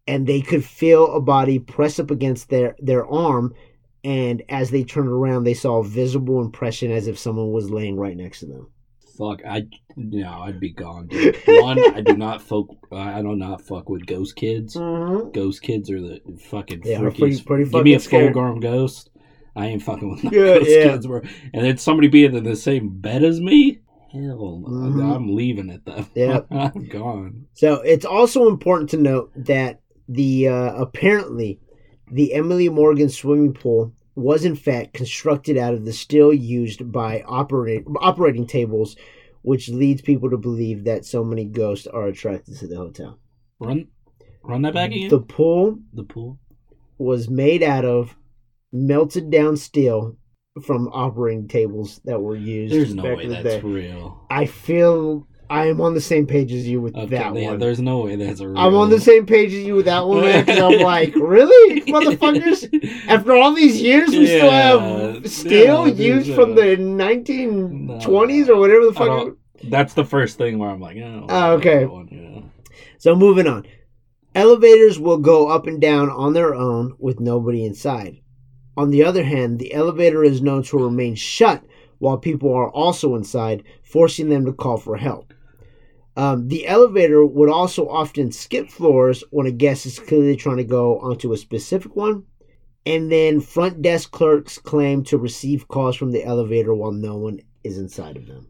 and 0.07 0.25
they 0.25 0.41
could 0.41 0.65
feel 0.65 1.13
a 1.13 1.21
body 1.21 1.59
press 1.59 1.99
up 1.99 2.09
against 2.09 2.49
their 2.49 2.75
their 2.79 3.05
arm 3.07 3.53
and 4.03 4.41
as 4.49 4.71
they 4.71 4.83
turned 4.83 5.07
around 5.09 5.43
they 5.43 5.53
saw 5.53 5.77
a 5.77 5.83
visible 5.83 6.41
impression 6.41 6.91
as 6.91 7.07
if 7.07 7.17
someone 7.17 7.51
was 7.51 7.69
laying 7.69 7.95
right 7.95 8.17
next 8.17 8.39
to 8.39 8.47
them 8.47 8.67
Fuck, 9.19 9.41
I 9.45 9.67
no, 9.97 10.29
I'd 10.43 10.61
be 10.61 10.71
gone. 10.71 11.07
Dude. 11.07 11.35
One, 11.45 11.77
I 11.93 11.99
do 11.99 12.15
not 12.15 12.41
fuck. 12.41 12.67
I 12.91 13.21
do 13.21 13.35
not 13.35 13.61
fuck 13.61 13.89
with 13.89 14.05
ghost 14.05 14.37
kids. 14.37 14.75
mm-hmm. 14.77 15.31
Ghost 15.31 15.61
kids 15.61 15.91
are 15.91 15.99
the 15.99 16.21
fucking 16.49 16.81
freakiest. 16.83 17.19
pretty, 17.19 17.41
pretty 17.41 17.69
Give 17.69 17.83
me 17.83 17.93
a 17.95 17.99
full 17.99 18.29
grown 18.29 18.61
ghost. 18.61 19.09
I 19.57 19.65
ain't 19.67 19.83
fucking 19.83 20.09
with 20.09 20.23
no 20.23 20.31
Yeah, 20.33 20.59
ghost 20.59 20.69
yeah. 20.69 20.83
kids. 20.91 21.05
Bro. 21.07 21.21
And 21.53 21.65
then 21.65 21.77
somebody 21.77 22.07
being 22.07 22.33
in 22.33 22.45
the 22.45 22.55
same 22.55 22.89
bed 22.97 23.23
as 23.25 23.41
me. 23.41 23.79
Hell. 24.13 24.63
Mhm. 24.65 25.15
I'm 25.15 25.35
leaving 25.35 25.69
it 25.69 25.81
though. 25.85 26.05
Yeah, 26.15 26.39
I'm 26.51 26.87
gone. 26.87 27.45
so 27.53 27.81
it's 27.81 28.05
also 28.05 28.47
important 28.47 28.89
to 28.91 28.97
note 28.97 29.31
that 29.35 29.81
the 30.07 30.47
uh, 30.47 30.73
apparently 30.75 31.59
the 32.11 32.33
emily 32.33 32.69
morgan 32.69 33.07
swimming 33.09 33.53
pool 33.53 33.93
was 34.19 34.43
in 34.45 34.55
fact 34.55 34.93
constructed 34.93 35.57
out 35.57 35.73
of 35.73 35.85
the 35.85 35.93
steel 35.93 36.33
used 36.33 36.91
by 36.91 37.21
operating 37.27 37.85
operating 38.01 38.45
tables 38.45 38.95
which 39.41 39.69
leads 39.69 40.01
people 40.01 40.29
to 40.29 40.37
believe 40.37 40.83
that 40.83 41.05
so 41.05 41.23
many 41.23 41.45
ghosts 41.45 41.87
are 41.87 42.07
attracted 42.07 42.57
to 42.57 42.67
the 42.67 42.75
hotel 42.75 43.17
Run, 43.59 43.87
run 44.43 44.61
that 44.63 44.73
back 44.73 44.91
again. 44.91 45.09
the 45.09 45.19
pool 45.21 45.79
the 45.93 46.03
pool. 46.03 46.37
was 46.97 47.29
made 47.29 47.63
out 47.63 47.85
of 47.85 48.15
melted 48.71 49.29
down 49.31 49.57
steel 49.57 50.15
from 50.63 50.87
operating 50.89 51.47
tables 51.47 52.01
that 52.05 52.19
were 52.21 52.35
used 52.35 52.73
There's 52.73 52.93
no 52.93 53.03
back 53.03 53.17
way 53.17 53.27
the 53.27 53.33
that's 53.35 53.43
day. 53.43 53.61
real. 53.61 54.25
I 54.29 54.45
feel 54.45 55.27
I 55.49 55.65
am 55.67 55.81
on 55.81 55.93
the 55.95 56.01
same 56.01 56.27
page 56.27 56.51
as 56.51 56.67
you 56.67 56.79
with 56.79 56.95
Okay, 56.95 57.07
that 57.07 57.33
yeah, 57.35 57.49
one. 57.51 57.59
there's 57.59 57.79
no 57.81 57.99
way 58.01 58.15
that's 58.15 58.39
real. 58.39 58.57
I'm 58.57 58.75
on 58.75 58.89
the 58.91 58.99
same 58.99 59.25
page 59.25 59.51
as 59.53 59.63
you 59.65 59.75
with 59.75 59.85
that 59.85 60.05
one, 60.07 60.21
man. 60.21 60.45
'cause 60.45 60.59
I'm 60.59 60.79
like, 60.83 61.15
really, 61.17 61.81
motherfuckers? 61.81 62.69
After 63.07 63.33
all 63.33 63.53
these 63.53 63.81
years, 63.81 64.09
we 64.11 64.27
still 64.27 64.47
Yeah, 64.51 65.13
have 65.13 65.27
steel 65.31 65.87
yeah, 65.87 65.93
used 65.93 66.33
from 66.35 66.53
the 66.55 66.77
1920s 66.77 68.47
or 68.49 68.57
whatever 68.57 68.85
the 68.85 68.93
fuck. 68.93 69.35
That's 69.63 69.93
the 69.93 70.05
first 70.05 70.37
thing 70.37 70.57
where 70.59 70.69
I'm 70.69 70.79
like, 70.79 70.97
oh, 70.97 71.25
Oh, 71.29 71.51
okay. 71.53 71.85
one. 71.85 72.51
So 72.97 73.15
moving 73.15 73.47
on. 73.47 73.65
Elevators 74.35 74.99
will 74.99 75.17
go 75.17 75.47
up 75.49 75.65
and 75.67 75.81
down 75.81 76.09
on 76.09 76.33
their 76.33 76.53
own 76.53 76.93
with 76.99 77.19
nobody 77.19 77.65
inside. 77.65 78.19
On 78.77 78.91
the 78.91 79.03
other 79.03 79.23
hand, 79.23 79.59
the 79.59 79.73
elevator 79.73 80.23
is 80.23 80.41
known 80.41 80.63
to 80.63 80.77
remain 80.77 81.15
shut 81.15 81.63
while 81.97 82.17
people 82.17 82.53
are 82.53 82.69
also 82.69 83.15
inside, 83.15 83.63
forcing 83.83 84.29
them 84.29 84.45
to 84.45 84.53
call 84.53 84.77
for 84.77 84.95
help. 84.95 85.33
Um, 86.19 86.49
the 86.49 86.67
elevator 86.67 87.25
would 87.25 87.49
also 87.49 87.87
often 87.87 88.31
skip 88.33 88.69
floors 88.69 89.23
when 89.31 89.47
a 89.47 89.51
guest 89.51 89.85
is 89.85 89.99
clearly 89.99 90.35
trying 90.35 90.57
to 90.57 90.65
go 90.65 90.99
onto 90.99 91.31
a 91.31 91.37
specific 91.37 91.95
one. 91.95 92.25
And 92.85 93.09
then 93.09 93.39
front 93.39 93.81
desk 93.81 94.11
clerks 94.11 94.57
claim 94.57 95.03
to 95.05 95.17
receive 95.17 95.69
calls 95.69 95.95
from 95.95 96.11
the 96.11 96.25
elevator 96.25 96.73
while 96.73 96.91
no 96.91 97.15
one 97.15 97.39
is 97.63 97.77
inside 97.77 98.17
of 98.17 98.25
them. 98.27 98.47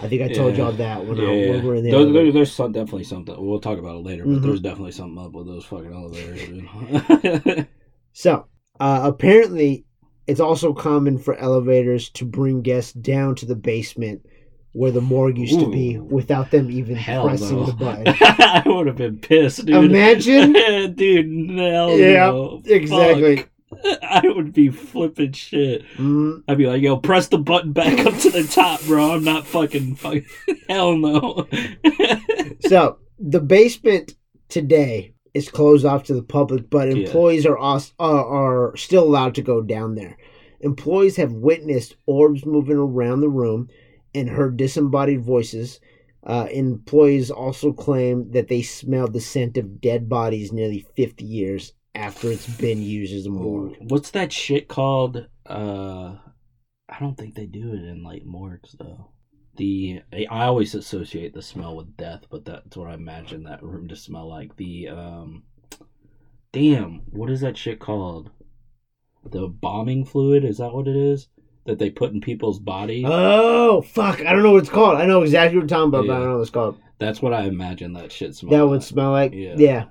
I 0.00 0.08
think 0.08 0.22
I 0.22 0.28
told 0.28 0.56
Yeah. 0.56 0.64
y'all 0.64 0.72
that 0.72 1.06
when, 1.06 1.20
I, 1.20 1.22
Yeah, 1.32 1.52
we 1.52 1.60
were 1.60 1.74
in 1.76 1.84
the 1.84 1.90
There- 1.92 2.32
there's 2.32 2.52
some, 2.52 2.72
definitely 2.72 3.04
something. 3.04 3.34
We'll 3.38 3.60
talk 3.60 3.78
about 3.78 3.96
it 3.98 4.04
later, 4.04 4.24
but 4.24 4.32
Mhm. 4.38 4.42
there's 4.42 4.60
definitely 4.60 4.92
something 4.92 5.24
up 5.24 5.34
with 5.34 5.46
those 5.46 5.64
fucking 5.66 5.92
elevators. 5.92 7.66
So, 8.12 8.46
uh, 8.80 9.00
apparently, 9.04 9.84
it's 10.26 10.40
also 10.40 10.72
common 10.72 11.18
for 11.18 11.34
elevators 11.36 12.10
to 12.10 12.24
bring 12.24 12.62
guests 12.62 12.92
down 12.92 13.34
to 13.36 13.46
the 13.46 13.56
basement 13.56 14.24
where 14.74 14.90
the 14.90 15.00
morgue 15.00 15.38
used 15.38 15.58
to 15.60 15.70
be 15.70 15.98
without 15.98 16.50
them 16.50 16.68
even 16.70 16.96
Hell 16.96 17.28
pressing 17.28 17.56
no. 17.60 17.66
the 17.66 17.72
button. 17.72 18.08
I 18.20 18.62
would 18.66 18.88
have 18.88 18.96
been 18.96 19.18
pissed, 19.18 19.64
dude. 19.64 19.84
Imagine. 19.84 20.52
dude. 20.94 21.58
Hell 21.58 21.96
Yeah, 21.96 22.26
no. 22.26 22.60
exactly. 22.66 23.36
Fuck. 23.36 23.48
I 24.02 24.22
would 24.24 24.52
be 24.52 24.68
flipping 24.70 25.32
shit. 25.32 25.84
Mm, 25.96 26.42
I'd 26.48 26.58
be 26.58 26.66
like, 26.66 26.82
yo, 26.82 26.96
press 26.96 27.28
the 27.28 27.38
button 27.38 27.72
back 27.72 28.04
up 28.04 28.18
to 28.20 28.30
the 28.30 28.44
top, 28.44 28.82
bro. 28.82 29.12
I'm 29.12 29.24
not 29.24 29.46
fucking 29.46 29.94
fucking. 29.96 30.26
Hell 30.68 30.96
no. 30.96 31.46
so, 32.60 32.98
the 33.18 33.40
basement 33.40 34.14
today 34.48 35.14
is 35.34 35.48
closed 35.48 35.84
off 35.84 36.04
to 36.04 36.14
the 36.14 36.22
public, 36.22 36.68
but 36.70 36.88
Yeah. 36.88 37.06
employees 37.06 37.46
are, 37.46 37.58
als- 37.58 37.92
are 37.98 38.24
are 38.70 38.76
still 38.76 39.04
allowed 39.04 39.34
to 39.36 39.42
go 39.42 39.60
down 39.60 39.94
there. 39.94 40.16
Employees 40.60 41.16
have 41.16 41.32
witnessed 41.32 41.96
orbs 42.06 42.46
moving 42.46 42.76
around 42.76 43.20
the 43.20 43.28
room 43.28 43.68
and 44.14 44.28
heard 44.28 44.56
disembodied 44.56 45.22
voices. 45.22 45.80
Uh, 46.22 46.46
employees 46.50 47.30
also 47.30 47.72
claim 47.72 48.30
that 48.30 48.48
they 48.48 48.62
smelled 48.62 49.12
the 49.12 49.20
scent 49.20 49.58
of 49.58 49.80
dead 49.80 50.08
bodies 50.08 50.52
nearly 50.52 50.86
50 50.96 51.24
years 51.24 51.74
after 51.94 52.30
it's 52.30 52.48
been 52.56 52.82
used 52.82 53.14
as 53.14 53.26
a 53.26 53.30
morgue. 53.30 53.76
What's 53.80 54.10
that 54.12 54.32
shit 54.32 54.68
called? 54.68 55.28
Uh, 55.46 56.16
I 56.88 56.98
don't 56.98 57.16
think 57.16 57.34
they 57.34 57.46
do 57.46 57.74
it 57.74 57.84
in 57.84 58.02
like 58.02 58.24
morgues 58.24 58.74
though. 58.78 59.10
The 59.56 60.00
I 60.12 60.26
I 60.30 60.46
always 60.46 60.74
associate 60.74 61.34
the 61.34 61.42
smell 61.42 61.76
with 61.76 61.96
death, 61.96 62.22
but 62.30 62.44
that's 62.44 62.76
what 62.76 62.90
I 62.90 62.94
imagine 62.94 63.44
that 63.44 63.62
room 63.62 63.88
to 63.88 63.96
smell 63.96 64.28
like. 64.28 64.56
The 64.56 64.88
um, 64.88 65.44
damn, 66.52 67.02
what 67.10 67.30
is 67.30 67.42
that 67.42 67.56
shit 67.56 67.78
called? 67.78 68.30
The 69.24 69.46
bombing 69.46 70.04
fluid 70.04 70.44
is 70.44 70.58
that 70.58 70.72
what 70.72 70.88
it 70.88 70.96
is 70.96 71.28
that 71.66 71.78
they 71.78 71.90
put 71.90 72.12
in 72.12 72.20
people's 72.20 72.58
body? 72.58 73.04
Oh, 73.06 73.82
fuck. 73.82 74.20
I 74.20 74.32
don't 74.32 74.42
know 74.42 74.52
what 74.52 74.62
it's 74.62 74.70
called. 74.70 74.98
I 74.98 75.06
know 75.06 75.22
exactly 75.22 75.56
what 75.58 75.62
you're 75.62 75.68
talking 75.68 75.88
about, 75.88 76.06
but 76.06 76.14
I 76.14 76.18
don't 76.18 76.28
know 76.28 76.36
what 76.36 76.42
it's 76.42 76.50
called. 76.50 76.78
That's 76.98 77.20
what 77.22 77.32
I 77.32 77.42
imagine 77.42 77.92
that 77.94 78.12
shit 78.12 78.34
smells. 78.34 78.52
That 78.52 78.66
would 78.66 78.82
smell 78.82 79.10
like. 79.10 79.32
Yeah. 79.32 79.54
Yeah. 79.56 79.84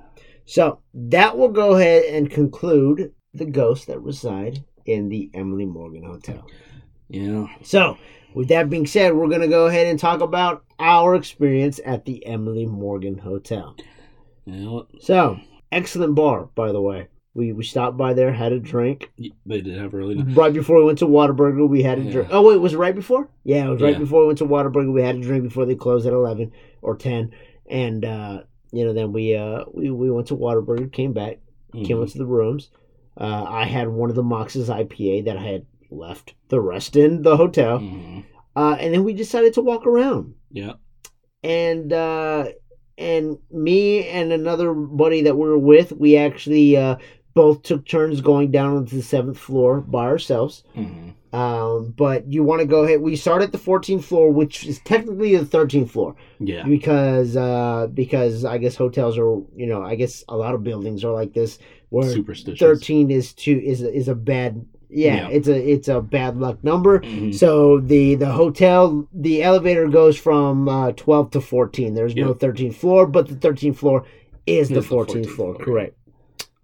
So 0.45 0.79
that 0.93 1.37
will 1.37 1.49
go 1.49 1.75
ahead 1.75 2.05
and 2.05 2.29
conclude 2.29 3.13
the 3.33 3.45
ghosts 3.45 3.85
that 3.85 3.99
reside 3.99 4.63
in 4.85 5.09
the 5.09 5.29
Emily 5.33 5.65
Morgan 5.65 6.03
Hotel. 6.03 6.45
Yeah. 7.09 7.47
So, 7.61 7.97
with 8.33 8.47
that 8.49 8.69
being 8.69 8.87
said, 8.87 9.13
we're 9.13 9.27
going 9.27 9.41
to 9.41 9.47
go 9.47 9.67
ahead 9.67 9.87
and 9.87 9.99
talk 9.99 10.21
about 10.21 10.63
our 10.79 11.15
experience 11.15 11.79
at 11.85 12.05
the 12.05 12.25
Emily 12.25 12.65
Morgan 12.65 13.17
Hotel. 13.17 13.75
Yeah. 14.45 14.81
So, 14.99 15.39
excellent 15.71 16.15
bar, 16.15 16.49
by 16.55 16.71
the 16.71 16.81
way. 16.81 17.07
We, 17.35 17.51
we 17.51 17.63
stopped 17.63 17.97
by 17.97 18.13
there, 18.13 18.31
had 18.31 18.51
a 18.51 18.59
drink. 18.59 19.11
They 19.45 19.61
did 19.61 19.77
have 19.79 19.93
really 19.93 20.13
nice. 20.15 20.35
Right 20.35 20.53
before 20.53 20.77
we 20.77 20.85
went 20.85 20.99
to 20.99 21.07
Whataburger, 21.07 21.67
we 21.67 21.81
had 21.81 21.97
a 21.97 22.01
Yeah. 22.03 22.11
drink. 22.11 22.29
Oh, 22.31 22.43
wait, 22.43 22.57
was 22.57 22.73
it 22.73 22.77
right 22.77 22.93
before? 22.93 23.27
Yeah, 23.43 23.65
it 23.67 23.69
was 23.71 23.81
right 23.81 23.93
Yeah. 23.93 23.99
before 23.99 24.21
we 24.21 24.27
went 24.27 24.37
to 24.39 24.45
Whataburger. 24.45 24.93
We 24.93 25.01
had 25.01 25.15
a 25.15 25.19
drink 25.21 25.43
before 25.43 25.65
they 25.65 25.73
closed 25.75 26.05
at 26.05 26.13
11 26.13 26.51
or 26.83 26.95
10. 26.95 27.31
And, 27.67 28.05
uh, 28.05 28.43
you 28.71 28.85
know, 28.85 28.93
then 28.93 29.13
we, 29.13 29.35
uh, 29.35 29.63
we, 29.73 29.89
we 29.89 30.11
went 30.11 30.27
to 30.27 30.35
Whataburger, 30.35 30.91
came 30.91 31.13
back, 31.13 31.39
came 31.73 31.97
Mhm. 31.97 32.03
up 32.03 32.09
to 32.09 32.17
the 32.19 32.25
rooms. 32.27 32.69
Uh, 33.19 33.45
I 33.47 33.65
had 33.65 33.89
one 33.89 34.11
of 34.11 34.15
the 34.15 34.21
Mox's 34.23 34.69
IPA 34.69 35.21
that 35.25 35.37
I 35.37 35.41
had 35.43 35.65
left 35.89 36.35
the 36.49 36.61
rest 36.61 36.95
in 36.95 37.23
the 37.23 37.37
hotel. 37.37 37.79
Mhm. 37.79 38.25
Uh, 38.55 38.77
and 38.79 38.93
then 38.93 39.03
we 39.03 39.13
decided 39.13 39.53
to 39.55 39.61
walk 39.61 39.87
around. 39.87 40.35
Yeah. 40.51 40.73
And, 41.43 41.91
uh, 41.91 42.45
and 42.97 43.39
me 43.51 44.07
and 44.07 44.31
another 44.31 44.71
buddy 44.73 45.21
that 45.23 45.35
we 45.35 45.47
were 45.47 45.57
with, 45.57 45.91
we 45.93 46.15
actually, 46.15 46.77
uh, 46.77 46.97
both 47.33 47.63
took 47.63 47.85
turns 47.85 48.21
going 48.21 48.51
down 48.51 48.85
to 48.85 48.95
the 48.95 49.01
seventh 49.01 49.37
floor 49.37 49.81
by 49.81 50.05
ourselves. 50.05 50.63
Mhm. 50.77 51.13
Um, 51.33 51.93
but 51.97 52.31
you 52.31 52.43
want 52.43 52.61
to 52.61 52.67
go 52.67 52.83
ahead. 52.83 53.01
We 53.01 53.15
start 53.15 53.41
at 53.41 53.51
the 53.51 53.57
14th 53.57 54.03
floor, 54.03 54.29
which 54.31 54.65
is 54.67 54.79
technically 54.85 55.35
the 55.35 55.43
13th 55.45 55.89
floor, 55.89 56.15
Yeah. 56.39 56.63
because 56.63 57.35
uh, 57.35 57.87
because 57.91 58.45
I 58.45 58.59
guess 58.59 58.75
hotels 58.75 59.17
are 59.17 59.41
you 59.55 59.65
know 59.65 59.81
I 59.81 59.95
guess 59.95 60.23
a 60.29 60.37
lot 60.37 60.53
of 60.53 60.63
buildings 60.63 61.03
are 61.03 61.11
like 61.13 61.33
this 61.33 61.57
where 61.89 62.07
Superstitious. 62.11 62.59
13. 62.59 63.07
13 63.07 63.11
is 63.11 63.33
too 63.33 63.59
is 63.63 63.81
a, 63.81 63.91
is 63.91 64.07
a 64.07 64.15
bad 64.15 64.63
yeah, 64.91 65.15
Yeah. 65.15 65.29
it's 65.29 65.47
a 65.47 65.55
it's 65.71 65.87
a 65.87 66.01
bad 66.01 66.37
luck 66.37 66.63
number. 66.63 66.99
Mhm. 66.99 67.33
So 67.33 67.79
the 67.79 68.13
the 68.13 68.31
hotel 68.31 69.07
the 69.11 69.41
elevator 69.41 69.87
goes 69.87 70.15
from 70.19 70.69
uh, 70.69 70.91
12 70.91 71.31
to 71.31 71.41
14. 71.41 71.95
There's 71.95 72.15
no 72.15 72.35
13th 72.35 72.75
floor, 72.75 73.07
but 73.07 73.27
the 73.27 73.33
13th 73.35 73.77
floor 73.77 74.05
is 74.45 74.69
the 74.69 74.75
Is 74.77 74.87
the 74.87 74.95
14th, 74.95 75.25
14th 75.25 75.29
floor. 75.31 75.55
floor. 75.55 75.65
Correct. 75.65 75.97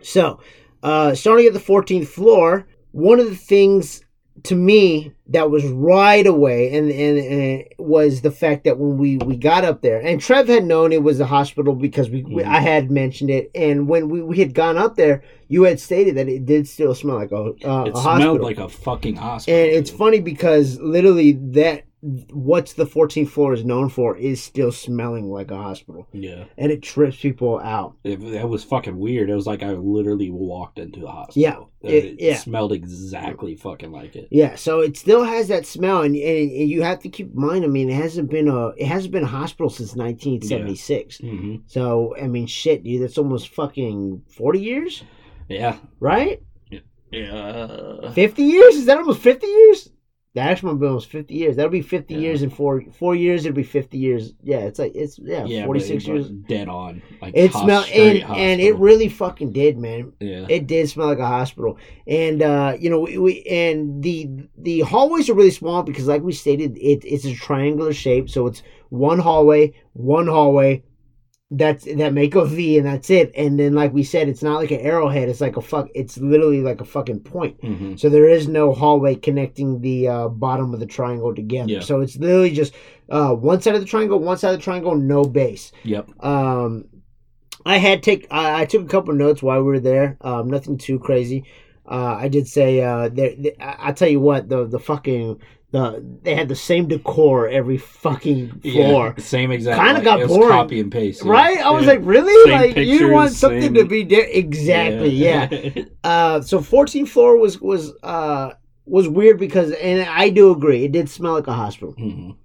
So, 0.02 0.40
uh, 0.84 1.14
starting 1.16 1.46
at 1.46 1.54
the 1.54 1.60
14th 1.60 2.08
floor, 2.08 2.68
one 2.92 3.20
of 3.20 3.30
the 3.30 3.36
things 3.36 4.04
to 4.44 4.56
me, 4.56 5.14
that 5.28 5.52
was 5.52 5.66
right 5.66 6.26
away, 6.26 6.76
and, 6.76 6.90
and 6.90 7.18
and 7.20 7.64
was 7.78 8.22
the 8.22 8.32
fact 8.32 8.64
that 8.64 8.78
when 8.78 8.98
we 8.98 9.18
we 9.18 9.38
got 9.38 9.64
up 9.64 9.82
there, 9.82 10.00
and 10.00 10.22
Trev 10.22 10.48
had 10.48 10.66
known 10.66 10.92
it 10.92 11.04
was 11.04 11.20
a 11.20 11.26
hospital 11.26 11.76
because 11.76 12.10
we, 12.10 12.24
we. 12.24 12.44
I 12.44 12.60
had 12.60 12.90
mentioned 12.90 13.30
it, 13.30 13.52
and 13.54 13.88
when 13.88 14.10
we, 14.10 14.22
we 14.22 14.38
had 14.40 14.54
gone 14.54 14.78
up 14.78 14.96
there, 14.96 15.24
you 15.48 15.64
had 15.64 15.80
stated 15.80 16.16
that 16.16 16.28
it 16.28 16.46
did 16.46 16.68
still 16.68 16.96
smell 16.96 17.18
like 17.18 17.32
a, 17.32 17.36
uh, 17.36 17.84
It 17.84 17.94
a 17.96 18.02
smelled 18.02 18.42
like 18.42 18.60
a 18.60 18.70
fucking 18.70 19.18
hospital. 19.18 19.60
and 19.60 19.70
it's 19.72 19.90
funny 19.90 20.20
because 20.20 20.80
literally 20.80 21.34
that 21.52 21.84
what's 22.02 22.74
the 22.74 22.86
14th 22.86 23.28
floor 23.30 23.54
is 23.54 23.66
known 23.66 23.90
for 23.90 24.16
is 24.16 24.42
still 24.42 24.72
smelling 24.72 25.30
like 25.30 25.52
a 25.52 25.58
hospital, 25.58 26.08
Yeah, 26.14 26.46
and 26.58 26.72
it 26.72 26.82
trips 26.82 27.18
people 27.20 27.60
out. 27.60 27.96
it, 28.06 28.22
that 28.32 28.48
was 28.48 28.64
fucking 28.64 28.98
weird. 28.98 29.30
It 29.30 29.36
was 29.36 29.46
like 29.48 29.64
I 29.64 29.72
literally 29.74 30.30
walked 30.32 30.80
into 30.80 31.06
a 31.06 31.12
hospital. 31.12 31.70
Yeah, 31.82 31.90
it- 31.90 32.06
it, 32.06 32.16
yeah. 32.22 32.38
smelled 32.38 32.72
exactly 32.72 33.56
fucking 33.56 33.92
like 33.92 34.16
it. 34.16 34.30
Yeah, 34.32 34.56
so 34.56 34.80
it 34.80 34.96
still 34.96 35.24
has 35.24 35.50
that 35.50 35.66
smell, 35.66 36.02
and, 36.04 36.16
and, 36.16 36.52
and 36.52 36.70
you 36.70 36.82
have 36.84 37.00
to 37.02 37.10
keep 37.10 37.34
in 37.34 37.40
mind. 37.42 37.66
I 37.66 37.68
mean, 37.68 37.90
it 37.90 37.96
hasn't 37.96 38.30
been 38.30 38.48
a 38.48 38.68
it 38.70 38.86
hasn't 38.86 39.12
been 39.12 39.24
a 39.24 39.28
hospital 39.28 39.70
since 39.70 39.96
1976. 39.96 41.18
hmm 41.20 41.56
So 41.68 42.16
I 42.22 42.28
mean, 42.28 42.48
shit, 42.48 42.84
dude, 42.84 43.02
that's 43.04 43.18
almost 43.18 43.50
fucking 43.50 44.22
40 44.30 44.60
years, 44.60 45.04
Yeah, 45.50 45.78
right? 46.00 46.42
yeah. 47.12 48.12
50 48.12 48.44
years? 48.44 48.76
Is 48.76 48.86
that 48.86 48.98
almost 49.00 49.22
50 49.22 49.46
years? 49.48 49.90
The 50.36 50.42
actual 50.42 50.76
bill 50.76 50.98
is 50.98 51.06
50 51.06 51.34
years. 51.34 51.56
That'll 51.56 51.72
be 51.72 51.82
50 51.82 52.14
Yeah. 52.14 52.20
years 52.20 52.44
in 52.44 52.52
four 52.52 52.84
four 52.92 53.16
years. 53.16 53.46
It'll 53.46 53.56
be 53.56 53.64
50 53.64 53.98
years. 53.98 54.34
Yeah, 54.44 54.60
it's 54.60 54.78
like 54.78 54.92
it's 54.94 55.18
yeah, 55.18 55.44
Yeah, 55.46 55.66
46 55.66 56.06
years. 56.06 56.30
dead 56.30 56.70
on. 56.70 57.02
Like 57.20 57.34
It 57.36 57.52
smelled 57.52 57.88
and, 57.90 58.24
and 58.24 58.62
it 58.62 58.76
really 58.76 59.10
fucking 59.10 59.54
did, 59.54 59.80
man. 59.80 60.14
yeah. 60.20 60.46
It 60.48 60.68
did 60.68 60.88
smell 60.88 61.08
like 61.08 61.18
a 61.18 61.26
hospital, 61.28 61.78
and 62.06 62.44
uh, 62.44 62.78
you 62.80 62.92
know, 62.92 63.00
we, 63.00 63.18
we 63.18 63.42
and 63.44 64.04
the 64.04 64.30
the 64.58 64.82
hallways 64.82 65.30
are 65.32 65.34
really 65.34 65.50
small 65.52 65.82
because, 65.82 66.08
like 66.08 66.22
we 66.22 66.34
stated, 66.34 66.78
it, 66.78 67.04
it's 67.04 67.26
a 67.26 67.34
triangular 67.34 67.92
shape. 67.94 68.30
So 68.30 68.46
it's 68.46 68.62
one 68.90 69.18
hallway, 69.20 69.74
one 69.94 70.28
hallway. 70.28 70.84
That's 71.52 71.86
that 71.86 72.14
make 72.14 72.36
a 72.36 72.46
V, 72.46 72.78
and 72.78 72.86
that's 72.86 73.10
it. 73.10 73.32
And 73.36 73.60
then, 73.60 73.74
like 73.74 73.92
we 73.92 74.04
said, 74.04 74.30
it's 74.30 74.44
not 74.44 74.58
like 74.58 74.70
an 74.70 74.82
arrowhead. 74.82 75.30
It's 75.30 75.42
like 75.42 75.58
a 75.58 75.62
fuck. 75.62 75.90
It's 75.96 76.18
literally 76.20 76.62
like 76.62 76.80
a 76.80 76.86
fucking 76.86 77.22
point. 77.22 77.60
hmm 77.62 77.96
So 77.96 78.08
there 78.08 78.30
is 78.30 78.48
no 78.48 78.72
hallway 78.72 79.16
connecting 79.16 79.82
the 79.82 80.08
uh, 80.08 80.28
bottom 80.28 80.76
of 80.76 80.80
the 80.80 80.86
triangle 80.86 81.34
together. 81.34 81.72
Yeah. 81.72 81.80
So 81.80 82.02
it's 82.02 82.18
literally 82.18 82.52
just 82.52 82.76
uh, 83.10 83.34
one 83.34 83.62
side 83.62 83.74
of 83.74 83.82
the 83.82 83.88
triangle, 83.88 84.20
one 84.20 84.38
side 84.38 84.54
of 84.54 84.60
the 84.60 84.64
triangle, 84.64 84.96
no 84.96 85.24
base. 85.24 85.72
Yep. 85.86 86.24
Um, 86.24 86.86
I 87.66 87.78
had 87.78 88.04
take 88.04 88.28
I, 88.30 88.62
I 88.62 88.66
took 88.66 88.84
a 88.84 88.88
couple 88.88 89.14
notes 89.16 89.42
while 89.42 89.58
we 89.58 89.66
were 89.66 89.80
there. 89.80 90.18
Um, 90.22 90.52
nothing 90.52 90.78
too 90.78 91.00
crazy. 91.00 91.46
Uh, 91.90 92.16
I 92.20 92.28
did 92.28 92.48
say 92.48 92.82
uh, 92.82 93.10
there. 93.10 93.34
I 93.60 93.92
tell 93.92 94.08
you 94.08 94.20
what 94.20 94.50
the 94.50 94.68
the 94.68 94.80
fucking 94.80 95.42
the 95.72 96.04
they 96.24 96.34
had 96.36 96.48
the 96.50 96.56
same 96.56 96.88
decor 96.88 97.48
every 97.48 97.78
fucking 97.78 98.60
floor. 98.62 99.14
Yeah, 99.18 99.24
same 99.24 99.52
exact. 99.52 99.78
Kinda 99.78 99.94
like, 99.96 100.04
got 100.04 100.28
boring. 100.28 100.50
Copy 100.50 100.80
and 100.80 100.92
paste. 100.92 101.24
yeah. 101.24 101.32
Right? 101.32 101.58
I 101.60 101.70
was 101.72 101.84
Yeah. 101.86 101.92
like, 101.92 102.00
really? 102.04 102.50
Same 102.52 102.62
like 102.76 102.78
you 102.88 103.10
want 103.10 103.32
something 103.34 103.62
same- 103.62 103.74
to 103.76 103.86
be 103.86 104.04
di- 104.04 104.16
exactly? 104.44 105.10
Yeah. 105.10 105.50
Uh, 106.04 106.42
so 106.42 106.60
14th 106.60 107.10
floor 107.10 107.38
was 107.38 107.60
was 107.62 107.94
uh 108.04 108.52
was 108.86 109.08
weird 109.08 109.38
because, 109.38 109.72
and 109.74 110.02
I 110.10 110.30
do 110.30 110.50
agree, 110.52 110.86
it 110.86 110.92
did 110.92 111.08
smell 111.10 111.34
like 111.34 111.46
a 111.48 111.54
hospital. 111.54 111.94
Mhm. 111.94 112.36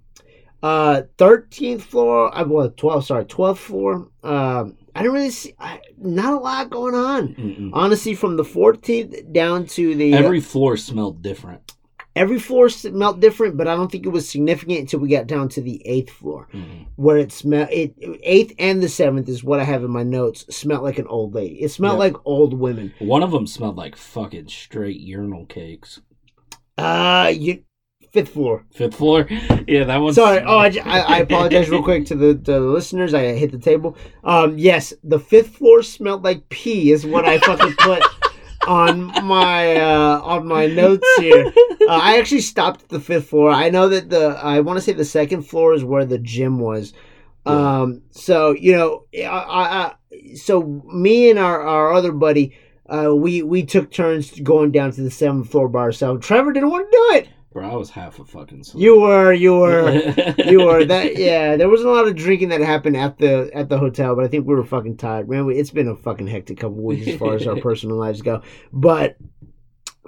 Uh, 0.61 1.03
13th 1.17 1.81
floor, 1.81 2.35
I 2.35 2.43
well, 2.43 2.69
12, 2.69 3.05
sorry, 3.05 3.25
12th 3.25 3.57
floor. 3.57 4.09
Um, 4.23 4.77
I 4.95 5.01
didn't 5.01 5.13
really 5.13 5.29
see, 5.29 5.53
I, 5.59 5.79
not 5.97 6.33
a 6.33 6.37
lot 6.39 6.69
going 6.69 6.95
on. 6.95 7.29
Mm-mm. 7.35 7.69
Honestly, 7.73 8.15
from 8.15 8.35
the 8.37 8.43
14th 8.43 9.31
down 9.31 9.65
to 9.67 9.93
the 9.95 10.13
Every 10.13 10.39
floor 10.41 10.75
smelled 10.77 11.21
different. 11.21 11.73
Every 12.15 12.39
floor 12.39 12.69
smelled 12.69 13.19
different, 13.19 13.57
but 13.57 13.67
I 13.67 13.75
don't 13.75 13.91
think 13.91 14.05
it 14.05 14.09
was 14.09 14.27
significant 14.29 14.79
until 14.79 14.99
we 14.99 15.09
got 15.09 15.27
down 15.27 15.49
to 15.49 15.61
the 15.61 15.81
eighth 15.85 16.09
floor, 16.11 16.47
Mhm. 16.53 16.85
where 16.95 17.17
it 17.17 17.31
smelled. 17.31 17.69
It 17.71 17.93
eighth 18.23 18.53
and 18.59 18.81
the 18.81 18.89
seventh 18.89 19.27
is 19.29 19.43
what 19.43 19.59
I 19.59 19.63
have 19.63 19.83
in 19.83 19.91
my 19.91 20.03
notes. 20.03 20.45
Smelled 20.55 20.83
like 20.83 20.97
an 20.99 21.07
old 21.07 21.33
lady. 21.35 21.55
It 21.61 21.69
smelled 21.71 21.95
Yeah. 21.95 21.99
like 21.99 22.15
old 22.25 22.53
women. 22.53 22.93
One 22.99 23.23
of 23.23 23.31
them 23.31 23.47
smelled 23.47 23.77
like 23.77 23.95
fucking 23.95 24.47
straight 24.47 24.99
urinal 24.99 25.45
cakes. 25.45 26.01
Uh, 26.77 27.31
you 27.35 27.59
fifth 28.11 28.29
floor. 28.29 28.63
Fifth 28.73 28.95
floor, 28.95 29.27
yeah, 29.67 29.83
that 29.83 29.97
one. 29.97 30.13
Sorry. 30.13 30.41
Oh, 30.45 30.57
I 30.85 31.19
apologize 31.19 31.69
real 31.69 31.83
quick 31.83 32.05
to 32.05 32.15
the, 32.15 32.33
to 32.33 32.51
the 32.51 32.59
listeners. 32.61 33.13
I 33.13 33.33
hit 33.33 33.51
the 33.51 33.57
table. 33.59 33.97
Um, 34.23 34.57
yes, 34.57 34.93
the 35.03 35.19
fifth 35.19 35.57
floor 35.57 35.83
smelled 35.83 36.23
like 36.23 36.47
pee. 36.47 36.91
Is 36.91 37.05
what 37.05 37.25
I 37.25 37.39
fucking 37.39 37.73
put 37.77 38.01
on 38.67 39.05
my 39.25 39.75
uh, 39.75 40.19
on 40.21 40.47
my 40.47 40.67
notes 40.67 41.07
here. 41.19 41.51
Uh, 41.87 41.99
I 42.01 42.17
actually 42.17 42.41
stopped 42.41 42.81
at 42.83 42.89
the 42.89 42.99
fifth 42.99 43.29
floor. 43.29 43.51
I 43.51 43.69
know 43.69 43.89
that 43.89 44.09
the 44.09 44.29
I 44.41 44.59
want 44.61 44.77
to 44.77 44.81
say 44.81 44.93
the 44.93 45.05
second 45.05 45.43
floor 45.43 45.73
is 45.75 45.83
where 45.83 46.05
the 46.05 46.17
gym 46.17 46.59
was. 46.59 46.93
Yeah. 47.45 47.81
Um, 47.81 48.01
so 48.09 48.53
you 48.53 48.71
know, 48.71 49.05
I, 49.15 49.23
I, 49.23 49.63
I 49.63 50.35
so 50.35 50.83
me 50.91 51.29
and 51.29 51.37
our, 51.37 51.61
our 51.61 51.93
other 51.93 52.11
buddy, 52.11 52.57
uh, 52.87 53.15
we 53.15 53.43
we 53.43 53.63
took 53.63 53.91
turns 53.91 54.39
going 54.39 54.71
down 54.71 54.91
to 54.93 55.01
the 55.01 55.11
seventh 55.11 55.51
floor 55.51 55.69
by 55.69 55.81
ourselves. 55.81 56.25
Trevor 56.25 56.53
didn't 56.53 56.71
want 56.71 56.91
to 56.91 56.97
do 56.97 57.17
it. 57.17 57.29
Bro, 57.55 57.71
I 57.71 57.75
was 57.77 57.89
half 57.89 58.19
a 58.19 58.25
fucking. 58.25 58.65
sleep. 58.65 58.83
You 58.83 58.99
were, 58.99 59.31
you 59.31 59.55
were, 59.55 59.89
you 60.45 60.65
were. 60.65 60.83
That 60.83 61.15
yeah, 61.15 61.55
there 61.55 61.69
wasn't 61.69 61.87
a 61.87 61.93
lot 61.93 62.05
of 62.05 62.13
drinking 62.13 62.49
that 62.49 62.59
happened 62.59 62.97
at 62.97 63.17
the 63.17 63.49
at 63.53 63.69
the 63.69 63.77
hotel, 63.77 64.13
but 64.13 64.25
I 64.25 64.27
think 64.27 64.45
we 64.45 64.53
were 64.53 64.65
fucking 64.65 64.97
tired, 64.97 65.29
man. 65.29 65.45
We, 65.45 65.55
it's 65.55 65.71
been 65.71 65.87
a 65.87 65.95
fucking 65.95 66.27
hectic 66.27 66.57
couple 66.57 66.83
weeks 66.83 67.07
as 67.07 67.17
far 67.17 67.33
as 67.33 67.47
our 67.47 67.55
personal 67.61 67.95
lives 67.95 68.21
go. 68.21 68.41
But 68.73 69.15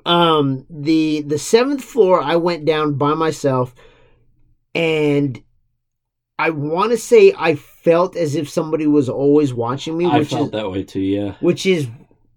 um, 0.06 0.66
the 0.70 1.22
the 1.22 1.40
seventh 1.40 1.86
floor, 1.86 2.22
I 2.22 2.36
went 2.36 2.66
down 2.66 2.96
by 2.96 3.14
myself, 3.14 3.74
and 4.76 5.42
I 6.38 6.50
want 6.50 6.92
to 6.92 6.98
say 6.98 7.34
I 7.38 7.56
felt 7.56 8.18
as 8.18 8.36
if 8.36 8.50
somebody 8.50 8.88
was 8.88 9.08
always 9.08 9.54
watching 9.54 9.98
me, 9.98 10.06
I 10.06 10.26
felt 10.26 10.48
is 10.48 10.52
that 10.52 10.70
way 10.70 10.84
too. 10.84 11.00
Yeah. 11.00 11.36
which 11.40 11.66
is 11.66 11.88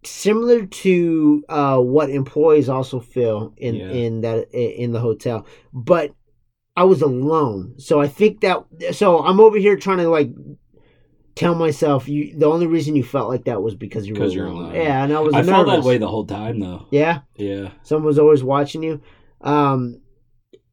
similar 0.04 0.66
to 0.66 1.44
uh, 1.48 1.78
what 1.78 2.10
employees 2.10 2.68
also 2.68 3.00
feel 3.00 3.52
in 3.56 3.74
Yeah. 3.74 3.88
in 3.90 4.20
that 4.22 4.50
in 4.52 4.92
the 4.92 5.00
hotel. 5.00 5.46
But 5.72 6.14
I 6.76 6.84
was 6.84 7.02
alone, 7.02 7.74
so 7.78 8.00
I 8.00 8.08
think 8.08 8.40
that 8.40 8.64
so 8.92 9.18
I'm 9.24 9.40
over 9.40 9.58
here 9.58 9.76
trying 9.76 9.98
to 9.98 10.08
like 10.08 10.30
tell 11.36 11.54
myself 11.54 12.08
you 12.08 12.36
the 12.38 12.46
only 12.46 12.66
reason 12.66 12.96
you 12.96 13.04
felt 13.04 13.28
like 13.28 13.44
that 13.44 13.62
was 13.62 13.74
because 13.74 14.06
you 14.06 14.14
were 14.14 14.20
alone. 14.22 14.32
you're 14.36 14.46
alone. 14.46 14.74
Yeah, 14.74 15.04
and 15.04 15.12
I 15.12 15.20
was 15.20 15.34
I 15.34 15.38
nervous. 15.38 15.50
felt 15.54 15.66
that 15.68 15.82
way 15.84 15.98
the 15.98 16.08
whole 16.08 16.26
time 16.26 16.60
though. 16.60 16.86
Yeah, 16.90 17.20
Yeah. 17.36 17.70
someone 17.82 18.06
was 18.06 18.18
always 18.18 18.42
watching 18.42 18.82
you. 18.82 19.00
Um, 19.42 20.00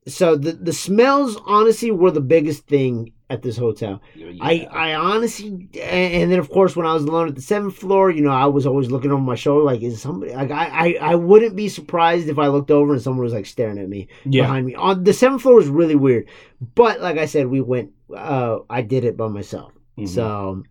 so 0.08 0.36
the 0.38 0.54
the 0.54 0.74
smells 0.74 1.38
honestly 1.46 1.92
were 1.92 2.12
the 2.12 2.22
biggest 2.22 2.66
thing 2.68 3.12
at 3.30 3.42
this 3.42 3.58
hotel. 3.58 4.02
I, 4.42 4.52
Yeah. 4.52 4.70
I 4.72 4.96
honestly, 4.96 5.50
and 5.50 6.14
and 6.14 6.32
then 6.32 6.40
of 6.40 6.50
course 6.50 6.76
when 6.76 6.86
I 6.86 6.94
was 6.94 7.04
alone 7.04 7.28
at 7.28 7.36
the 7.36 7.42
seventh 7.42 7.76
floor, 7.76 8.10
you 8.10 8.22
know, 8.22 8.32
I 8.32 8.46
was 8.46 8.66
always 8.66 8.90
looking 8.90 9.12
over 9.12 9.22
my 9.22 9.36
shoulder, 9.36 9.64
like, 9.64 9.82
is 9.82 10.02
somebody? 10.02 10.34
Like, 10.34 10.52
I, 10.52 10.66
I, 10.68 10.98
I 11.12 11.16
wouldn't 11.16 11.56
be 11.56 11.68
surprised 11.70 12.30
if 12.30 12.40
I 12.40 12.48
looked 12.48 12.72
over 12.72 12.94
and 12.94 13.02
someone 13.02 13.24
was 13.24 13.34
like 13.34 13.46
staring 13.46 13.80
at 13.80 13.90
me 13.90 14.08
yeah. 14.26 14.44
behind 14.44 14.66
me. 14.66 14.76
On 14.76 15.04
the 15.04 15.14
seventh 15.14 15.42
floor 15.42 15.56
was 15.56 15.68
really 15.68 15.96
weird, 15.96 16.30
but 16.76 17.02
like 17.02 17.18
I 17.18 17.26
said, 17.26 17.48
we 17.48 17.62
went. 17.62 17.92
Uh, 18.16 18.60
I 18.70 18.82
did 18.82 19.04
it 19.04 19.18
by 19.18 19.28
myself. 19.28 19.74
Mhm. 19.98 20.08
So, 20.08 20.64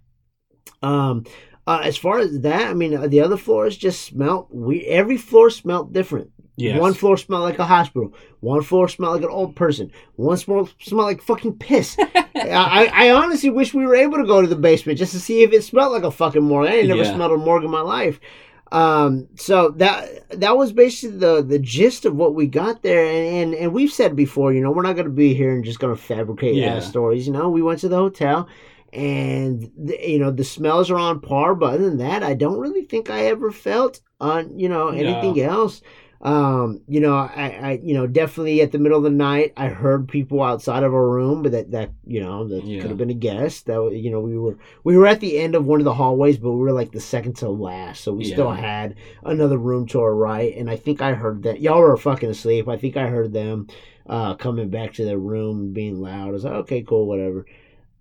um, 0.82 1.24
uh, 1.66 1.80
as 1.82 1.96
far 1.96 2.20
as 2.20 2.40
that, 2.40 2.70
I 2.70 2.74
mean, 2.74 2.94
uh, 2.94 3.08
the 3.08 3.20
other 3.20 3.36
floors 3.36 3.76
just 3.76 4.02
smelled. 4.02 4.48
We 4.50 4.84
every 4.84 5.16
floor 5.16 5.50
smelled 5.50 5.92
different. 5.92 6.30
Yes. 6.56 6.80
One 6.80 6.94
floor 6.94 7.16
smelled 7.18 7.42
like 7.42 7.58
a 7.58 7.66
hospital. 7.66 8.14
One 8.40 8.62
floor 8.62 8.88
smelled 8.88 9.14
like 9.16 9.24
an 9.24 9.30
old 9.30 9.54
person. 9.56 9.92
One 10.16 10.36
floor 10.38 10.68
smelled 10.80 11.06
like 11.06 11.22
fucking 11.22 11.58
piss. 11.58 11.96
I, 12.34 12.90
I 12.92 13.10
honestly 13.10 13.50
wish 13.50 13.74
we 13.74 13.86
were 13.86 13.94
able 13.96 14.16
to 14.18 14.24
go 14.26 14.40
to 14.40 14.46
the 14.48 14.56
basement 14.56 14.98
just 14.98 15.12
to 15.12 15.20
see 15.20 15.42
if 15.42 15.52
it 15.52 15.64
smelled 15.64 15.92
like 15.92 16.02
a 16.04 16.10
fucking 16.10 16.42
morgue. 16.42 16.68
I 16.70 16.76
ain't 16.76 16.88
never 16.88 17.02
Yeah. 17.02 17.14
smelled 17.14 17.32
a 17.32 17.36
morgue 17.36 17.64
in 17.64 17.70
my 17.70 17.82
life. 17.82 18.18
Um, 18.72 19.28
so 19.36 19.70
that 19.76 20.28
that 20.40 20.56
was 20.56 20.72
basically 20.72 21.18
the 21.18 21.40
the 21.42 21.58
gist 21.60 22.04
of 22.04 22.16
what 22.16 22.34
we 22.34 22.46
got 22.48 22.82
there, 22.82 23.04
and 23.04 23.52
and, 23.52 23.54
and 23.54 23.72
we've 23.72 23.92
said 23.92 24.16
before, 24.16 24.52
you 24.52 24.60
know, 24.60 24.72
we're 24.72 24.82
not 24.82 24.94
going 24.96 25.06
to 25.06 25.12
be 25.12 25.34
here 25.34 25.54
and 25.54 25.64
just 25.64 25.78
going 25.78 25.94
to 25.94 26.02
fabricate 26.02 26.56
Yeah. 26.56 26.80
stories. 26.80 27.26
You 27.28 27.32
know, 27.32 27.48
we 27.48 27.62
went 27.62 27.78
to 27.80 27.88
the 27.88 27.96
hotel, 27.96 28.48
and 28.92 29.70
you 30.00 30.18
know 30.18 30.30
the 30.32 30.42
smells 30.42 30.90
are 30.90 30.98
on 30.98 31.20
par, 31.20 31.54
but 31.54 31.74
other 31.74 31.84
than 31.88 31.98
that, 31.98 32.22
I 32.24 32.34
don't 32.34 32.58
really 32.58 32.82
think 32.84 33.08
I 33.08 33.26
ever 33.26 33.52
felt 33.52 34.00
on 34.20 34.58
you 34.58 34.68
know 34.68 34.88
anything 34.88 35.40
else 35.40 35.80
um 36.26 36.80
you 36.88 36.98
know 36.98 37.14
I, 37.14 37.46
I 37.62 37.80
you 37.84 37.94
know 37.94 38.08
definitely 38.08 38.60
at 38.60 38.72
the 38.72 38.78
middle 38.80 38.98
of 38.98 39.04
the 39.04 39.10
night 39.10 39.52
i 39.56 39.68
heard 39.68 40.08
people 40.08 40.42
outside 40.42 40.82
of 40.82 40.92
our 40.92 41.08
room 41.08 41.44
but 41.44 41.52
that 41.52 41.70
that 41.70 41.90
you 42.04 42.20
know 42.20 42.48
that 42.48 42.64
Yeah. 42.64 42.80
could 42.80 42.90
have 42.90 42.98
been 42.98 43.10
a 43.10 43.14
guest. 43.14 43.66
That 43.66 43.92
you 43.92 44.10
know 44.10 44.18
we 44.18 44.36
were 44.36 44.58
we 44.82 44.96
were 44.96 45.06
at 45.06 45.20
the 45.20 45.38
end 45.38 45.54
of 45.54 45.66
one 45.66 45.80
of 45.80 45.84
the 45.84 45.94
hallways 45.94 46.36
but 46.36 46.50
we 46.50 46.58
were 46.58 46.72
like 46.72 46.90
the 46.90 47.00
second 47.00 47.34
to 47.36 47.48
last. 47.48 48.02
So 48.02 48.12
we 48.12 48.24
still 48.24 48.50
had 48.50 48.96
another 49.22 49.56
room 49.56 49.86
to 49.88 50.00
our 50.00 50.14
right 50.14 50.52
and 50.56 50.68
i 50.68 50.74
think 50.76 51.00
i 51.00 51.12
heard 51.14 51.44
that 51.44 51.60
y'all 51.60 51.78
were 51.80 51.96
fucking 51.96 52.30
asleep. 52.30 52.68
I 52.68 52.76
think 52.76 52.96
i 52.96 53.06
heard 53.06 53.32
them 53.32 53.68
uh 54.06 54.34
coming 54.34 54.68
back 54.68 54.94
to 54.94 55.04
their 55.04 55.18
room 55.18 55.72
being 55.72 56.00
loud. 56.00 56.28
I 56.28 56.32
was 56.32 56.42
like 56.44 56.54
okay 56.64 56.82
cool 56.82 57.06
whatever. 57.06 57.46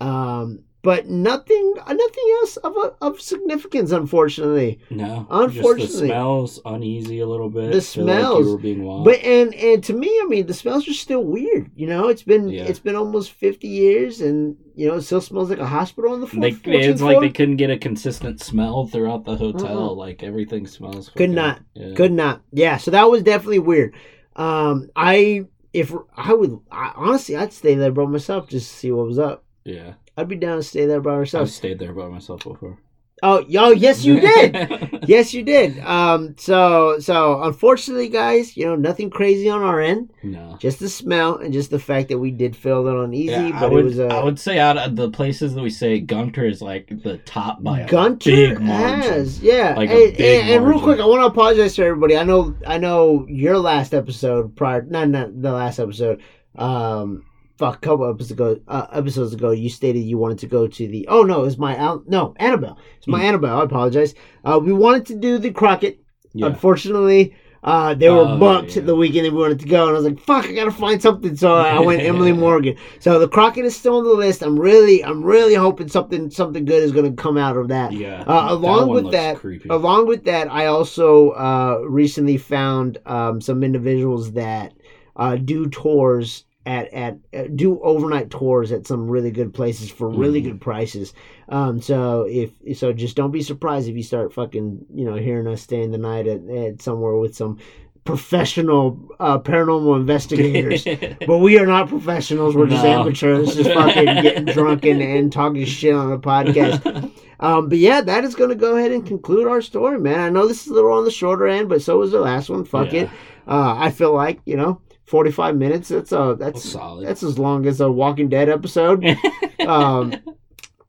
Um 0.01 0.63
but 0.85 1.07
nothing, 1.09 1.73
nothing 1.75 2.23
else 2.39 2.55
of 2.57 2.73
of 3.01 3.19
significance, 3.19 3.91
unfortunately. 3.91 4.79
No, 4.89 5.27
Unfortunately. 5.29 5.81
just 5.87 5.99
the 5.99 6.05
smells 6.07 6.61
uneasy 6.63 7.19
a 7.19 7.25
little 7.27 7.49
bit. 7.49 7.71
The 7.71 7.77
like 7.77 7.83
smells. 7.83 8.45
you 8.45 8.51
were 8.53 8.57
being 8.59 8.83
watched. 8.83 9.05
But 9.05 9.19
and 9.21 9.53
and 9.55 9.83
to 9.83 9.93
me, 9.93 10.07
I 10.23 10.27
mean, 10.29 10.45
the 10.47 10.53
smells 10.53 10.87
are 10.87 10.93
still 10.93 11.23
weird. 11.23 11.71
You 11.75 11.87
know, 11.87 12.07
it's 12.07 12.23
been 12.23 12.47
Yeah. 12.47 12.63
it's 12.63 12.79
been 12.79 12.95
almost 12.95 13.31
fifty 13.33 13.67
years, 13.67 14.21
and 14.21 14.55
you 14.75 14.87
know, 14.87 14.95
it 14.95 15.01
still 15.01 15.21
smells 15.21 15.49
like 15.49 15.59
a 15.59 15.65
hospital 15.67 16.13
on 16.13 16.21
the 16.21 16.27
floor. 16.27 16.41
They, 16.49 16.79
it's 16.87 17.01
like 17.01 17.19
they 17.19 17.29
couldn't 17.31 17.57
get 17.57 17.69
a 17.71 17.77
consistent 17.77 18.39
smell 18.41 18.87
throughout 18.87 19.25
the 19.25 19.35
hotel. 19.35 19.89
Uh-uh. 19.89 19.93
Like 19.95 20.21
everything 20.23 20.67
smells. 20.67 21.09
Could 21.09 21.17
fucking- 21.31 21.33
not. 21.33 21.59
Yeah. 21.73 21.95
Could 21.95 22.13
not. 22.13 22.41
Yeah, 22.53 22.77
so 22.77 22.91
that 22.91 23.09
was 23.09 23.23
definitely 23.23 23.59
weird. 23.59 23.93
Um, 24.35 24.89
I 24.95 25.45
if 25.73 25.93
I 26.15 26.33
would 26.33 26.59
I, 26.71 26.91
honestly, 26.95 27.35
I'd 27.35 27.53
stay 27.53 27.75
there 27.75 27.91
by 27.91 28.05
myself 28.05 28.47
just 28.49 28.69
to 28.69 28.77
see 28.77 28.91
what 28.91 29.07
was 29.07 29.19
up. 29.19 29.43
Yeah, 29.63 29.93
I'd 30.17 30.27
be 30.27 30.35
down 30.35 30.57
to 30.57 30.63
stay 30.63 30.85
there 30.85 31.01
by 31.01 31.19
I've 31.19 31.49
stayed 31.49 31.79
there 31.79 31.93
by 31.93 32.07
myself 32.07 32.43
before. 32.43 32.77
Oh, 33.23 33.45
yo, 33.47 33.71
yes, 33.71 34.03
you 34.03 34.19
did. 34.19 34.99
yes, 35.07 35.33
you 35.33 35.41
did. 35.41 35.79
Um, 35.79 36.35
so 36.37 36.99
so 36.99 37.41
unfortunately, 37.43 38.09
guys, 38.09 38.57
you 38.57 38.65
know, 38.65 38.75
nothing 38.75 39.09
crazy 39.09 39.49
on 39.49 39.61
our 39.61 39.79
end. 39.79 40.11
no. 40.21 40.57
Just 40.59 40.79
the 40.79 40.89
smell 40.89 41.37
and 41.37 41.53
just 41.53 41.69
the 41.69 41.79
fact 41.79 42.09
that 42.09 42.19
we 42.19 42.31
did 42.31 42.55
feel 42.57 42.79
a 42.79 42.83
little 42.83 43.03
uneasy, 43.03 43.31
Yeah, 43.31 43.51
but 43.51 43.63
I 43.63 43.67
would, 43.67 43.85
it 43.85 43.87
was 43.87 43.99
uh, 43.99 44.07
a 44.07 44.19
I 44.19 44.23
would 44.23 44.37
say 44.37 44.59
out 44.59 44.77
of 44.77 44.97
the 44.97 45.09
places 45.09 45.53
that 45.53 45.61
we 45.61 45.69
say 45.69 46.01
Gunter 46.01 46.45
is 46.45 46.61
like 46.61 46.89
the 47.03 47.17
top 47.19 47.63
by 47.63 47.79
a 47.81 47.87
Gunter 47.87 48.31
big 48.31 48.59
margin. 48.59 49.01
has, 49.01 49.39
yeah. 49.41 49.75
Like 49.75 49.89
and, 49.89 50.11
and, 50.19 50.49
and 50.49 50.67
real 50.67 50.81
quick, 50.81 50.99
I 50.99 51.05
want 51.05 51.21
to 51.21 51.27
apologize 51.27 51.75
to 51.75 51.85
everybody. 51.85 52.17
I 52.17 52.23
know, 52.23 52.53
I 52.67 52.77
know 52.77 53.25
your 53.29 53.57
last 53.57 53.93
episode 53.93 54.57
prior, 54.57 54.81
not 54.81 55.07
not 55.07 55.41
the 55.41 55.53
last 55.53 55.79
episode. 55.79 56.21
Um, 56.57 57.25
a 57.59 57.75
couple 57.77 58.09
episodes 58.09 58.31
ago, 58.31 58.59
uh, 58.67 58.87
episodes 58.91 59.33
ago, 59.33 59.51
you 59.51 59.69
stated 59.69 59.99
you 59.99 60.17
wanted 60.17 60.39
to 60.39 60.47
go 60.47 60.67
to 60.67 60.87
the. 60.87 61.07
Oh 61.07 61.23
no, 61.23 61.41
it 61.41 61.45
was 61.45 61.57
my 61.57 61.75
Al- 61.75 62.03
no 62.07 62.33
Annabelle. 62.37 62.77
It's 62.97 63.07
my 63.07 63.19
Hmm. 63.19 63.25
Annabelle. 63.25 63.59
I 63.59 63.63
apologize. 63.63 64.13
Uh, 64.43 64.59
we 64.61 64.73
wanted 64.73 65.05
to 65.07 65.15
do 65.15 65.37
the 65.37 65.51
Crockett. 65.51 65.99
Yeah. 66.33 66.47
Unfortunately, 66.47 67.33
uh, 67.63 67.93
they 67.95 68.09
were 68.09 68.25
Oh, 68.27 68.37
booked 68.37 68.75
yeah. 68.75 68.83
the 68.83 68.95
weekend 68.95 69.25
that 69.25 69.31
we 69.33 69.39
wanted 69.39 69.59
to 69.61 69.67
go, 69.67 69.83
and 69.87 69.91
I 69.91 69.93
was 69.99 70.03
like, 70.05 70.19
"Fuck, 70.19 70.45
I 70.47 70.51
gotta 70.53 70.69
find 70.71 71.01
something." 71.01 71.35
So 71.35 71.53
I 71.55 71.79
went 71.79 72.01
Emily 72.11 72.33
Morgan. 72.33 72.75
So 72.99 73.17
the 73.19 73.27
Crockett 73.27 73.65
is 73.65 73.75
still 73.75 73.97
on 73.97 74.03
the 74.03 74.13
list. 74.13 74.41
I'm 74.43 74.59
really, 74.59 75.03
I'm 75.03 75.23
really 75.23 75.55
hoping 75.55 75.87
something, 75.87 76.29
something 76.29 76.65
good 76.65 76.83
is 76.83 76.91
gonna 76.91 77.13
come 77.13 77.37
out 77.37 77.55
of 77.57 77.69
that. 77.69 77.93
Yeah. 77.93 78.23
Uh, 78.27 78.47
along 78.53 78.89
one 78.89 79.03
with 79.05 79.13
that- 79.13 79.37
creepy. 79.37 79.69
Along 79.69 80.07
with 80.07 80.25
that, 80.25 80.51
I 80.51 80.65
also 80.67 81.29
uh, 81.31 81.79
recently 81.87 82.37
found 82.37 82.97
um, 83.05 83.39
some 83.41 83.63
individuals 83.63 84.33
that 84.33 84.73
uh, 85.15 85.37
do 85.37 85.67
tours 85.69 86.43
at 86.65 86.91
at 86.93 87.17
uh, 87.33 87.43
do 87.55 87.79
overnight 87.81 88.29
tours 88.29 88.71
at 88.71 88.87
some 88.87 89.07
really 89.07 89.31
good 89.31 89.53
places 89.53 89.89
for 89.91 90.09
really 90.09 90.41
Mhm. 90.41 90.45
good 90.45 90.61
prices. 90.61 91.13
Um, 91.49 91.81
so 91.81 92.23
if 92.29 92.51
so, 92.77 92.91
just 92.93 93.15
don't 93.15 93.31
be 93.31 93.41
surprised 93.43 93.87
if 93.87 93.95
you 93.95 94.03
start 94.03 94.33
fucking 94.33 94.85
you 94.93 95.05
know 95.05 95.15
hearing 95.15 95.47
us 95.47 95.61
staying 95.61 95.91
the 95.91 95.97
night 95.97 96.27
at, 96.27 96.41
at 96.49 96.81
somewhere 96.81 97.15
with 97.17 97.35
some 97.35 97.57
professional 98.03 98.99
uh, 99.19 99.37
paranormal 99.39 99.95
investigators. 99.99 100.85
But 101.27 101.39
we 101.39 101.57
are 101.59 101.65
not 101.65 101.89
professionals. 101.89 102.55
We're 102.55 102.67
just 102.67 102.85
amateurs, 102.85 103.55
just 103.55 103.71
fucking 103.71 104.05
getting 104.21 104.45
drunk 104.45 104.85
and, 104.85 105.01
and 105.01 105.31
talking 105.33 105.65
shit 105.65 105.93
on 105.93 106.09
the 106.11 106.19
podcast. 106.19 107.11
Um, 107.39 107.67
but 107.67 107.79
yeah, 107.79 108.01
that 108.01 108.23
is 108.23 108.33
going 108.35 108.51
to 108.51 108.55
go 108.55 108.77
ahead 108.77 108.91
and 108.91 109.05
conclude 109.05 109.47
our 109.47 109.61
story, 109.61 109.99
man. 109.99 110.19
I 110.19 110.29
know 110.29 110.47
this 110.47 110.61
is 110.65 110.67
a 110.67 110.73
little 110.73 110.91
on 110.93 111.03
the 111.03 111.11
shorter 111.11 111.47
end, 111.47 111.67
but 111.67 111.81
so 111.81 111.97
was 111.97 112.11
the 112.11 112.19
last 112.19 112.49
one. 112.49 112.63
Fuck 112.63 112.93
Yeah. 112.93 113.01
it. 113.03 113.09
Uh, 113.47 113.75
I 113.77 113.89
feel 113.91 114.13
like 114.13 114.39
you 114.45 114.55
know, 114.55 114.79
forty-five 115.05 115.55
minutes. 115.55 115.89
That's 115.89 116.11
a 116.11 116.35
That's 116.37 116.63
that's 116.63 116.63
solid. 116.63 117.07
that's 117.07 117.23
as 117.23 117.37
long 117.39 117.65
as 117.65 117.81
a 117.81 117.91
Walking 117.91 118.29
Dead 118.29 118.49
episode. 118.49 119.03
um, 119.67 120.13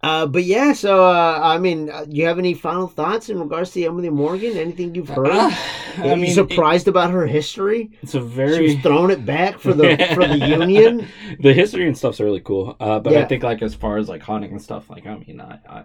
uh, 0.03 0.27
but 0.27 0.45
yeah, 0.45 0.73
so 0.73 1.05
uh, 1.05 1.41
I 1.43 1.59
mean, 1.59 1.91
uh, 1.91 2.05
you 2.09 2.27
have 2.27 2.39
any 2.39 2.55
final 2.55 2.87
thoughts 2.87 3.29
in 3.29 3.41
regards 3.41 3.73
to 3.73 3.85
Emily 3.85 4.11
Morgan? 4.11 4.57
Anything 4.57 4.95
you've 4.95 5.09
heard? 5.09 5.27
Uh, 5.27 5.51
Are 5.99 6.05
I 6.11 6.15
you 6.15 6.17
mean, 6.17 6.35
surprised 6.35 6.87
about 6.87 7.11
her 7.11 7.27
history? 7.27 7.91
it's 8.03 8.15
a 8.15 8.21
She 8.45 8.63
was 8.63 8.75
very 8.75 8.77
throwing 8.77 9.11
it 9.11 9.25
back 9.27 9.59
for 9.59 9.73
the 9.75 9.97
for 10.15 10.27
the 10.29 10.39
Union. 10.47 11.09
the 11.41 11.53
history 11.53 11.87
and 11.87 11.97
stuff's 11.97 12.21
really 12.21 12.41
cool. 12.41 12.77
Uh, 12.79 13.01
but 13.01 13.17
I 13.17 13.25
think 13.25 13.43
like 13.43 13.63
as 13.63 13.75
far 13.75 13.97
as 13.99 14.09
like 14.09 14.23
haunting 14.23 14.53
and 14.53 14.63
stuff, 14.63 14.89
like 14.91 15.07
I 15.07 15.17
mean, 15.17 15.41
I, 15.41 15.59
I 15.69 15.85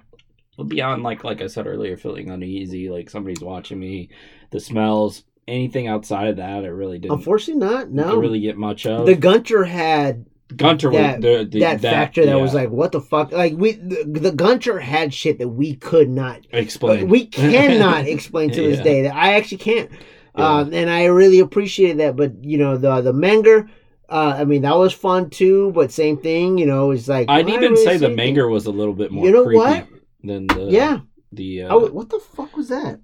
beyond 0.67 1.01
like 1.03 1.23
like 1.23 1.41
I 1.41 1.47
said 1.47 1.65
earlier, 1.65 1.97
feeling 1.97 2.29
uneasy, 2.29 2.89
like 2.89 3.09
somebody's 3.09 3.41
watching 3.41 3.79
me, 3.79 4.09
the 4.51 4.59
smells, 4.59 5.23
anything 5.51 5.87
outside 5.87 6.29
of 6.29 6.37
that, 6.37 6.63
I 6.63 6.67
really 6.67 6.97
didn't. 6.99 7.13
Unfortunately, 7.17 7.63
not. 7.65 7.79
didn't 7.85 7.95
No, 7.95 8.15
really 8.17 8.39
get 8.39 8.57
much 8.57 8.85
of. 8.85 9.05
the 9.05 9.15
Gunter 9.15 9.63
had 9.65 10.25
Gunter 10.55 10.91
that- 10.91 11.21
the, 11.21 11.47
the, 11.49 11.59
that, 11.61 11.81
factor 11.81 12.25
that 12.25 12.35
yeah, 12.35 12.41
was 12.41 12.53
like, 12.53 12.69
what 12.69 12.91
the 12.91 12.99
fuck? 13.01 13.31
Like 13.31 13.53
we, 13.55 13.73
the, 13.73 14.03
the 14.05 14.31
Gunter 14.31 14.79
had 14.79 15.13
shit 15.13 15.39
that 15.39 15.47
we 15.47 15.75
could 15.75 16.09
not, 16.09 16.41
explain. 16.51 17.07
we 17.07 17.25
cannot 17.27 18.05
explain 18.07 18.51
to 18.51 18.61
this 18.61 18.81
day. 18.81 19.03
That 19.03 19.15
I 19.15 19.35
actually 19.35 19.59
can't. 19.59 19.89
Yeah. 20.37 20.47
Um, 20.59 20.73
and 20.73 20.89
I 20.89 21.05
really 21.05 21.39
appreciated 21.39 21.99
that. 21.99 22.15
But 22.15 22.43
you 22.43 22.57
know, 22.57 22.77
the 22.77 23.01
the 23.01 23.13
Menger, 23.13 23.69
uh, 24.09 24.35
I 24.37 24.43
mean, 24.45 24.61
that 24.63 24.77
was 24.77 24.93
fun 24.93 25.29
too. 25.29 25.71
But 25.73 25.91
same 25.91 26.17
thing, 26.17 26.57
you 26.57 26.65
know, 26.65 26.91
it's 26.91 27.07
like 27.07 27.29
I'd 27.29 27.47
even 27.49 27.71
really 27.73 27.85
say 27.85 27.97
the. 27.97 28.07
Menger 28.07 28.49
was 28.49 28.65
a 28.65 28.71
little 28.71 28.93
bit 28.93 29.11
more 29.11 29.25
You 29.25 29.31
know 29.31 29.43
creepy 29.45 29.57
what? 29.59 29.87
than 30.23 30.47
the 30.47 30.67
Yeah. 30.69 30.99
The 31.31 31.61
w- 31.61 31.87
uh, 31.87 31.91
what 31.91 32.09
the 32.09 32.19
fuck 32.19 32.55
was 32.57 32.67
that? 32.69 32.99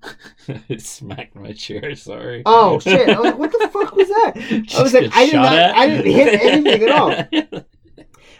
it 0.68 0.82
smacked 0.82 1.36
my 1.36 1.54
chair. 1.54 1.96
Sorry. 1.96 2.44
Oh 2.46 2.80
shit! 2.80 3.10
I 3.10 3.20
was 3.20 3.26
like, 3.32 3.38
what 3.40 3.52
the 3.52 3.70
fuck 3.72 3.96
was 3.96 4.08
that? 4.08 4.34
I 4.78 4.82
was 4.84 4.94
like, 4.94 5.16
I 5.16 5.26
did 5.26 5.36
not. 5.36 5.54
at? 5.54 5.76
I 5.76 5.88
didn't 5.88 6.12
hit 6.12 6.42
anything 6.42 6.84
at 6.84 6.92
all. 6.92 7.64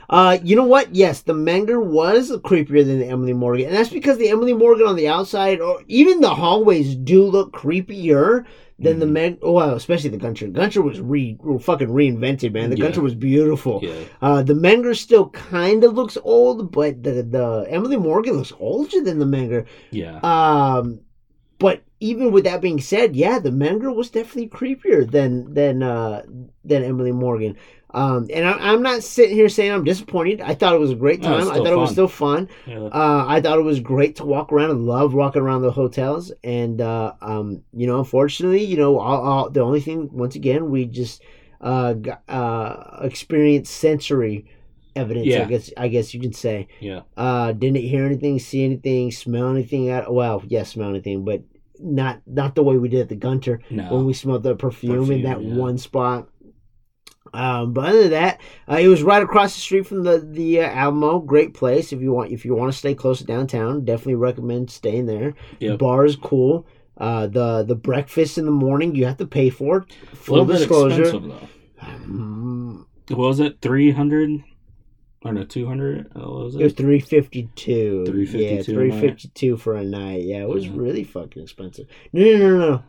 Uh, 0.10 0.38
you 0.44 0.56
know 0.56 0.66
what? 0.66 0.96
Yes, 0.96 1.22
the 1.22 1.34
Menger 1.34 1.84
was 1.84 2.32
creepier 2.38 2.86
than 2.86 3.00
the 3.00 3.08
Emily 3.08 3.34
Morgan, 3.34 3.66
and 3.68 3.76
that's 3.76 3.90
because 3.90 4.18
the 4.18 4.30
Emily 4.30 4.54
Morgan 4.54 4.88
on 4.88 4.96
the 4.96 5.08
outside, 5.10 5.60
or 5.60 5.82
even 5.88 6.22
the 6.22 6.34
hallways, 6.36 6.96
do 6.96 7.24
look 7.24 7.52
creepier 7.52 8.46
than 8.80 9.00
the 9.00 9.06
Mhm. 9.08 9.12
Meg. 9.12 9.38
Well, 9.42 9.74
especially 9.74 10.12
the 10.12 10.18
Gunter. 10.18 10.48
Gunter 10.48 10.82
was 10.82 11.02
re 11.02 11.36
fucking 11.60 11.88
reinvented, 11.90 12.54
man. 12.54 12.70
The 12.70 12.78
Yeah. 12.78 12.84
Gunter 12.86 13.02
was 13.02 13.16
beautiful. 13.16 13.80
yeah. 13.84 13.92
Uh, 14.22 14.44
the 14.44 14.54
Menger 14.54 14.96
still 14.96 15.30
kind 15.30 15.84
of 15.84 15.96
looks 15.96 16.18
old, 16.24 16.72
but 16.72 17.04
the 17.04 17.24
the 17.24 17.66
Emily 17.70 17.98
Morgan 17.98 18.36
looks 18.36 18.54
older 18.60 19.02
than 19.02 19.20
the 19.20 19.26
Menger. 19.26 19.66
Yeah. 19.92 20.20
Um, 20.22 21.00
but 21.60 21.84
even 22.00 22.32
with 22.32 22.44
that 22.44 22.62
being 22.62 22.80
said, 22.80 23.16
yeah, 23.16 23.40
the 23.40 23.50
Menger 23.50 23.94
was 23.94 24.10
definitely 24.10 24.50
creepier 24.50 25.10
than 25.10 25.54
than 25.54 25.84
uh, 25.84 26.24
than 26.64 26.84
Emily 26.84 27.12
Morgan. 27.12 27.58
Um, 27.92 28.28
and 28.34 28.46
I, 28.46 28.52
I'm 28.52 28.82
not 28.82 29.02
sitting 29.02 29.36
here 29.36 29.50
saying 29.50 29.72
I'm 29.72 29.84
disappointed. 29.84 30.42
I 30.42 30.54
thought 30.54 30.76
it 30.76 30.80
was 30.80 30.92
a 30.92 30.96
great 30.96 31.24
time. 31.24 31.42
it's 31.42 31.50
I 31.50 31.56
thought 31.56 31.68
it 31.68 31.78
was 31.78 31.92
still 31.92 32.08
fun. 32.08 32.50
yeah. 32.66 32.80
Uh, 32.80 33.26
I 33.28 33.42
thought 33.42 33.58
it 33.58 33.64
was 33.64 33.80
great 33.80 34.18
to 34.18 34.26
walk 34.26 34.52
around. 34.52 34.72
I 34.72 34.74
love 34.74 35.14
walking 35.14 35.42
around 35.42 35.62
the 35.62 35.72
hotels. 35.72 36.32
And 36.44 36.82
uh, 36.82 37.14
um, 37.22 37.64
you 37.74 37.88
know, 37.88 37.98
unfortunately, 38.00 38.64
you 38.64 38.78
know, 38.78 39.00
all, 39.00 39.22
all, 39.22 39.50
the 39.50 39.62
only 39.62 39.80
thing 39.80 40.10
once 40.12 40.36
again 40.36 40.70
we 40.70 40.86
just 40.86 41.24
uh, 41.62 41.96
uh, 42.28 43.00
experienced 43.02 43.74
sensory 43.74 44.46
evidence. 44.98 45.28
I 45.34 45.46
guess 45.46 45.72
I 45.78 45.88
guess 45.88 46.14
you 46.14 46.20
can 46.20 46.34
say. 46.34 46.68
Yeah. 46.80 47.02
Uh, 47.16 47.52
didn't 47.54 47.78
hear 47.82 48.06
anything, 48.06 48.40
see 48.40 48.66
anything, 48.66 49.12
smell 49.12 49.50
anything. 49.50 49.90
At, 49.90 50.12
well, 50.12 50.44
yes, 50.48 50.72
smell 50.72 50.90
anything, 50.90 51.24
but 51.24 51.44
not 51.80 52.22
not 52.26 52.56
the 52.56 52.64
way 52.64 52.78
we 52.78 52.90
did 52.90 53.02
at 53.02 53.10
the 53.10 53.16
Gunter 53.16 53.62
No. 53.70 53.94
when 53.94 54.06
we 54.06 54.14
smelled 54.14 54.44
the 54.44 54.56
perfume, 54.56 55.12
in 55.12 55.24
that 55.24 55.42
yeah. 55.42 55.56
one 55.56 55.78
spot. 55.78 56.28
Um, 57.34 57.74
but 57.74 57.90
other 57.90 58.02
than 58.04 58.12
that, 58.12 58.42
uh, 58.72 58.78
it 58.78 58.88
was 58.88 59.04
right 59.04 59.22
across 59.22 59.54
the 59.54 59.60
street 59.62 59.86
from 59.86 60.04
the 60.04 60.20
the 60.20 60.62
uh, 60.62 60.70
Alamo. 60.70 61.20
Great 61.20 61.54
place 61.54 61.92
if 61.94 62.02
you 62.02 62.14
want 62.14 62.32
if 62.32 62.46
you 62.46 62.56
want 62.56 62.72
to 62.72 62.78
stay 62.78 62.96
close 62.96 63.20
to 63.20 63.26
downtown. 63.26 63.86
Definitely 63.86 64.16
recommend 64.16 64.72
staying 64.72 65.06
there. 65.06 65.34
The 65.60 65.76
bar 65.78 66.06
is 66.06 66.16
cool. 66.16 66.66
Uh, 66.98 67.28
the 67.28 67.64
the 67.64 67.76
breakfast 67.76 68.38
in 68.40 68.46
the 68.46 68.52
morning 68.52 68.96
you 68.96 69.06
have 69.06 69.18
to 69.18 69.28
pay 69.28 69.50
for. 69.52 69.86
a 70.12 70.16
Full 70.16 70.46
disclosure. 70.46 71.12
Mm, 71.84 72.86
What 73.10 73.18
was 73.18 73.40
it? 73.40 73.62
Three 73.62 73.92
hundred 73.92 74.44
I 75.28 75.32
don't 75.32 75.36
know, 75.42 75.46
200? 75.46 76.12
Oh, 76.16 76.44
was 76.46 76.56
it? 76.56 76.62
it 76.62 76.64
was 76.64 76.74
352 76.74 78.06
352 78.06 78.38
Yeah, 78.38 78.62
352 78.64 79.58
for 79.58 79.76
a 79.76 79.84
night. 79.84 80.24
Yeah, 80.24 80.42
it 80.42 80.50
was 80.50 80.70
really 80.70 81.04
fucking 81.04 81.42
expensive. 81.42 81.88
No, 82.14 82.24
no, 82.24 82.38
no, 82.38 82.58
no. 82.58 82.84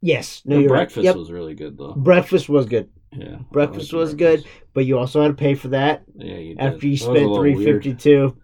Yes. 0.00 0.42
No, 0.44 0.66
breakfast 0.66 0.98
right. 0.98 1.04
yep. 1.04 1.16
was 1.16 1.30
really 1.30 1.54
good, 1.54 1.78
though. 1.78 1.94
Breakfast 1.94 2.48
was 2.48 2.66
good. 2.66 2.90
Yeah. 3.12 3.38
Breakfast 3.50 3.92
was 3.92 4.14
breakfast. 4.14 4.44
good, 4.44 4.52
but 4.74 4.86
you 4.86 4.98
also 4.98 5.22
had 5.22 5.28
to 5.28 5.34
pay 5.34 5.54
for 5.54 5.68
that. 5.68 6.02
Yeah, 6.14 6.36
you 6.36 6.54
did. 6.54 6.60
After 6.64 6.86
you 6.86 6.96
spent 6.96 7.34
352 7.34 8.36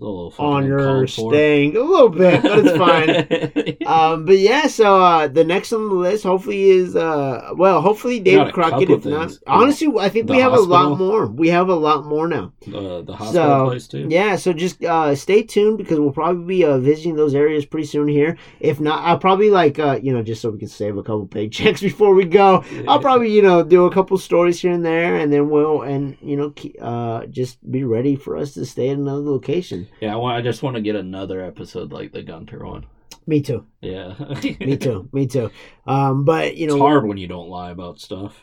on 0.00 0.66
your 0.66 1.06
staying. 1.06 1.76
A 1.76 1.80
little 1.80 2.08
bit, 2.08 2.42
but 2.42 2.58
it's 2.60 2.76
fine. 2.76 3.76
Um, 3.84 4.24
but 4.24 4.38
yeah, 4.38 4.66
so 4.66 5.00
uh, 5.02 5.28
the 5.28 5.44
next 5.44 5.72
on 5.72 5.88
the 5.88 5.94
list 5.94 6.24
hopefully 6.24 6.62
is 6.70 6.96
uh, 6.96 7.50
well, 7.56 7.80
hopefully 7.82 8.18
David 8.18 8.52
Crockett. 8.54 8.88
If 8.90 9.04
not, 9.04 9.28
things. 9.28 9.40
honestly, 9.46 9.88
I 10.00 10.08
think 10.08 10.26
The 10.26 10.34
we 10.34 10.38
have 10.40 10.54
a 10.54 10.60
lot 10.60 10.98
more. 10.98 11.26
We 11.26 11.48
have 11.48 11.68
a 11.68 11.74
lot 11.74 12.04
more 12.06 12.26
now. 12.26 12.52
the 12.66 13.02
the 13.02 13.14
hospital 13.14 13.32
So, 13.32 13.66
place 13.68 13.86
too. 13.86 14.06
Yeah, 14.08 14.36
so 14.36 14.52
just 14.54 14.82
uh, 14.82 15.14
stay 15.14 15.42
tuned 15.42 15.78
because 15.78 16.00
we'll 16.00 16.12
probably 16.12 16.44
be 16.44 16.64
uh, 16.64 16.78
visiting 16.78 17.14
those 17.16 17.34
areas 17.34 17.66
pretty 17.66 17.86
soon 17.86 18.08
here. 18.08 18.36
If 18.58 18.80
not, 18.80 19.04
I'll 19.04 19.18
probably 19.18 19.50
like 19.50 19.78
uh, 19.78 20.00
you 20.02 20.12
know 20.14 20.22
just 20.22 20.40
so 20.40 20.50
we 20.50 20.58
can 20.58 20.68
save 20.68 20.96
a 20.96 21.02
couple 21.02 21.26
paychecks 21.26 21.80
before 21.90 22.14
we 22.14 22.24
go. 22.24 22.64
I'll 22.88 23.00
probably 23.00 23.30
you 23.32 23.42
know 23.42 23.62
do 23.62 23.84
a 23.84 23.92
couple 23.92 24.16
stories 24.18 24.60
here 24.60 24.72
and 24.72 24.84
there, 24.84 25.16
and 25.16 25.30
then 25.32 25.50
we'll 25.50 25.82
and 25.82 26.16
you 26.22 26.36
know 26.36 26.54
uh, 26.80 27.26
just 27.26 27.58
be 27.70 27.84
ready 27.84 28.16
for 28.16 28.36
us 28.36 28.54
to 28.54 28.64
stay 28.64 28.88
at 28.88 28.96
another 28.96 29.20
location. 29.20 29.83
Yeah, 30.00 30.12
I 30.12 30.16
want. 30.16 30.36
I 30.36 30.42
just 30.42 30.62
want 30.62 30.76
to 30.76 30.82
get 30.82 30.96
another 30.96 31.40
episode 31.42 31.92
like 31.92 32.12
the 32.12 32.22
Gunter 32.22 32.64
one. 32.64 32.86
Me 33.26 33.40
too. 33.40 33.64
Yeah. 33.80 34.14
Me 34.60 34.76
too. 34.78 35.08
Me 35.12 35.26
too. 35.26 35.50
Um, 35.86 36.24
but 36.24 36.56
you 36.56 36.66
know, 36.66 36.74
It's 36.74 36.80
hard 36.80 37.06
when 37.06 37.16
you 37.16 37.26
don't 37.26 37.48
lie 37.48 37.70
about 37.70 37.98
stuff. 38.00 38.34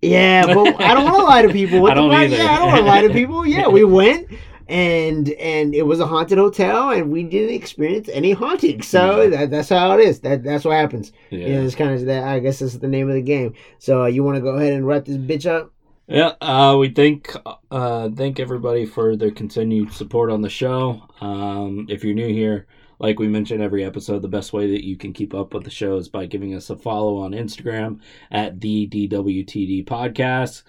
Yeah, 0.00 0.46
but 0.46 0.80
I 0.80 0.94
don't 0.94 1.04
want 1.04 1.16
to 1.18 1.24
lie 1.24 1.42
to 1.42 1.48
people. 1.52 1.80
What 1.82 1.92
I 1.92 1.94
don't 1.94 2.12
either. 2.12 2.36
Yeah, 2.36 2.50
I 2.52 2.56
don't 2.58 2.66
want 2.68 2.78
to 2.80 2.84
lie 2.86 3.02
to 3.02 3.12
people. 3.12 3.46
Yeah, 3.46 3.68
we 3.68 3.84
went 3.84 4.28
and 4.68 5.28
and 5.30 5.74
it 5.74 5.82
was 5.82 6.00
a 6.00 6.06
haunted 6.06 6.38
hotel 6.38 6.90
and 6.90 7.10
we 7.10 7.24
didn't 7.24 7.54
experience 7.54 8.08
any 8.12 8.32
haunting. 8.32 8.80
So 8.82 9.22
Yeah. 9.22 9.28
that, 9.30 9.50
that's 9.50 9.68
how 9.68 9.98
it 9.98 10.00
is. 10.04 10.20
That 10.20 10.42
that's 10.44 10.64
what 10.64 10.76
happens. 10.76 11.12
Yeah. 11.30 11.46
Yeah, 11.48 11.60
it's 11.60 11.74
kind 11.74 11.92
of 11.92 12.04
that. 12.06 12.24
I 12.24 12.38
guess 12.38 12.60
this 12.60 12.74
is 12.74 12.78
the 12.80 12.88
name 12.88 13.08
of 13.08 13.14
the 13.14 13.22
game. 13.22 13.54
So 13.78 14.02
uh, 14.02 14.06
you 14.06 14.22
want 14.22 14.36
to 14.36 14.40
go 14.40 14.50
ahead 14.56 14.72
and 14.72 14.86
wrap 14.86 15.04
this 15.04 15.16
bitch 15.16 15.46
up? 15.50 15.71
Yeah, 16.08 16.32
uh, 16.40 16.76
we 16.78 16.90
thank 16.90 17.34
uh, 17.70 18.10
thank 18.10 18.40
everybody 18.40 18.84
for 18.84 19.16
their 19.16 19.30
continued 19.30 19.92
support 19.92 20.30
on 20.30 20.42
the 20.42 20.48
show. 20.50 21.02
Um, 21.20 21.86
if 21.88 22.04
you're 22.04 22.14
new 22.14 22.28
here, 22.28 22.66
like 22.98 23.18
we 23.18 23.28
mentioned 23.28 23.62
every 23.62 23.84
episode, 23.84 24.20
the 24.20 24.28
best 24.28 24.52
way 24.52 24.70
that 24.72 24.84
you 24.84 24.96
can 24.96 25.12
keep 25.12 25.32
up 25.32 25.54
with 25.54 25.64
the 25.64 25.70
show 25.70 25.96
is 25.96 26.08
by 26.08 26.26
giving 26.26 26.54
us 26.54 26.70
a 26.70 26.76
follow 26.76 27.18
on 27.18 27.32
Instagram 27.32 28.00
at 28.30 28.60
the 28.60 28.88
DWTD 28.88 29.86
Podcast. 29.86 30.64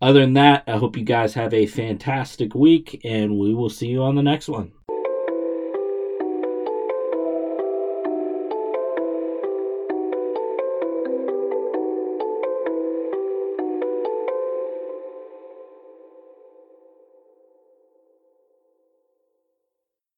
Other 0.00 0.20
than 0.20 0.34
that, 0.34 0.64
I 0.66 0.78
hope 0.78 0.96
you 0.96 1.04
guys 1.04 1.34
have 1.34 1.52
a 1.52 1.66
fantastic 1.66 2.54
week, 2.54 3.00
and 3.04 3.38
we 3.38 3.52
will 3.54 3.70
see 3.70 3.88
you 3.88 4.02
on 4.02 4.14
the 4.14 4.22
next 4.22 4.48
one. 4.48 4.72